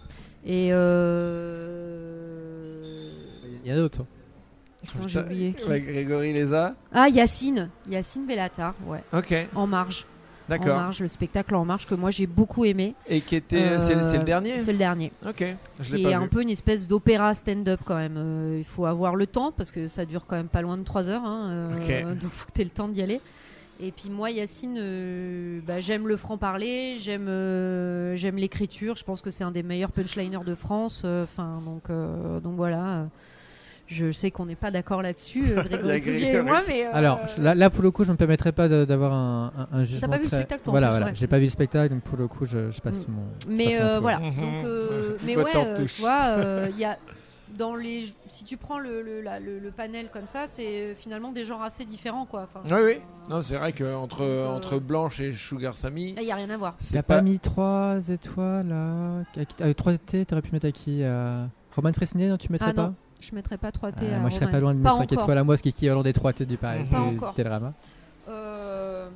[0.46, 0.70] Et
[1.68, 3.12] euh...
[3.64, 4.06] Il y en a d'autres.
[4.96, 5.68] Attends, j'ai oublié qui.
[5.70, 6.34] ouais, Grégory.
[6.94, 7.70] Ah, Yacine.
[7.88, 9.04] Yacine Bellatar, ouais.
[9.14, 10.06] Ok, En marge.
[10.50, 10.78] En d'accord.
[10.78, 12.96] marge, le spectacle En marge que moi j'ai beaucoup aimé.
[13.10, 13.78] Et qui était.
[13.80, 15.12] c'est le- c'est le Euh, dernier C'est le dernier.
[15.28, 15.44] Ok,
[15.82, 16.30] je Qui l'ai est pas un vu.
[16.30, 18.16] peu une espèce d'opéra stand-up quand même.
[18.18, 20.84] Euh, il faut avoir le temps parce que ça dure quand même pas loin de
[20.84, 21.26] 3 heures.
[21.26, 22.14] hein, euh.
[22.16, 23.20] Donc faut que tu aies le temps d'y aller.
[23.82, 28.96] Et puis moi, Yacine, euh, bah, j'aime le franc-parler, j'aime euh, j'aime l'écriture.
[28.96, 31.02] Je pense que c'est un des meilleurs punchliners de France.
[31.04, 33.06] euh, Enfin, donc, euh, donc voilà.
[33.88, 36.86] Je sais qu'on n'est pas d'accord là-dessus, euh, Grégory et moi, mais.
[36.86, 39.84] euh, Alors là, là, pour le coup, je me permettrais pas d'avoir un, un, un
[39.86, 40.10] jugement.
[40.10, 41.06] pas vu le spectacle, toi, en Voilà, plus, voilà.
[41.08, 41.12] ouais.
[41.16, 43.12] J'ai pas vu le spectacle, donc pour le coup, je, je passe Mm.
[43.12, 43.24] mon.
[43.48, 44.20] Mais euh, voilà.
[44.20, 44.36] Mhm.
[44.36, 46.98] Donc, euh, mais ouais, euh, tu vois, euh, il y a
[47.58, 51.32] dans les, si tu prends le, le, la- le- le panel comme ça, c'est finalement
[51.32, 52.44] des genres assez différents, quoi.
[52.44, 52.94] Enfin, Oui, oui.
[52.98, 56.50] euh, Non, c'est vrai qu'entre euh, entre Blanche et Sugar Sammy, il y a rien
[56.50, 56.76] à voir.
[56.92, 57.16] T'as pas...
[57.16, 57.22] pas.
[57.22, 59.24] mis 3 étoiles là
[59.62, 62.74] Avec 3 T, t'aurais pu mettre à qui euh, Roman Fresnier, non, tu mettrais Ah
[62.74, 62.82] pas?
[62.88, 64.06] non, je mettrais pas 3 T.
[64.06, 65.24] Euh, à Moi, je serais pas loin de Pas mettre 5 encore.
[65.24, 66.84] étoiles à moi, ce qui est équivalent des 3 T du Paris.
[66.84, 66.90] Mhm.
[66.90, 67.34] Pas du encore.
[67.34, 67.74] Télérama.
[68.30, 69.10] Euh,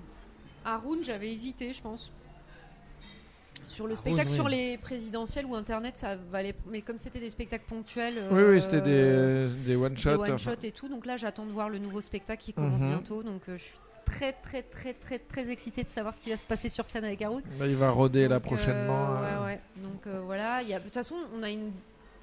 [0.65, 2.11] Haroun, j'avais hésité, je pense.
[3.67, 4.35] Sur le Haroun, spectacle, oui.
[4.35, 6.55] sur les présidentielles ou internet, ça valait.
[6.69, 8.15] Mais comme c'était des spectacles ponctuels.
[8.31, 10.09] Oui, euh, oui, c'était des, des des one-shots.
[10.21, 10.37] one enfin.
[10.37, 10.89] shot et tout.
[10.89, 12.89] Donc là, j'attends de voir le nouveau spectacle qui commence Mhm.
[12.89, 13.23] bientôt.
[13.23, 13.75] Donc euh, je suis
[14.05, 17.05] très, très, très, très, très excitée de savoir ce qui va se passer sur scène
[17.05, 17.41] avec Haroun.
[17.57, 19.07] Bah, il va roder là Donc, prochainement.
[19.09, 19.39] euh, euh.
[19.39, 19.59] ouais, ouais.
[19.83, 20.61] Donc euh, voilà.
[20.63, 20.79] il Y a...
[20.79, 21.71] De toute façon, on a une.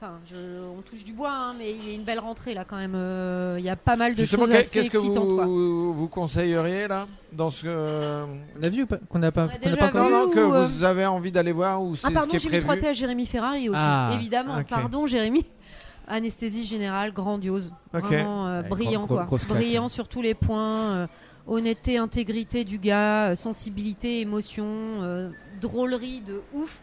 [0.01, 0.37] Enfin, je...
[0.79, 2.95] on touche du bois, hein, mais il y a une belle rentrée là quand même.
[2.95, 5.29] Euh, Il y a pas mal de Justement, choses qu'est- assez qu'est-ce que excitantes.
[5.29, 5.45] quoi.
[5.45, 8.25] vous, vous conseilleriez là dans ce que
[8.61, 10.13] On a vu ou pas Qu'on n'a pas, On a qu'on déjà pas encore vu
[10.13, 12.31] non, non, que ou, euh, vous avez envie d'aller voir ou c'est Ah ce pardon,
[12.31, 14.21] qui est j'ai mis prévu 3T à Jérémy Ferrari aussi, Ah, ok.
[14.21, 14.63] évidemment.
[14.69, 15.45] Pardon Jérémy.
[16.07, 17.73] Anesthésie générale, grandiose.
[17.93, 18.03] Ok.
[18.05, 19.25] Vraiment euh, Ouais, brillant gros- quoi.
[19.25, 19.89] grosse claque, brillant ouais.
[19.89, 20.93] sur tous les points.
[20.93, 21.07] euh,
[21.51, 25.31] honnêteté, intégrité du gars, euh, sensibilité, émotion, euh,
[25.61, 26.83] drôlerie de ouf.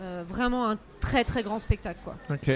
[0.00, 2.14] Euh, vraiment un très très grand spectacle quoi.
[2.30, 2.50] Ok.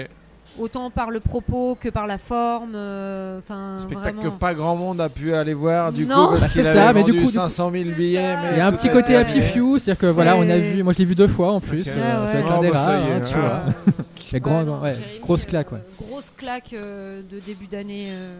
[0.57, 2.71] Autant par le propos que par la forme.
[2.73, 4.21] euh, Enfin, Spectacle vraiment.
[4.35, 6.27] que pas grand monde a pu aller voir du Non.
[6.29, 7.91] coup Bah, parce qu'il c'est avait ça, mais du vendu coup, du 500 000 C'est
[7.95, 8.35] billets.
[8.37, 10.81] mais Il y a un petit côté happy few, c'est-à-dire que voilà, on a vu,
[10.83, 11.93] moi je l'ai vu deux fois en plus, Ok.
[11.97, 12.45] euh, Ouais, ouais.
[12.57, 13.63] Oh, des bah, ça rares, y est, hein, tu vois.
[14.31, 15.79] Les grands, Ouais, non, ouais, Jérémy, grosse euh, claque, ouais.
[16.01, 18.33] Grosse claque euh, de début d'année euh,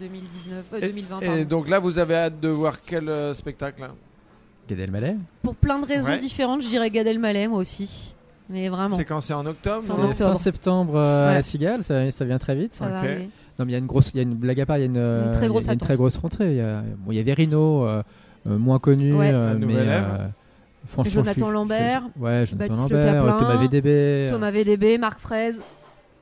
[0.00, 1.20] 2019, euh, Et- 2020.
[1.20, 1.42] Et, pardon.
[1.44, 3.82] donc là, vous avez hâte de voir quel euh, spectacle?
[4.68, 5.16] Gad Elmaleh.
[5.42, 6.18] Pour plein de raisons Ouais.
[6.18, 8.14] différentes, je dirais Gad Elmaleh moi aussi.
[8.50, 10.32] Mais vraiment, C'est quand c'est en octobre C'est en octobre.
[10.36, 11.34] fin septembre euh, à Ouais.
[11.34, 12.74] la Cigale, ça, ça vient très vite.
[12.74, 13.30] ça va arriver.
[13.58, 14.80] Non, mais il y a une grosse, il y a une blague à part, il
[14.80, 16.50] y a une, euh, très il y a grosse une très grosse rentrée.
[16.52, 18.02] Il y a, bon, il y a Verino, euh,
[18.48, 19.30] euh, moins connu, Ouais.
[19.32, 20.26] euh, mais euh,
[20.86, 24.28] franchement, Jonathan je suis- je- Lambert, je- ouais, Jonathan Baptiste Lambert, Caplin, Thomas VDB, euh,
[24.28, 25.62] Thomas VDB, Marc Fraise,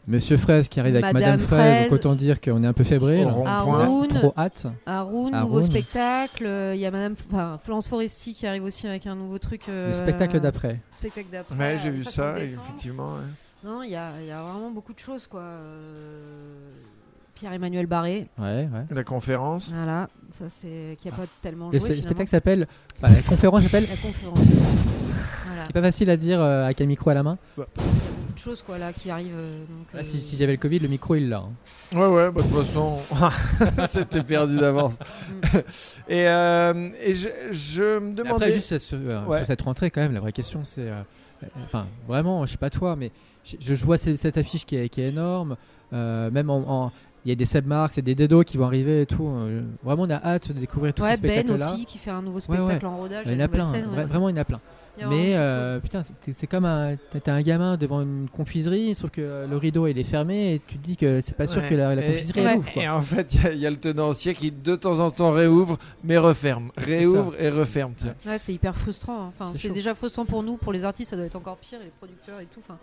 [0.09, 1.83] Monsieur Fraise qui arrive avec Madame Madame Fraise, Fraise.
[1.85, 3.29] donc autant dire qu'on est un peu fébrile.
[3.47, 4.67] Haroun, Trop hâte.
[4.85, 6.45] Haroun, nouveau spectacle.
[6.45, 9.63] euh, Il y a Madame, enfin, Florence Foresti qui arrive aussi avec un nouveau truc.
[9.69, 10.81] euh, Le spectacle d'après.
[10.91, 11.57] Spectacle d'après.
[11.57, 13.15] Ouais, j'ai euh, vu sur ça, le effectivement.
[13.15, 13.21] ouais.
[13.65, 15.41] Non, il y a, il y a vraiment beaucoup de choses quoi.
[15.41, 16.71] Euh,
[17.37, 18.85] Pierre-Emmanuel Barré, Ouais, ouais.
[18.91, 19.73] La conférence.
[19.73, 22.03] voilà, ça c'est qui a pas tellement Le joué spe- finalement.
[22.09, 22.67] spectacle s'appelle.
[23.01, 23.87] bah, la conférence s'appelle.
[23.89, 24.39] La conférence.
[24.39, 25.63] voilà.
[25.69, 27.39] C'est pas facile à dire euh, avec un micro à la main.
[27.57, 27.63] Il
[28.43, 29.33] y choses quoi là qui arrivent.
[29.37, 31.39] euh, donc, Ah, euh, si si j'avais le Covid, le micro il l'a.
[31.39, 31.51] hein.
[31.93, 32.99] Ouais, ouais, bah, de toute façon,
[33.87, 34.99] c'était perdu d'avance.
[34.99, 35.59] Mm.
[36.09, 38.47] et euh, et je, je me Mais demandais.
[38.47, 39.39] Après, juste sur, euh, Ouais.
[39.39, 40.89] sur cette rentrée, quand même, la vraie question, c'est.
[40.89, 41.03] euh,
[41.45, 43.11] euh, Enfin, vraiment, je sais pas toi, mais
[43.45, 45.57] je, je vois cette, cette affiche qui est, qui est énorme.
[45.93, 46.85] euh, même en.
[46.87, 46.93] en-
[47.25, 49.25] il y a des Seb Marks et des Dedo qui vont arriver et tout.
[49.29, 51.73] euh, vraiment, on a hâte de découvrir tous Ouais, ces Ben spectacles-là.
[51.73, 52.65] aussi qui fait un nouveau Ouais, ouais.
[52.65, 53.23] spectacle en rodage.
[53.27, 54.05] Il y en a plein, vra- ouais.
[54.07, 54.61] vraiment il y en a plein.
[55.09, 56.03] Mais euh, putain,
[56.35, 59.99] c'est- comme un, t'as- t'as un gamin devant une confiserie, sauf que le rideau il
[59.99, 61.69] est fermé et tu te dis que c'est pas sûr Ouais.
[61.71, 62.73] que la, la Et- confiserie ouvre.
[62.73, 62.83] quoi.
[62.83, 65.11] Et en fait, il y a- il y, a le tenancier qui de temps en
[65.11, 66.71] temps réouvre, mais referme.
[66.77, 67.95] Réouvre et referme.
[68.27, 69.25] Ouais, c'est hyper frustrant.
[69.25, 69.33] hein.
[69.39, 71.85] Enfin, C'est déjà frustrant pour nous, pour les artistes, ça doit être encore pire, et
[71.85, 72.61] les producteurs et tout.
[72.61, 72.79] Enfin,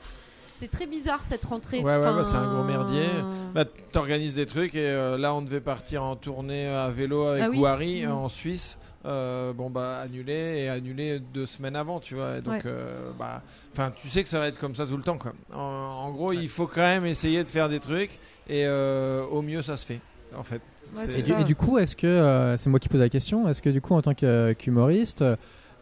[0.55, 1.77] c'est très bizarre cette rentrée.
[1.79, 3.05] Ouais, ouais, Enfin, bah, c'est un gros merdier.
[3.53, 7.43] Bah, t'organises des trucs et euh, là on devait partir en tournée à vélo avec
[7.43, 7.59] Ah oui.
[7.59, 8.11] Ouari Mhm.
[8.11, 8.77] en Suisse.
[9.05, 10.33] Euh, bon bah annulé
[10.63, 12.61] et annulé deux semaines avant tu vois Et donc Ouais.
[12.65, 13.41] euh, bah
[13.71, 16.11] enfin tu sais que ça va être comme ça tout le temps quoi en, en
[16.11, 18.19] gros il faut quand même essayer de faire des trucs
[18.49, 20.01] et euh, au mieux ça se fait
[20.37, 20.61] en fait
[20.93, 21.39] Ouais, C'est- c'est Et du, ça.
[21.41, 23.79] et du coup, est-ce que, euh, c'est moi qui pose la question, est-ce que du
[23.79, 25.23] coup, en tant que- qu'humoriste,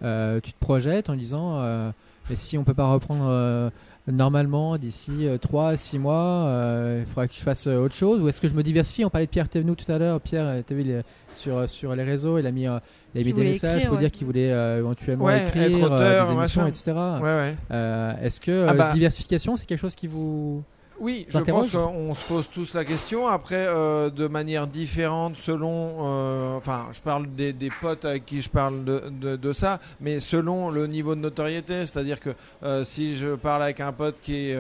[0.04, 1.92] euh, tu te projettes en disant, euh,
[2.30, 3.70] mais si on peut pas reprendre euh,
[4.12, 8.22] normalement d'ici 3 à 6 mois, euh, il faudra que je fasse euh, autre chose
[8.22, 9.04] Ou est-ce que je me diversifie?
[9.06, 10.22] On parlait de Pierre Thévenoud tout à l'heure.
[10.22, 11.04] Pierre, euh, t'as vu, il est
[11.36, 12.80] sur, sur les réseaux, il a mis, euh,
[13.14, 14.04] il a Qui mis des messages écrire, pour ouais.
[14.04, 16.92] dire qu'il voulait euh, éventuellement Ouais, écrire euh, auteur, des émissions, etc.
[16.96, 20.64] ouais ouais Euh, est-ce que Ah bah- diversification, c'est quelque chose qui vous...
[21.00, 23.28] Oui, je pense T'interroges qu'on se pose tous la question.
[23.28, 25.98] Après, euh, de manière différente, selon.
[26.06, 29.80] euh, enfin, je parle des, des potes avec qui je parle de, de- de ça,
[30.02, 31.86] mais selon le niveau de notoriété.
[31.86, 32.32] C'est-à-dire que
[32.64, 34.58] euh, si je parle avec un pote qui, est,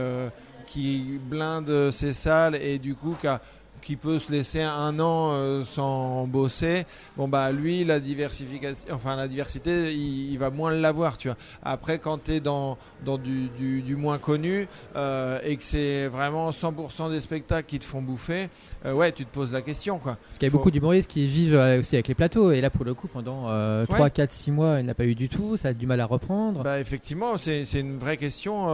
[0.68, 3.42] qui blinde ses salles et du coup qui, a-
[3.82, 9.16] qui peut se laisser un an euh, sans bosser, bon bah lui la diversification, enfin
[9.16, 11.38] la diversité, il, il va moins l'avoir, tu vois.
[11.64, 16.08] Après, quand tu es dans dans du, du, du moins connu euh, et que c'est
[16.08, 18.50] vraiment 100% des spectacles qui te font bouffer,
[18.86, 20.18] euh, ouais, tu te poses la question quoi.
[20.28, 22.52] Parce qu'il y a Faut- beaucoup d'humoristes qui vivent aussi avec les plateaux.
[22.52, 24.12] Et là, pour le coup, pendant euh, 3, Ouais.
[24.12, 25.58] 4, 6 mois, il n'a pas eu du tout.
[25.58, 26.64] Ça a du mal à reprendre.
[26.64, 28.68] Bah effectivement, c'est une vraie question.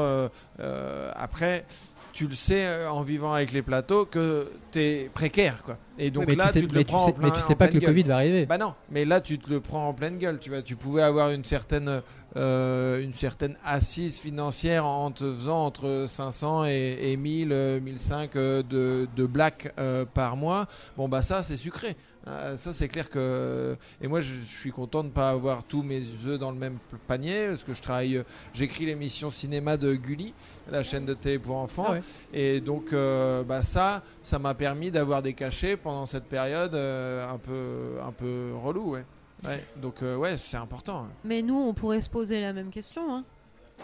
[1.15, 1.65] après,
[2.13, 5.77] tu le sais euh, en vivant avec les plateaux que tu es précaire quoi.
[5.99, 7.41] Et donc Oui, là, tu sais, tu te le prends sais, en plein mais tu
[7.41, 7.89] sais pas que le gueule.
[7.89, 8.45] Covid va arriver.
[8.45, 10.61] Bah non, mais là tu te le prends en pleine gueule, tu vois.
[10.61, 12.01] Tu pouvais avoir une certaine,
[12.35, 18.35] euh, une certaine assise financière en te faisant entre 500 et, et 1000, euh, 1005
[18.35, 20.67] euh, de, de black euh, par mois.
[20.97, 21.95] Bon bah ça c'est sucré.
[22.25, 25.65] Euh, ça c'est clair que et moi je, je suis content de ne pas avoir
[25.65, 28.23] tous mes œufs dans le même panier parce que je travaille, euh,
[28.53, 30.33] j'écris l'émission cinéma de Gulli,
[30.71, 31.87] la chaîne de télé pour enfants.
[31.89, 32.01] Ah ouais.
[32.33, 37.27] Et donc, euh, bah ça, ça m'a permis d'avoir des cachets pendant cette période euh,
[37.29, 39.05] un peu, un peu relou, ouais.
[39.45, 40.99] Ouais, donc euh, ouais, c'est important.
[41.05, 41.09] hein.
[41.25, 43.01] Mais nous, on pourrait se poser la même question.
[43.13, 43.23] hein.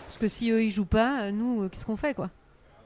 [0.05, 2.29] Parce que si eux ils jouent pas, euh, nous, euh, qu'est-ce qu'on fait quoi?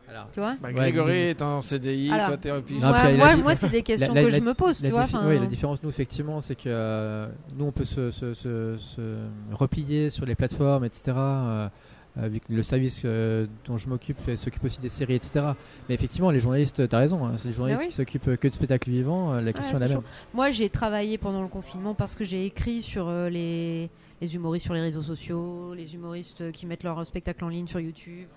[0.10, 0.56] Alors, Tu vois?
[0.62, 2.82] Bah, Grégory est en CDI, Alors, toi t'es au pige.
[2.82, 5.08] Non, Moi, moi, c'est des questions la- que la- je me pose, la, tu vois.
[5.26, 9.18] oui, la différence, nous, effectivement, c'est que euh, nous, on peut se, se- se- se
[9.52, 11.04] replier sur les plateformes, etc.
[11.16, 11.70] euh,
[12.18, 15.46] euh, vu que le service euh, dont je m'occupe euh, s'occupe aussi des séries, etc.
[15.90, 17.90] Mais effectivement, les journalistes, t'as raison, hein, c'est les journalistes oui.
[17.90, 19.34] qui s'occupent que de spectacles vivants.
[19.34, 20.02] euh, la question c'est est la chaud.
[20.02, 20.10] même.
[20.34, 23.90] Moi, j'ai travaillé pendant le confinement parce que j'ai écrit sur euh, les,
[24.22, 27.68] les humoristes sur les réseaux sociaux, les humoristes euh, qui mettent leur spectacle en ligne
[27.68, 28.28] sur YouTube.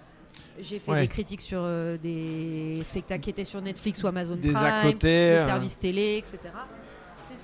[0.60, 1.00] J'ai fait Ouais.
[1.02, 5.08] des critiques sur euh, des spectacles qui étaient sur Netflix ou Amazon Des Prime, les
[5.08, 6.38] euh, services télé, etc.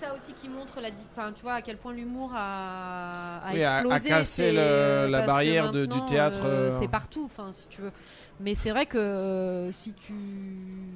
[0.02, 3.54] Ça aussi qui montre la, di- enfin, tu vois, à quel point l'humour a, a
[3.54, 4.08] Oui, a- a explosé.
[4.08, 7.82] cassé le- la barrière de- du maintenant, théâtre, euh, euh, c'est partout, enfin, si tu
[7.82, 7.92] veux.
[8.40, 10.14] Mais c'est vrai que euh, si tu,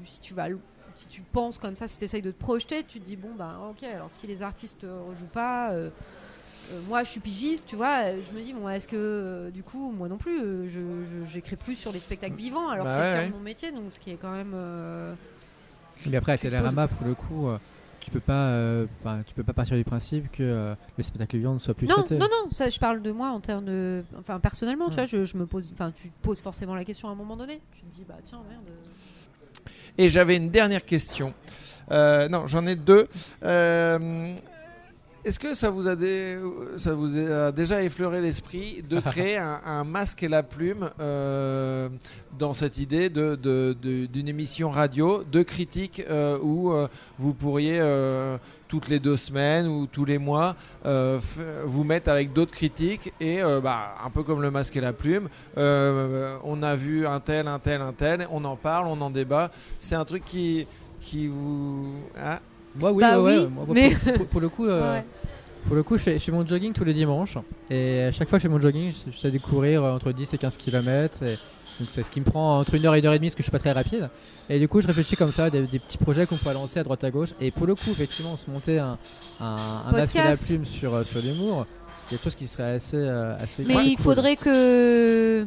[0.07, 0.49] si tu vas
[0.95, 3.35] si tu penses comme ça, si tu essayes de te projeter, tu te dis bon
[3.37, 5.91] bah ok, alors si les artistes ne rejouent pas, euh,
[6.73, 9.51] euh, moi je suis pigiste, tu vois, euh, je me dis bon est-ce que euh,
[9.51, 12.87] du coup moi non plus, euh, je je- j'écris plus sur les spectacles vivants, alors
[12.87, 13.31] Bah c'est ouais, ouais.
[13.31, 15.15] mon métier, donc ce qui est quand même euh,
[16.07, 17.59] Mais après, à Télérama, pour le coup, euh,
[18.07, 18.87] tu peux pas, euh,
[19.27, 21.97] tu peux pas partir du principe que euh, le spectacle vivant ne soit plus non
[22.05, 22.17] traité.
[22.17, 25.25] non non, ça je parle de moi en termes de, enfin personnellement, tu vois, je,
[25.25, 27.81] je me pose, enfin tu te poses forcément la question à un moment donné, tu
[27.81, 28.63] te dis bah tiens merde.
[29.99, 31.35] Et j'avais une dernière question.
[31.91, 33.09] Euh, non, j'en ai deux.
[35.27, 36.39] Euh, Est-ce que ça vous a, dé-
[36.77, 41.89] ça vous a déjà effleuré l'esprit de créer un, un masque et la plume euh,
[42.39, 47.35] dans cette idée de- de- de- d'une émission radio de critique euh, où euh, vous
[47.35, 50.55] pourriez euh, toutes les deux semaines ou tous les mois
[50.85, 54.77] euh, f- vous mettre avec d'autres critiques et euh, bah, un peu comme le masque
[54.77, 58.57] et la plume, euh, on a vu un tel, un tel, un tel, on en
[58.57, 59.51] parle, on en débat.
[59.79, 60.66] C'est un truc qui,
[61.01, 61.95] qui vous...
[62.18, 62.41] Ah,
[62.79, 65.05] Moi, oui, Bah ouais, ouais, oui, moi, mais- pour, pour- pour le coup, euh, Ouais.
[65.66, 67.39] pour le coup, je fais, je fais mon jogging tous les dimanches.
[67.70, 70.12] Et à chaque fois que je fais mon jogging, je- j'essaie de courir euh, entre
[70.12, 71.22] 10 et 15 km.
[71.22, 71.37] Et
[71.81, 73.35] donc c'est ce qui me prend entre une heure et une heure et demie, parce
[73.37, 74.09] que je suis pas très rapide.
[74.49, 76.79] Et du coup, je réfléchis comme ça à des, des petits projets qu'on pourrait lancer
[76.79, 77.31] à droite à gauche.
[77.41, 78.96] Et pour le coup, effectivement, se monter un,
[79.41, 79.57] un,
[79.88, 82.96] un masque et la plume sur, euh, sur l'humour, c'est quelque chose qui serait assez,
[82.96, 84.05] euh, assez Mais il cool.
[84.05, 85.46] faudrait que.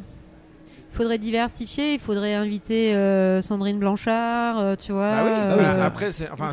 [0.92, 5.12] Il faudrait diversifier, il faudrait inviter euh, Sandrine Blanchard, euh, tu vois.
[5.12, 6.52] Bah oui, Ah euh, oui, bah après c'est enfin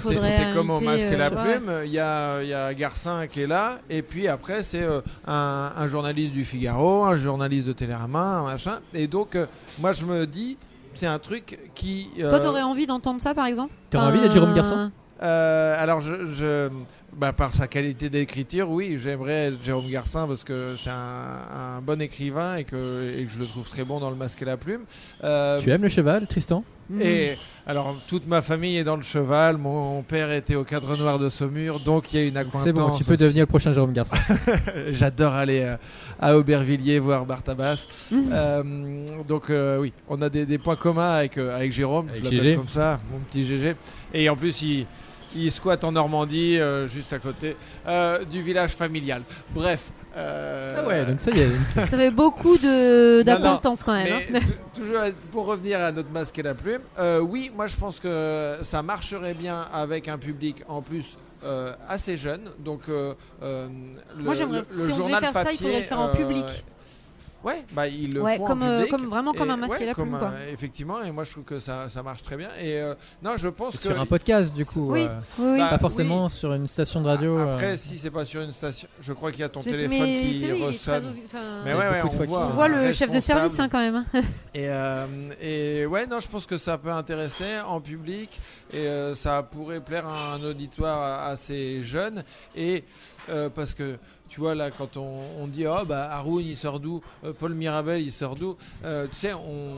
[0.53, 1.59] comme au masque et la euh, ouais.
[1.59, 4.83] plume, il y a il y a Garcin qui est là et puis après c'est
[4.83, 9.47] euh, un, un journaliste du Figaro, un journaliste de Télérama, un machin et donc euh,
[9.81, 10.59] moi je me dis
[10.95, 13.73] c'est un truc qui euh, Toi, t'aurais envie d'entendre ça, par exemple?
[13.91, 14.93] T'aurais envie d'être Jérôme Garcin?
[15.23, 16.69] Euh, alors, je, je-
[17.17, 21.81] bah, par sa qualité d'écriture, oui, j'aimerais être Jérôme Garcin parce que c'est un, un
[21.81, 24.45] bon écrivain et que, et que je le trouve très bon dans le masque et
[24.45, 24.83] la plume.
[25.25, 26.63] Euh, Tu aimes le cheval, Tristan?
[27.01, 27.33] Et
[27.67, 29.57] alors, toute ma famille est dans le cheval.
[29.57, 32.63] Mon père était au cadre noir de Saumur, donc il y a une acquaintance.
[32.63, 33.23] C'est bon, tu peux aussi.
[33.25, 34.19] devenir le prochain Jérôme Garcin.
[34.93, 35.77] J'adore aller euh,
[36.21, 37.89] à Aubervilliers voir Bartabas.
[38.13, 38.29] Mhm.
[38.31, 38.63] Euh,
[39.27, 42.57] donc euh, oui, on a des, des points communs avec, avec Jérôme, Avec je l'appelle
[42.57, 43.75] comme ça, mon petit GG.
[44.15, 44.87] Et en plus, il,
[45.37, 47.57] il squatte en Normandie, euh, juste à côté
[47.87, 49.23] euh, du village familial.
[49.55, 49.91] Bref.
[50.17, 51.49] euh, Ah ouais, donc ça y est.
[51.75, 54.23] Ça fait beaucoup d'acquaintance quand même.
[54.31, 54.43] mais hein.
[54.75, 55.01] toujours
[55.31, 58.83] pour revenir à notre masque et la plume, euh, oui, moi je pense que ça
[58.83, 62.41] marcherait bien avec un public en plus euh, assez jeune.
[62.61, 63.15] Donc, le,
[64.19, 66.09] Moi, j'aimerais- le- le si on devait faire ça, il papier, faudrait le faire en
[66.09, 66.65] euh, public.
[67.47, 68.91] Ouais, bah ils le Ouais, font comme, en euh, public.
[68.91, 70.33] comme- vraiment comme un masque et la comme plume, quoi.
[70.53, 72.49] effectivement, et moi je trouve que ça, ça marche très bien.
[72.61, 74.91] Et euh, non, je pense que Sur un podcast, du coup.
[74.93, 75.03] Oui.
[75.09, 75.59] euh, Oui, oui.
[75.59, 77.39] Bah, pas forcément sur une station de radio.
[77.39, 79.97] euh, Après, si c'est pas sur une station, je crois qu'il y a ton téléphone
[80.01, 81.17] mais qui très- ressonne.
[81.65, 84.05] Mais ouais, ouais, on voit, On voit le chef de service hein, quand même.
[84.13, 84.21] hein.
[84.55, 85.07] Et, euh,
[85.41, 88.41] et ouais, non, je pense que ça peut intéresser en public
[88.73, 92.25] et euh, ça pourrait plaire à un auditoire assez jeune.
[92.57, 92.83] Et
[93.29, 93.97] euh, parce que
[94.29, 97.55] tu vois, là, quand on, on dit Oh, bah Haroun il sort d'où Euh, Paul
[97.55, 99.77] Mirabel il sort d'où Euh, Tu sais, on.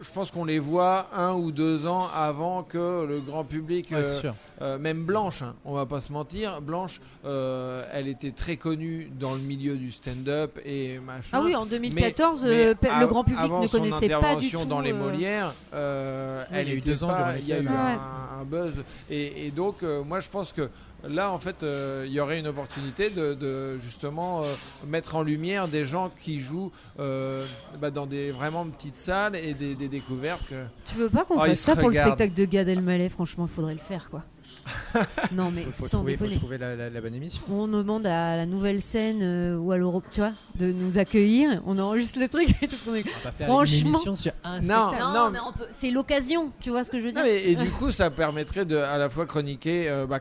[0.00, 3.96] Je pense qu'on les voit un ou deux ans avant que le grand public, ouais,
[4.02, 8.56] euh, euh, même Blanche, hein, on va pas se mentir, Blanche, euh, elle était très
[8.58, 11.28] connue dans le milieu du stand-up et machin.
[11.32, 14.06] Ah oui, en 2014, Mais euh, pe- le grand public avant ne son connaissait pas
[14.08, 14.66] du intervention tout.
[14.66, 17.52] dans les Molières, euh, Oui, elle il y a eu deux ans pas- il y
[17.52, 18.74] a eu lesquels, un, un buzz.
[19.08, 20.68] Et, et donc, euh, moi, je pense que
[21.08, 24.54] là, en fait, euh, il y aurait une opportunité de, de, justement euh,
[24.86, 27.46] mettre en lumière des gens qui jouent euh,
[27.80, 30.46] bah, dans des vraiment petites salles et des, des découvertes.
[30.48, 32.68] que- Tu veux pas qu'on Oh, il fasse se ça pour le spectacle de Gad
[32.68, 33.08] Elmaleh?
[33.08, 34.22] Franchement, il faudrait le faire, quoi.
[35.32, 36.38] non, mais Faut, faut sans trouver, faut déconner.
[36.38, 37.42] trouver la, la- la bonne émission.
[37.50, 41.62] On demande à la nouvelle scène euh, ou à l'Europe, tu vois, de nous accueillir.
[41.66, 42.76] On enregistre le truc et tout.
[42.88, 44.90] on est- On va pas faire Franchement- une émission sur un Non.
[45.14, 47.42] Non, mais on peut- c'est l'occasion, tu vois ce que je veux dire Non, mais-
[47.50, 50.20] et du coup, ça permettrait de à la fois chroniquer, euh, bah,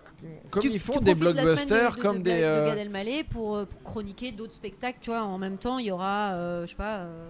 [0.49, 2.39] comme Tu- ils font des blockbusters, de- de- comme de- des.
[2.39, 5.23] de euh, Gad Elmaleh pour, pour chroniquer d'autres spectacles, tu vois.
[5.23, 7.27] En même temps, il y aura, euh, je sais pas, euh,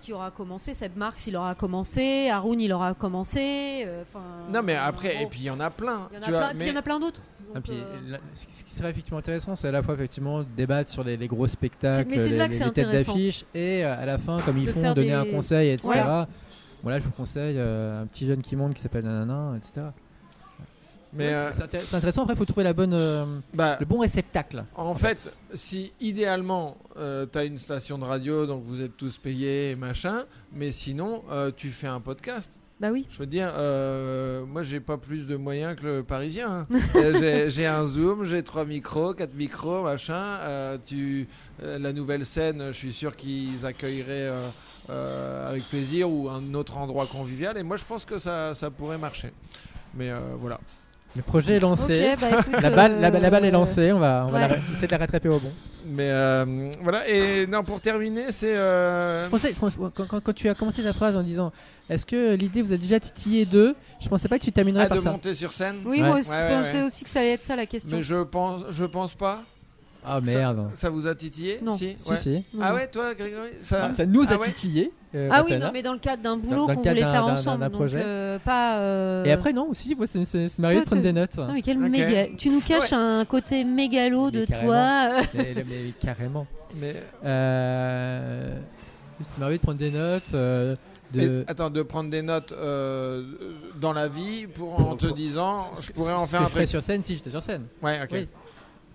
[0.00, 0.74] qui aura commencé.
[0.74, 2.28] Seb Marx, il aura commencé.
[2.30, 3.84] Haroun, il aura commencé.
[3.86, 4.22] euh, Enfin.
[4.52, 6.08] Non, mais après, bon, et puis il y en a plein.
[6.12, 7.20] il y en a plein, vois, puis il mais- y en a plein d'autres.
[7.52, 10.88] Ah, Donc, puis, euh, ce qui serait effectivement intéressant, c'est à la fois effectivement débattre
[10.90, 13.84] sur les, les gros spectacles, mais les, là que les- c'est les têtes d'affiche, et
[13.84, 15.88] euh, à la fin, comme ils De font, donner des- un conseil, etc.
[15.92, 16.28] Voilà.
[16.82, 19.86] Voilà, je vous conseille euh, un petit jeune qui monte qui s'appelle Nanana, etc.
[21.12, 22.22] mais, Ouais, euh, c'est- c'est intér- c'est intéressant.
[22.22, 24.64] Après, il faut trouver la bonne, euh, bah, le bon réceptacle.
[24.74, 29.70] En fait, si idéalement tu as une station de radio, donc vous êtes tous payés
[29.70, 32.52] et machin, mais sinon euh, tu fais un podcast.
[32.80, 33.06] Bah oui.
[33.10, 36.66] Je veux dire, euh, moi j'ai pas plus de moyens que le parisien.
[36.70, 36.76] hein.
[36.94, 40.14] Euh, j'ai- j'ai un zoom, j'ai trois micros, quatre micros, machin.
[40.46, 41.28] euh, tu,
[41.62, 44.48] euh, la nouvelle scène, je suis sûr qu'ils accueilleraient euh,
[44.88, 47.58] euh, avec plaisir ou un autre endroit convivial.
[47.58, 49.30] Et moi je pense que ça, ça pourrait marcher.
[49.94, 50.58] Mais euh, voilà.
[51.16, 52.14] Le projet est lancé.
[52.20, 53.90] Bah écoute, La balle, la, la balle est euh, lancée.
[53.92, 55.50] On va, on va la- essayer de la rattraper au bon.
[55.86, 57.08] Mais euh, voilà.
[57.08, 58.54] Et non, pour terminer, c'est.
[58.56, 61.50] euh, Je pensais, franchement, quand, quand- quand tu as commencé ta phrase en disant
[61.88, 64.88] Est-ce que l'idée vous a déjà titillé d'eux Je pensais pas que tu terminerais ah,
[64.88, 65.10] par de ça.
[65.10, 65.78] monter sur scène.
[65.84, 66.06] Oui, Ouais.
[66.06, 66.86] moi aussi, Ouais, je ouais, pensais ouais.
[66.86, 67.96] aussi que ça allait être ça la question.
[67.96, 69.42] Mais je pense, je pense pas.
[70.04, 70.70] Ah merde.
[70.74, 71.76] Ça vous a titillé Non.
[71.76, 72.16] Si, Si, ouais.
[72.16, 72.30] si.
[72.54, 73.86] Non, Ah ouais, toi, Grégory ça...
[73.86, 74.92] Ah, ça nous Ah a ouais titillé.
[75.14, 75.70] euh, Ah oui, non, hein.
[75.74, 77.64] mais dans le cadre d'un boulot qu'on voulait faire ensemble.
[77.64, 78.02] donc, projet.
[78.02, 78.78] euh, pas.
[78.78, 81.36] euh, Et après, non, aussi, ouais, c'est- c'est c'est merveilleux de prendre des notes.
[81.36, 81.90] Non, mais quel Ok.
[81.90, 82.26] méga.
[82.38, 85.20] Tu nous caches un côté mégalo de toi.
[85.34, 86.46] mais, mais- mais carrément.
[86.80, 86.94] Mais
[87.24, 88.58] Euh,
[89.24, 90.22] c'est merveilleux de prendre des notes.
[90.34, 90.76] euh,
[91.12, 91.20] de...
[91.20, 93.22] et- attends, de prendre des notes euh,
[93.80, 96.68] dans la vie pour en te disant, je pourrais en faire un truc.
[96.68, 97.64] sur scène si j'étais sur scène.
[97.82, 98.08] Ouais, ok.
[98.12, 98.28] Oui.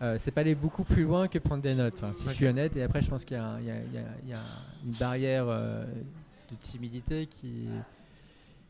[0.01, 2.29] Euh, c'est pas aller beaucoup plus loin que prendre des notes, hein, si Ok.
[2.29, 2.75] je suis honnête.
[2.75, 4.33] Et après, je pense qu'il y, a y y y
[4.85, 5.85] une barrière euh,
[6.51, 7.67] de timidité qui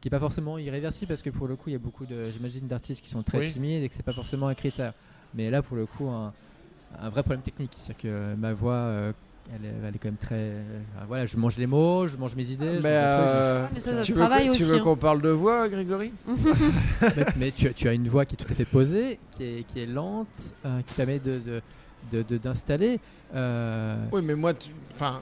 [0.02, 2.30] qui est pas forcément irréversible parce que pour le coup, il y a beaucoup de,
[2.30, 3.52] j'imagine, d'artistes qui sont très Oui.
[3.52, 4.94] timides et que c'est pas forcément un critère.
[5.34, 6.32] Mais là, pour le coup, un,
[7.00, 9.14] un vrai problème technique, c'est que ma voix, euh,
[9.54, 12.36] elle, est, elle est quand même très, euh, voilà, je mange les mots, je mange
[12.36, 12.78] mes idées.
[12.78, 14.84] je Mais, euh, mais ça, ça se tu veux, travaille que- tu aussi, veux hein.
[14.84, 16.12] qu'on parle de voix, Grégory?
[16.28, 19.44] Mais, mais tu, as- tu as une voix qui est tout à fait posée, qui
[19.44, 20.28] est, qui est lente,
[20.66, 21.62] euh, qui permet de de-
[22.12, 23.00] de- de- d'installer.
[23.36, 25.22] euh, Oui, mais moi, tu- enfin,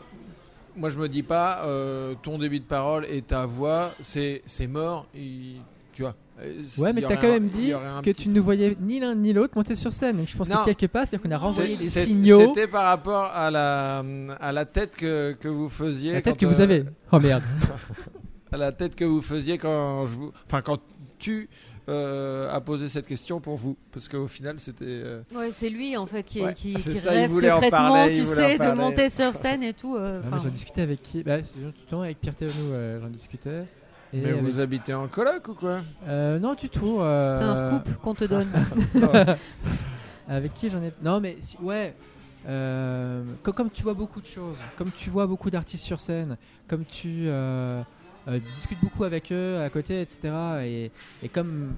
[0.75, 4.67] moi je me dis pas, euh, ton début de parole et ta voix, c'est c'est
[4.67, 5.05] mort.
[5.15, 5.57] et-
[5.93, 6.15] tu vois.
[6.41, 7.71] Euh, Ouais, mais t'as quand même dit
[8.03, 10.17] que tu ne voyais ni l'un ni l'autre monter sur scène.
[10.17, 10.57] Donc je pense Non.
[10.65, 12.39] que quelque part, c'est-à-dire qu'on a renvoyé des c'est- signaux.
[12.53, 14.03] C'était par rapport à la,
[14.39, 16.13] à la tête que, que vous faisiez.
[16.13, 16.83] La tête quand, que vous euh, avez.
[17.11, 17.43] Oh merde.
[18.51, 20.31] à la tête que vous faisiez quand je vous.
[20.47, 20.79] Enfin, quand
[21.19, 21.49] tu
[21.89, 24.85] euh, as posé cette question pour vous Parce qu'au final, c'était.
[24.87, 27.51] euh, Ouais, c'est lui en fait qui, Ouais, qui, c'est qui ça, il rêve voulait
[27.51, 28.81] en secrètement, parler, il tu voulait en sais, de parler.
[28.81, 29.95] monter sur scène et tout.
[29.95, 31.23] euh, Ah, mais enfin, J'en discutais avec qui?
[31.23, 33.63] Bah, c'est Justement avec Pierre Thévenou, euh, j'en discutais.
[34.13, 36.99] Et Mais avec- vous habitez en coloc ou quoi Euh, non, du tout.
[36.99, 38.47] euh, C'est un scoop qu'on te donne.
[40.27, 40.93] Avec qui j'en ai.
[41.01, 41.95] Non, mais si- ouais.
[42.47, 46.37] euh, co- comme, tu vois beaucoup de choses, comme tu vois beaucoup d'artistes sur scène,
[46.67, 47.81] comme tu euh,
[48.27, 50.33] euh, discutes beaucoup avec eux à côté, etc.
[50.63, 50.91] Et,
[51.23, 51.73] et comme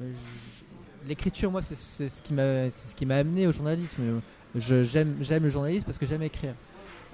[0.00, 3.52] euh, je- l'écriture, moi, c'est c'est ce qui m'a c'est ce qui m'a amené au
[3.52, 4.20] journalisme.
[4.54, 6.54] Je- J'aime j'aime le journalisme parce que j'aime écrire.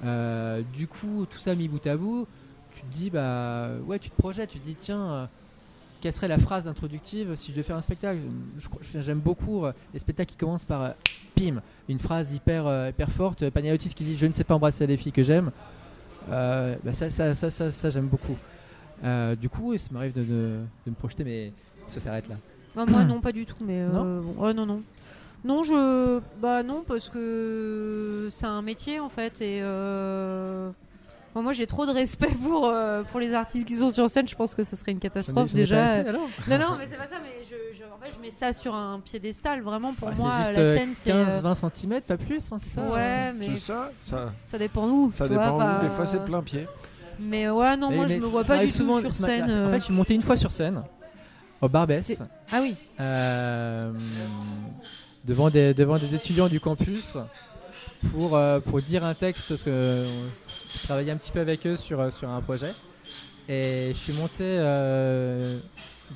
[0.05, 2.27] Euh, du coup, tout ça mis bout à bout,
[2.75, 5.01] tu te dis, bah ouais, tu te projettes, tu te dis, tiens.
[5.13, 5.27] euh,
[6.01, 8.21] quelle serait la phrase introductive si je devais faire un spectacle?
[9.01, 10.91] J'aime beaucoup euh, les spectacles qui commencent par euh,
[11.35, 13.49] pim, une phrase hyper, euh, hyper forte.
[13.49, 15.51] Panayotis qui dit Je ne sais pas embrasser les filles que j'aime.
[16.31, 18.37] Euh, bah ça, ça, ça, ça, ça, j'aime beaucoup.
[19.03, 21.53] Euh, du coup, ça m'arrive de, de- de me projeter, mais
[21.89, 22.37] ça s'arrête là.
[22.77, 23.57] Ah, moi non, pas du tout.
[23.65, 24.83] Mais euh, Non bon, non, non.
[25.45, 26.21] Non, je.
[26.43, 29.41] Bah non, parce que c'est un métier en fait.
[29.41, 29.61] Et.
[29.63, 30.71] euh,
[31.35, 34.27] bon, moi j'ai trop de respect pour, euh, pour les artistes qui sont sur scène.
[34.29, 35.85] Je pense que ce serait une catastrophe déjà.
[35.85, 37.17] assez, alors Non, non, mais c'est pas ça.
[37.23, 39.61] Mais je, je- en fait, je mets ça sur un piédestal.
[39.63, 41.13] Vraiment, pour Ouais, moi, c'est juste la euh, scène, c'est.
[41.13, 44.89] euh, 15-20 cm, pas plus, hein, c'est ça Ouais, mais C'est ça Ça, ça dépend
[44.89, 45.11] où.
[45.13, 45.57] ça tu vois, dépend.
[45.57, 46.67] enfin, Des fois, c'est plein pied.
[47.21, 49.45] Mais ouais, non, Mais- moi je me vois pas du tout souvent- sur scène.
[49.45, 49.71] En euh.
[49.71, 50.83] fait, je suis monté une fois sur scène,
[51.61, 52.21] au Barbès.
[52.53, 52.75] Ah oui.
[53.01, 53.93] euh,
[55.25, 57.17] devant, des, devant des étudiants du campus
[58.13, 60.05] pour, euh, pour dire un texte, parce que euh,
[60.73, 62.73] je travaillais un petit peu avec eux sur, euh, sur un projet.
[63.49, 64.45] Et je suis monté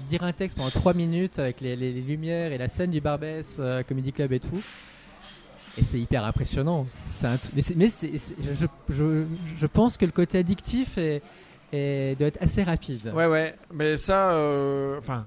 [0.08, 3.60] dire un texte pendant 3 minutes avec les, les- lumières et la scène du Barbès
[3.88, 4.62] Comedy Club et tout.
[5.76, 6.86] Et c'est hyper impressionnant.
[7.54, 9.24] Mais mais je, je,
[9.58, 11.22] je pense que le côté addictif est,
[11.72, 13.12] est- doit être assez rapide.
[13.14, 13.54] Ouais, ouais.
[13.74, 14.28] Mais ça,
[14.98, 15.26] enfin,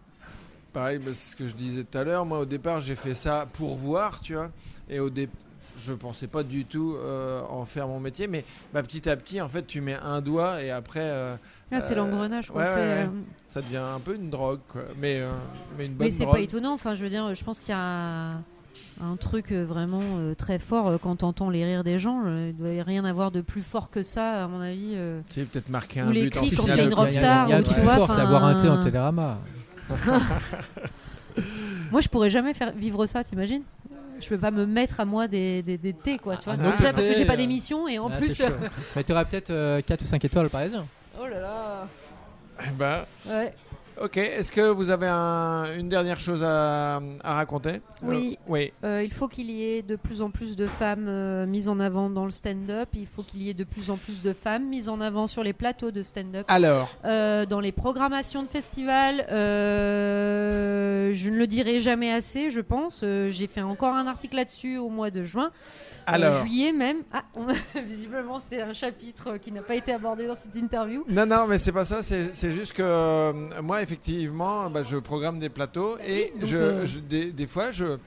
[0.73, 2.25] pareil, c'est ce que je disais tout à l'heure.
[2.25, 4.49] Moi, au départ, j'ai fait ça pour voir, tu vois.
[4.89, 5.35] Et au départ,
[5.77, 8.27] je pensais pas du tout euh, en faire mon métier.
[8.27, 8.43] Mais
[8.73, 11.35] bah, petit à petit, en fait, tu mets un doigt et après, euh,
[11.71, 12.63] Ah, c'est Euh, l'engrenage, quoi.
[12.63, 13.09] ouais, ouais, ouais.
[13.49, 14.81] ça devient un peu une drogue, quoi.
[14.99, 15.29] Mais, euh,
[15.77, 17.77] mais une bonne Mais c'est pas étonnant, enfin je veux dire, je pense qu'il y
[17.77, 18.33] a
[19.03, 22.21] un truc vraiment euh, très fort euh, quand t'entends les rires des gens.
[22.25, 24.91] euh, Il doit y rien avoir de plus fort que ça, à mon avis.
[24.95, 25.21] euh.
[25.29, 26.93] Tu sais, peut-être marquer Ou un les but en cris quand il y a une
[26.93, 29.39] rockstar, Il y a un ou truc tu vois, avoir un thé en télérama.
[31.91, 33.63] Moi, je pourrais jamais faire vivre ça, t'imagines?
[34.21, 36.37] Je peux pas me mettre à moi des, des, des thés, quoi.
[36.37, 38.29] Tu vois Ah, non, Déjà parce que j'ai pas euh, d'émission et en Ah, plus.
[38.29, 38.53] c'est chaud.
[38.95, 40.85] Mais tu auras peut-être 4 ou 5 étoiles au parisien.
[41.19, 41.87] oh là là.
[42.65, 43.53] Eh ben, Ouais.
[44.03, 44.17] Ok.
[44.17, 47.81] Est-ce que vous avez un- une dernière chose à, à raconter?
[48.03, 48.37] Oui.
[48.39, 48.73] Euh, oui.
[48.83, 51.79] Euh, il faut qu'il y ait de plus en plus de femmes euh, mises en
[51.79, 52.89] avant dans le stand-up.
[52.93, 55.43] Il faut qu'il y ait de plus en plus de femmes mises en avant sur
[55.43, 56.45] les plateaux de stand-up.
[56.49, 59.25] Alors, dans les programmations de festivals,
[61.13, 63.03] je ne le dirai jamais assez, je pense.
[63.29, 65.51] J'ai fait encore un article là-dessus au mois de juin,
[66.05, 66.41] alors?
[66.45, 66.97] juillet même.
[67.11, 67.47] Ah, on-
[67.85, 71.03] visiblement, c'était un chapitre qui n'a pas été abordé dans cette interview.
[71.09, 72.01] Non, non, mais c'est pas ça.
[72.01, 73.90] C'est juste que moi, effectivement,
[74.71, 77.97] bah, je programme des plateaux et donc, je, euh, je- des, des fois, je.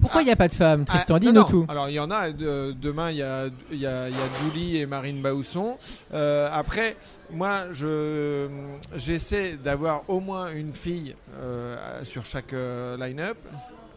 [0.00, 0.26] Pourquoi il Ah.
[0.28, 1.66] n'y a pas de femmes Tristan, Ah, dis-nous tout.
[1.68, 2.32] Alors, il y en a.
[2.32, 5.76] de- demain, il y a, y, a, il y a Douli et Marine Bausson.
[6.14, 6.96] Euh, après,
[7.30, 8.48] moi, je
[8.96, 13.36] j'essaie d'avoir au moins une fille euh, sur chaque euh, line-up,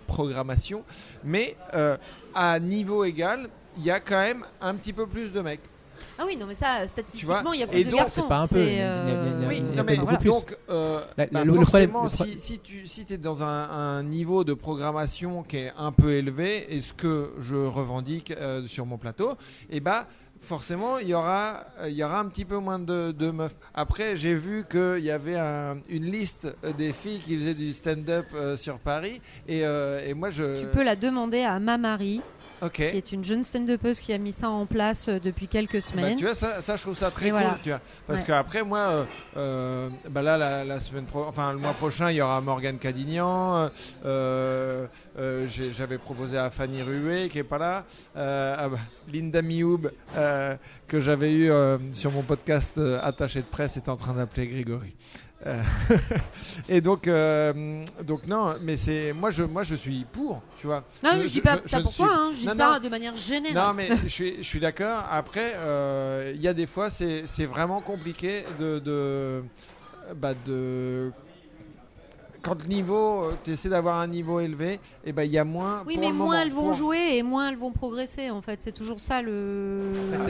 [0.07, 0.83] programmation.
[1.23, 1.97] Mais euh,
[2.35, 3.47] à niveau égal,
[3.77, 5.61] il y a quand même un petit peu plus de mecs.
[6.17, 8.21] Ah oui, non, mais ça, statistiquement, il y a et plus de donc, garçons.
[8.23, 10.29] c'est pas un peu, euh, Oui, non, mais plus.
[10.29, 13.17] donc, euh, La- bah, le- le problème- forcément, le pro- si, si tu si es
[13.17, 17.55] dans un, un niveau de programmation qui est un peu élevé, et ce que je
[17.55, 19.33] revendique euh, sur mon plateau,
[19.69, 20.07] et bah
[20.41, 23.55] forcément, il y aura, euh, il y aura un petit peu moins de, de meufs.
[23.73, 28.27] Après, j'ai vu qu'il y avait un- une liste des filles qui faisaient du stand-up
[28.35, 30.61] euh, sur Paris, et, euh, et moi, je...
[30.61, 32.21] Tu peux la demander à ma Marie,
[32.73, 36.15] qui est une jeune stand-upeuse qui a mis ça en place depuis quelques Bah, semaines.
[36.15, 37.39] tu vois, ça, ça, je trouve ça très Et cool.
[37.39, 37.57] voilà.
[37.63, 38.25] Tu vois, parce Ouais.
[38.25, 39.05] qu'après, moi,
[39.37, 42.77] euh, bah là, la, la semaine pro, enfin, le mois prochain, il y aura Morgane
[42.77, 43.69] Cadignan.
[45.77, 47.83] J'avais proposé à Fanny Rué, qui est pas là.
[48.15, 48.77] ah bah,
[49.11, 49.91] Linda Mioub,
[50.26, 50.56] euh,
[50.88, 54.47] que j'avais eu euh, sur mon podcast euh, attaché de presse, est en train d'appeler
[54.47, 54.95] Grégory.
[56.69, 57.07] Et donc,
[58.03, 60.84] donc non, mais c'est moi je moi je suis pour, tu vois.
[61.03, 62.39] non, je- mais je dis je- pas je- ça pour ne suis- toi, hein, je
[62.39, 62.80] dis Non, ça non.
[62.84, 63.68] de manière générale.
[63.68, 65.03] Non, mais je suis, je suis d'accord.
[65.10, 65.53] Après,
[66.34, 69.43] il y a des fois, c'est c'est vraiment compliqué de, de,
[70.15, 71.11] bah, de
[72.45, 75.81] quand le niveau, tu essaies d'avoir un niveau élevé, et ben il y a moins.
[75.88, 78.59] Oui, mais moins moment, elles vont pour- jouer et moins elles vont progresser en fait.
[78.61, 79.80] C'est toujours ça le.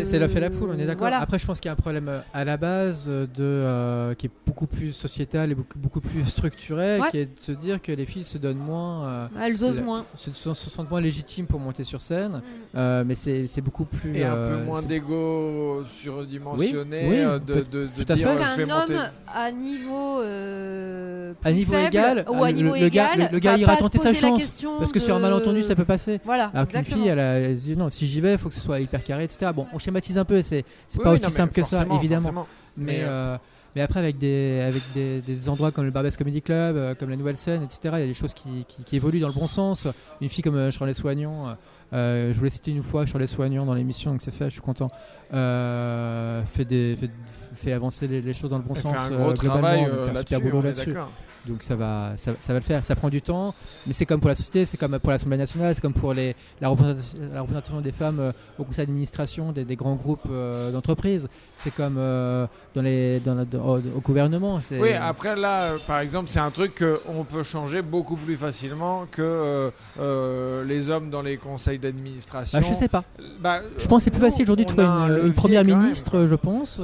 [0.05, 1.01] C'est l'œuf et la poule, on est d'accord.
[1.07, 1.19] Voilà.
[1.19, 4.13] Après, je pense qu'il y a un problème euh, à la base euh, de, euh,
[4.13, 7.09] qui est beaucoup plus sociétal et beaucoup, beaucoup plus structuré, Ouais.
[7.11, 9.83] qui est de se dire que les filles se donnent moins, euh, Elles osent La-
[9.83, 10.05] moins.
[10.15, 12.77] se, se- se sentent moins légitimes pour monter sur scène, Mm.
[12.77, 14.15] euh, mais c'est c'est beaucoup plus.
[14.15, 18.15] Et un euh, peu moins d'ego surdimensionné, Oui, oui, euh, de, de, de tout à
[18.15, 18.61] dire fait.
[18.61, 18.93] euh, monter.
[18.93, 19.01] homme
[19.33, 23.27] à niveau euh, À niveau faible, égal, ou à le- niveau le gars- égal, le-
[23.33, 25.85] le gars ira tenter sa chance, question Parce que sur un de- malentendu, ça peut
[25.85, 26.19] passer.
[26.25, 28.55] Voilà, Alors qu'une fille, elle, a- elle dit non, si j'y vais, il faut que
[28.55, 29.51] ce soit hyper carré, etc.
[29.55, 31.85] Bon, on schématise un peu, c'est c'est Oui, pas oui, aussi non, simple que ça,
[31.95, 32.21] évidemment.
[32.21, 32.47] forcément.
[32.77, 33.37] Mais, Mais, euh,
[33.75, 37.09] mais après, avec des, avec des, des endroits comme le Barbès Comedy Club, euh, comme
[37.09, 39.33] la Nouvelle Scène, etc., il y a des choses qui, qui, qui évoluent dans le
[39.33, 39.87] bon sens.
[40.21, 41.53] Une fille comme euh, Charlotte Soignon, euh,
[41.93, 44.61] euh, je voulais citer une fois Charlotte Soignon dans l'émission, donc c'est fait, je suis
[44.61, 44.89] content,
[45.33, 47.09] euh, fait, des, fait,
[47.55, 48.91] fait avancer les, les choses dans le bon Elle sens.
[48.93, 50.93] fait un euh, gros globalement, travail donc euh, fait un là-dessus, super boulot là-dessus.
[51.47, 52.85] Donc ça va, ça, ça va le faire.
[52.85, 53.53] Ça prend du temps,
[53.85, 56.35] mais c'est comme pour la société, c'est comme pour l'Assemblée nationale, c'est comme pour les,
[56.59, 60.71] la, représentation, la représentation des femmes euh, au conseil d'administration des, des grands groupes euh,
[60.71, 61.27] d'entreprises.
[61.55, 64.59] C'est comme euh, dans les, dans la- dans- au, au gouvernement.
[64.71, 69.05] Oui, après là, euh, par exemple, c'est un truc qu'on peut changer beaucoup plus facilement
[69.11, 69.71] que
[70.67, 72.59] les hommes dans les conseils d'administration.
[72.59, 73.03] Bah, je sais pas.
[73.39, 76.79] Bah, Je pense que c'est plus facile aujourd'hui de trouver une, première ministre, je pense.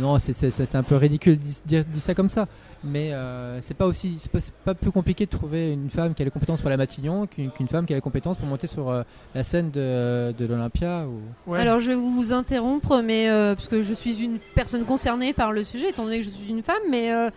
[0.00, 2.46] Non, c'est- un peu ridicule de dire, dire ça comme ça.
[2.84, 6.24] Mais euh, c'est pas aussi, c'est pas, plus compliqué de trouver une femme qui a
[6.24, 9.02] les compétences pour la Matignon qu'une femme qui a les compétences pour monter sur euh,
[9.34, 11.06] la scène de, de l'Olympia.
[11.06, 11.50] Ou...
[11.50, 11.60] Ouais.
[11.60, 15.52] Alors je vais vous interrompre, mais euh, parce que je suis une personne concernée par
[15.52, 17.30] le sujet, étant donné que je suis une femme, mais euh,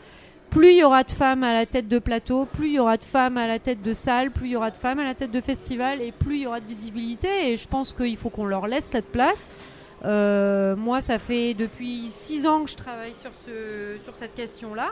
[0.50, 2.98] plus il y aura de femmes à la tête de plateau, plus il y aura
[2.98, 5.14] de femmes à la tête de salle, plus il y aura de femmes à la
[5.14, 7.52] tête de festival, et plus il y aura de visibilité.
[7.52, 9.48] Et je pense qu'il faut qu'on leur laisse cette place.
[10.06, 14.92] Euh, moi, ça fait depuis six ans que je travaille sur, ce, sur cette question-là.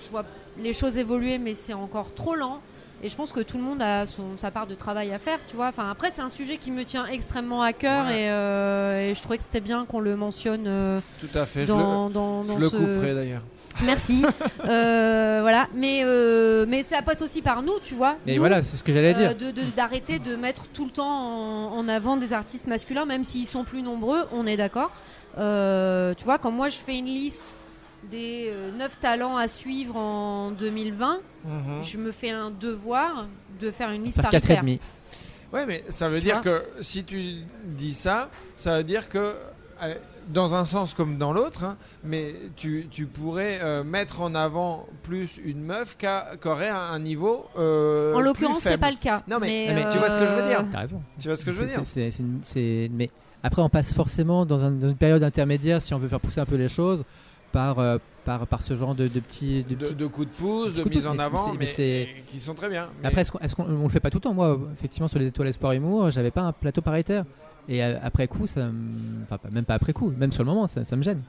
[0.00, 0.24] Je vois
[0.60, 2.60] les choses évoluer, mais c'est encore trop lent.
[3.02, 5.38] Et je pense que tout le monde a son, sa part de travail à faire,
[5.48, 5.68] tu vois.
[5.68, 8.22] Enfin, après, c'est un sujet qui me tient extrêmement à cœur Ouais.
[8.24, 11.64] et, euh, et je trouvais que c'était bien qu'on le mentionne euh, Tout à fait.
[11.64, 13.42] je le- dans, dans, je dans le couperai d'ailleurs.
[13.84, 14.24] Merci.
[14.68, 15.68] Euh, voilà.
[15.74, 18.16] Mais, euh, mais ça passe aussi par nous, tu vois.
[18.26, 19.34] Et Nous, voilà, c'est ce que j'allais dire.
[19.36, 23.22] de- de- d'arrêter de, mettre tout le temps en, en avant des artistes masculins, même
[23.24, 24.90] s'ils sont plus nombreux, on est d'accord.
[25.36, 27.54] Tu vois, quand moi je fais une liste
[28.10, 31.82] des 9 talents à suivre en 2020, Mhm.
[31.82, 33.26] je me fais un devoir
[33.60, 34.40] de faire une liste paritaire.
[34.62, 34.80] 4,5.
[35.52, 39.34] Ouais, mais ça veut Tu dire que si tu dis ça, ça veut dire que
[39.82, 39.94] euh,
[40.28, 44.86] dans un sens comme dans l'autre, hein, mais tu, tu pourrais euh, mettre en avant
[45.02, 47.46] plus une meuf qui a- qui aurait un, un niveau.
[47.58, 49.22] euh, En l'occurrence, c'est pas le cas.
[49.26, 51.02] Non, mais- mais tu vois ce que je veux dire euh, raison.
[51.18, 51.82] Tu vois ce que je veux dire
[52.92, 53.10] Mais
[53.42, 56.40] après, on passe forcément dans, un- dans une période intermédiaire, si on veut faire pousser
[56.40, 57.04] un peu les choses,
[57.52, 59.64] par, euh, par, par ce genre de, de petits.
[59.64, 62.54] de de, petits- de coups de pouce, de mise en avant, mais, mais qui sont
[62.54, 62.88] très bien.
[63.02, 64.34] Mais- Après, est-ce qu'on qu'on- on le fait pas tout le temps?
[64.34, 67.24] Moi, effectivement, sur les étoiles Espoir Humour, j'avais pas un plateau paritaire.
[67.70, 68.70] Et euh, après coup, ça
[69.24, 71.22] enfin, pas- même pas après coup, même sur le moment, ça, ça me gêne.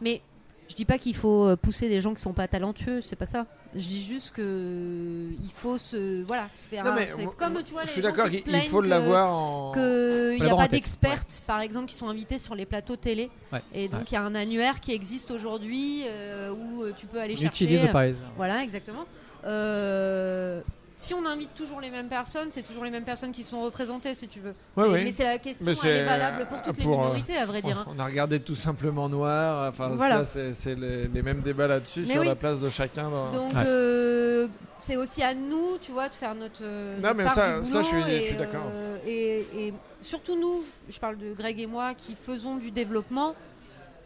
[0.00, 0.20] Mais
[0.68, 3.26] je dis pas qu'il faut euh, pousser des gens qui sont pas talentueux, c'est pas
[3.26, 3.46] ça.
[3.74, 6.84] Je dis juste que il faut se voilà se faire.
[6.84, 8.60] Non, un- mais comme tu vois je les suis gens d'accord qui se qu'il il
[8.62, 9.72] faut l'avoir en.
[9.72, 13.30] qu'il n'y a pas d'expertes, par exemple, qui sont invités sur les plateaux télé.
[13.52, 13.60] Ouais.
[13.74, 17.20] Et donc, il y a un annuaire qui existe aujourd'hui euh, où euh, tu peux
[17.20, 17.64] aller chercher.
[17.64, 18.22] utilise parisien.
[18.36, 19.04] Voilà, exactement.
[19.44, 20.60] Euh,
[20.96, 24.14] si on invite toujours les mêmes personnes, c'est toujours les mêmes personnes qui sont représentées,
[24.14, 24.54] si tu veux.
[24.76, 25.04] Ouais, ouais.
[25.04, 27.44] Mais c'est la question, Mais elle est valable pour toutes pour, les euh, minorités, à
[27.46, 27.78] vrai dire.
[27.78, 27.86] hein.
[27.94, 29.68] On a regardé tout simplement noir.
[29.68, 30.24] Enfin, Voilà.
[30.24, 32.26] ça, c'est, les, les mêmes débats là-dessus sur oui.
[32.26, 33.10] la place de chacun.
[33.10, 33.30] Dans...
[33.30, 33.62] Donc Ouais.
[33.66, 34.48] euh,
[34.78, 37.60] c'est aussi à nous, tu vois, de faire notre, euh, Non, notre mais part ça-
[37.60, 38.64] du ça, je suis- d'accord.
[38.72, 43.34] euh, et, et surtout nous, je parle de Greg et moi, qui faisons du développement,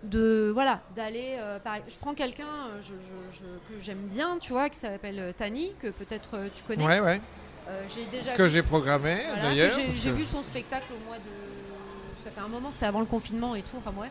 [0.03, 1.37] de voilà, d'aller.
[1.39, 1.59] euh,
[1.89, 5.33] je prends quelqu'un euh, je, je- je- que j'aime bien, tu vois, qui s'appelle euh,
[5.33, 6.85] Tani, que peut-être euh, tu connais.
[6.87, 7.21] Ouais, ouais.
[7.69, 9.73] Euh, j'ai déjà Que vu- j'ai programmé voilà, d'ailleurs.
[9.75, 12.25] j'ai, que- vu son spectacle au mois de.
[12.25, 13.77] Ça fait un moment, c'était avant le confinement et tout.
[13.79, 14.11] Enfin bref.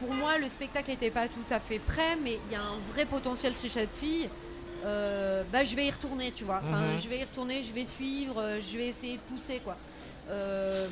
[0.00, 2.76] Pour moi, le spectacle n'était pas tout à fait prêt, mais il y a un
[2.92, 4.28] vrai potentiel chez cette fille.
[5.52, 6.60] Bah, je vais y retourner, tu vois.
[6.66, 6.98] Enfin, Mhm.
[6.98, 9.76] Je vais y retourner, je vais suivre, je vais essayer de pousser, quoi.
[10.30, 10.86] Euh,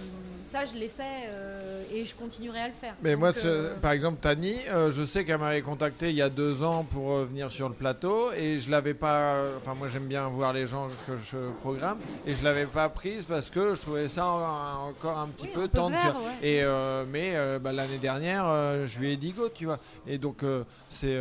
[0.45, 2.95] ça, je l'ai fait euh, et je continuerai à le faire.
[3.03, 4.57] Mais Donc, moi, euh, par exemple, Tani,
[4.91, 8.33] je sais qu'elle m'avait contacté il y a deux ans pour venir sur le plateau
[8.33, 9.43] et je l'avais pas.
[9.57, 13.25] Enfin, moi, j'aime bien voir les gens que je programme et je l'avais pas prise
[13.25, 15.97] parce que je trouvais ça en- encore un petit oui, peu tendre.
[15.97, 16.47] ouais.
[16.47, 16.63] Et
[17.11, 18.45] mais bah, l'année dernière,
[18.87, 19.79] je lui ai dit go, tu vois.
[20.07, 20.45] Et donc
[20.91, 21.19] c'est,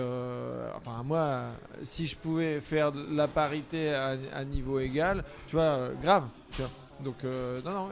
[0.76, 1.44] enfin moi,
[1.84, 6.24] si je pouvais faire de la parité à, à niveau égal, tu vois, grave.
[6.52, 6.72] Tu vois.
[7.04, 7.90] Donc euh, non, non,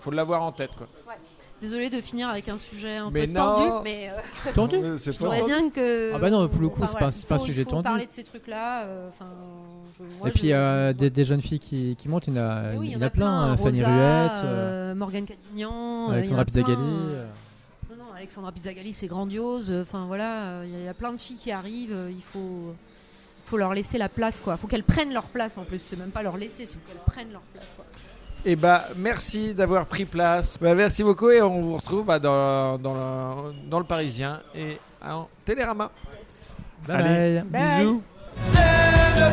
[0.00, 0.86] faut l'avoir en tête, quoi.
[1.60, 3.40] Désolée de finir avec un sujet un Mais peu non.
[3.56, 6.14] tendu, mais euh, Tendu Euh, C'est je voudrais bien que.
[6.14, 7.64] Ah bah non, pour le coup, c'est pas- il c'est pas un faut- sujet Il
[7.64, 7.82] faut tendu.
[7.82, 8.84] parler de ces trucs-là.
[8.84, 9.26] euh, Enfin,
[9.98, 12.42] je- moi, Et puis euh, des, des jeunes filles qui, qui montent, il y en
[12.42, 13.10] a, oui, il y en a plein.
[13.10, 13.52] plein.
[13.52, 16.44] euh, Fanny Rosa, Ruette, euh, euh, Morgane Cadignan, euh, Alexandra il y en a plein,
[16.44, 16.80] Pizzagalli.
[16.80, 17.26] euh, euh.
[17.90, 19.70] Non, non, Alexandra Pizzagalli, c'est grandiose.
[19.82, 21.92] Enfin voilà, euh, il y, a- il y a plein de filles qui arrivent.
[21.92, 22.74] euh, Il faut,
[23.44, 24.56] faut leur laisser la place, quoi.
[24.56, 25.82] Faut qu'elles prennent leur place en plus.
[25.90, 27.84] C'est même pas leur laisser, c'est qu'elles prennent leur place, quoi.
[28.44, 30.58] Et bah merci d'avoir pris place.
[30.60, 34.78] Bah, merci beaucoup et on vous retrouve bah, dans, dans, le, dans le Parisien et
[35.04, 35.90] en Télérama.
[36.86, 37.40] Bye Allez.
[37.40, 37.44] bye.
[37.50, 37.78] Bye.
[37.80, 38.02] Bisous.
[38.36, 39.32] Stand up,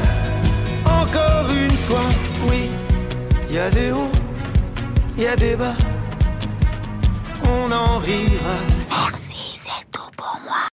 [0.86, 2.02] encore une fois,
[2.50, 2.70] oui.
[3.50, 4.12] Il y a des hauts,
[5.16, 5.74] il y a des bas.
[7.50, 8.58] On en rira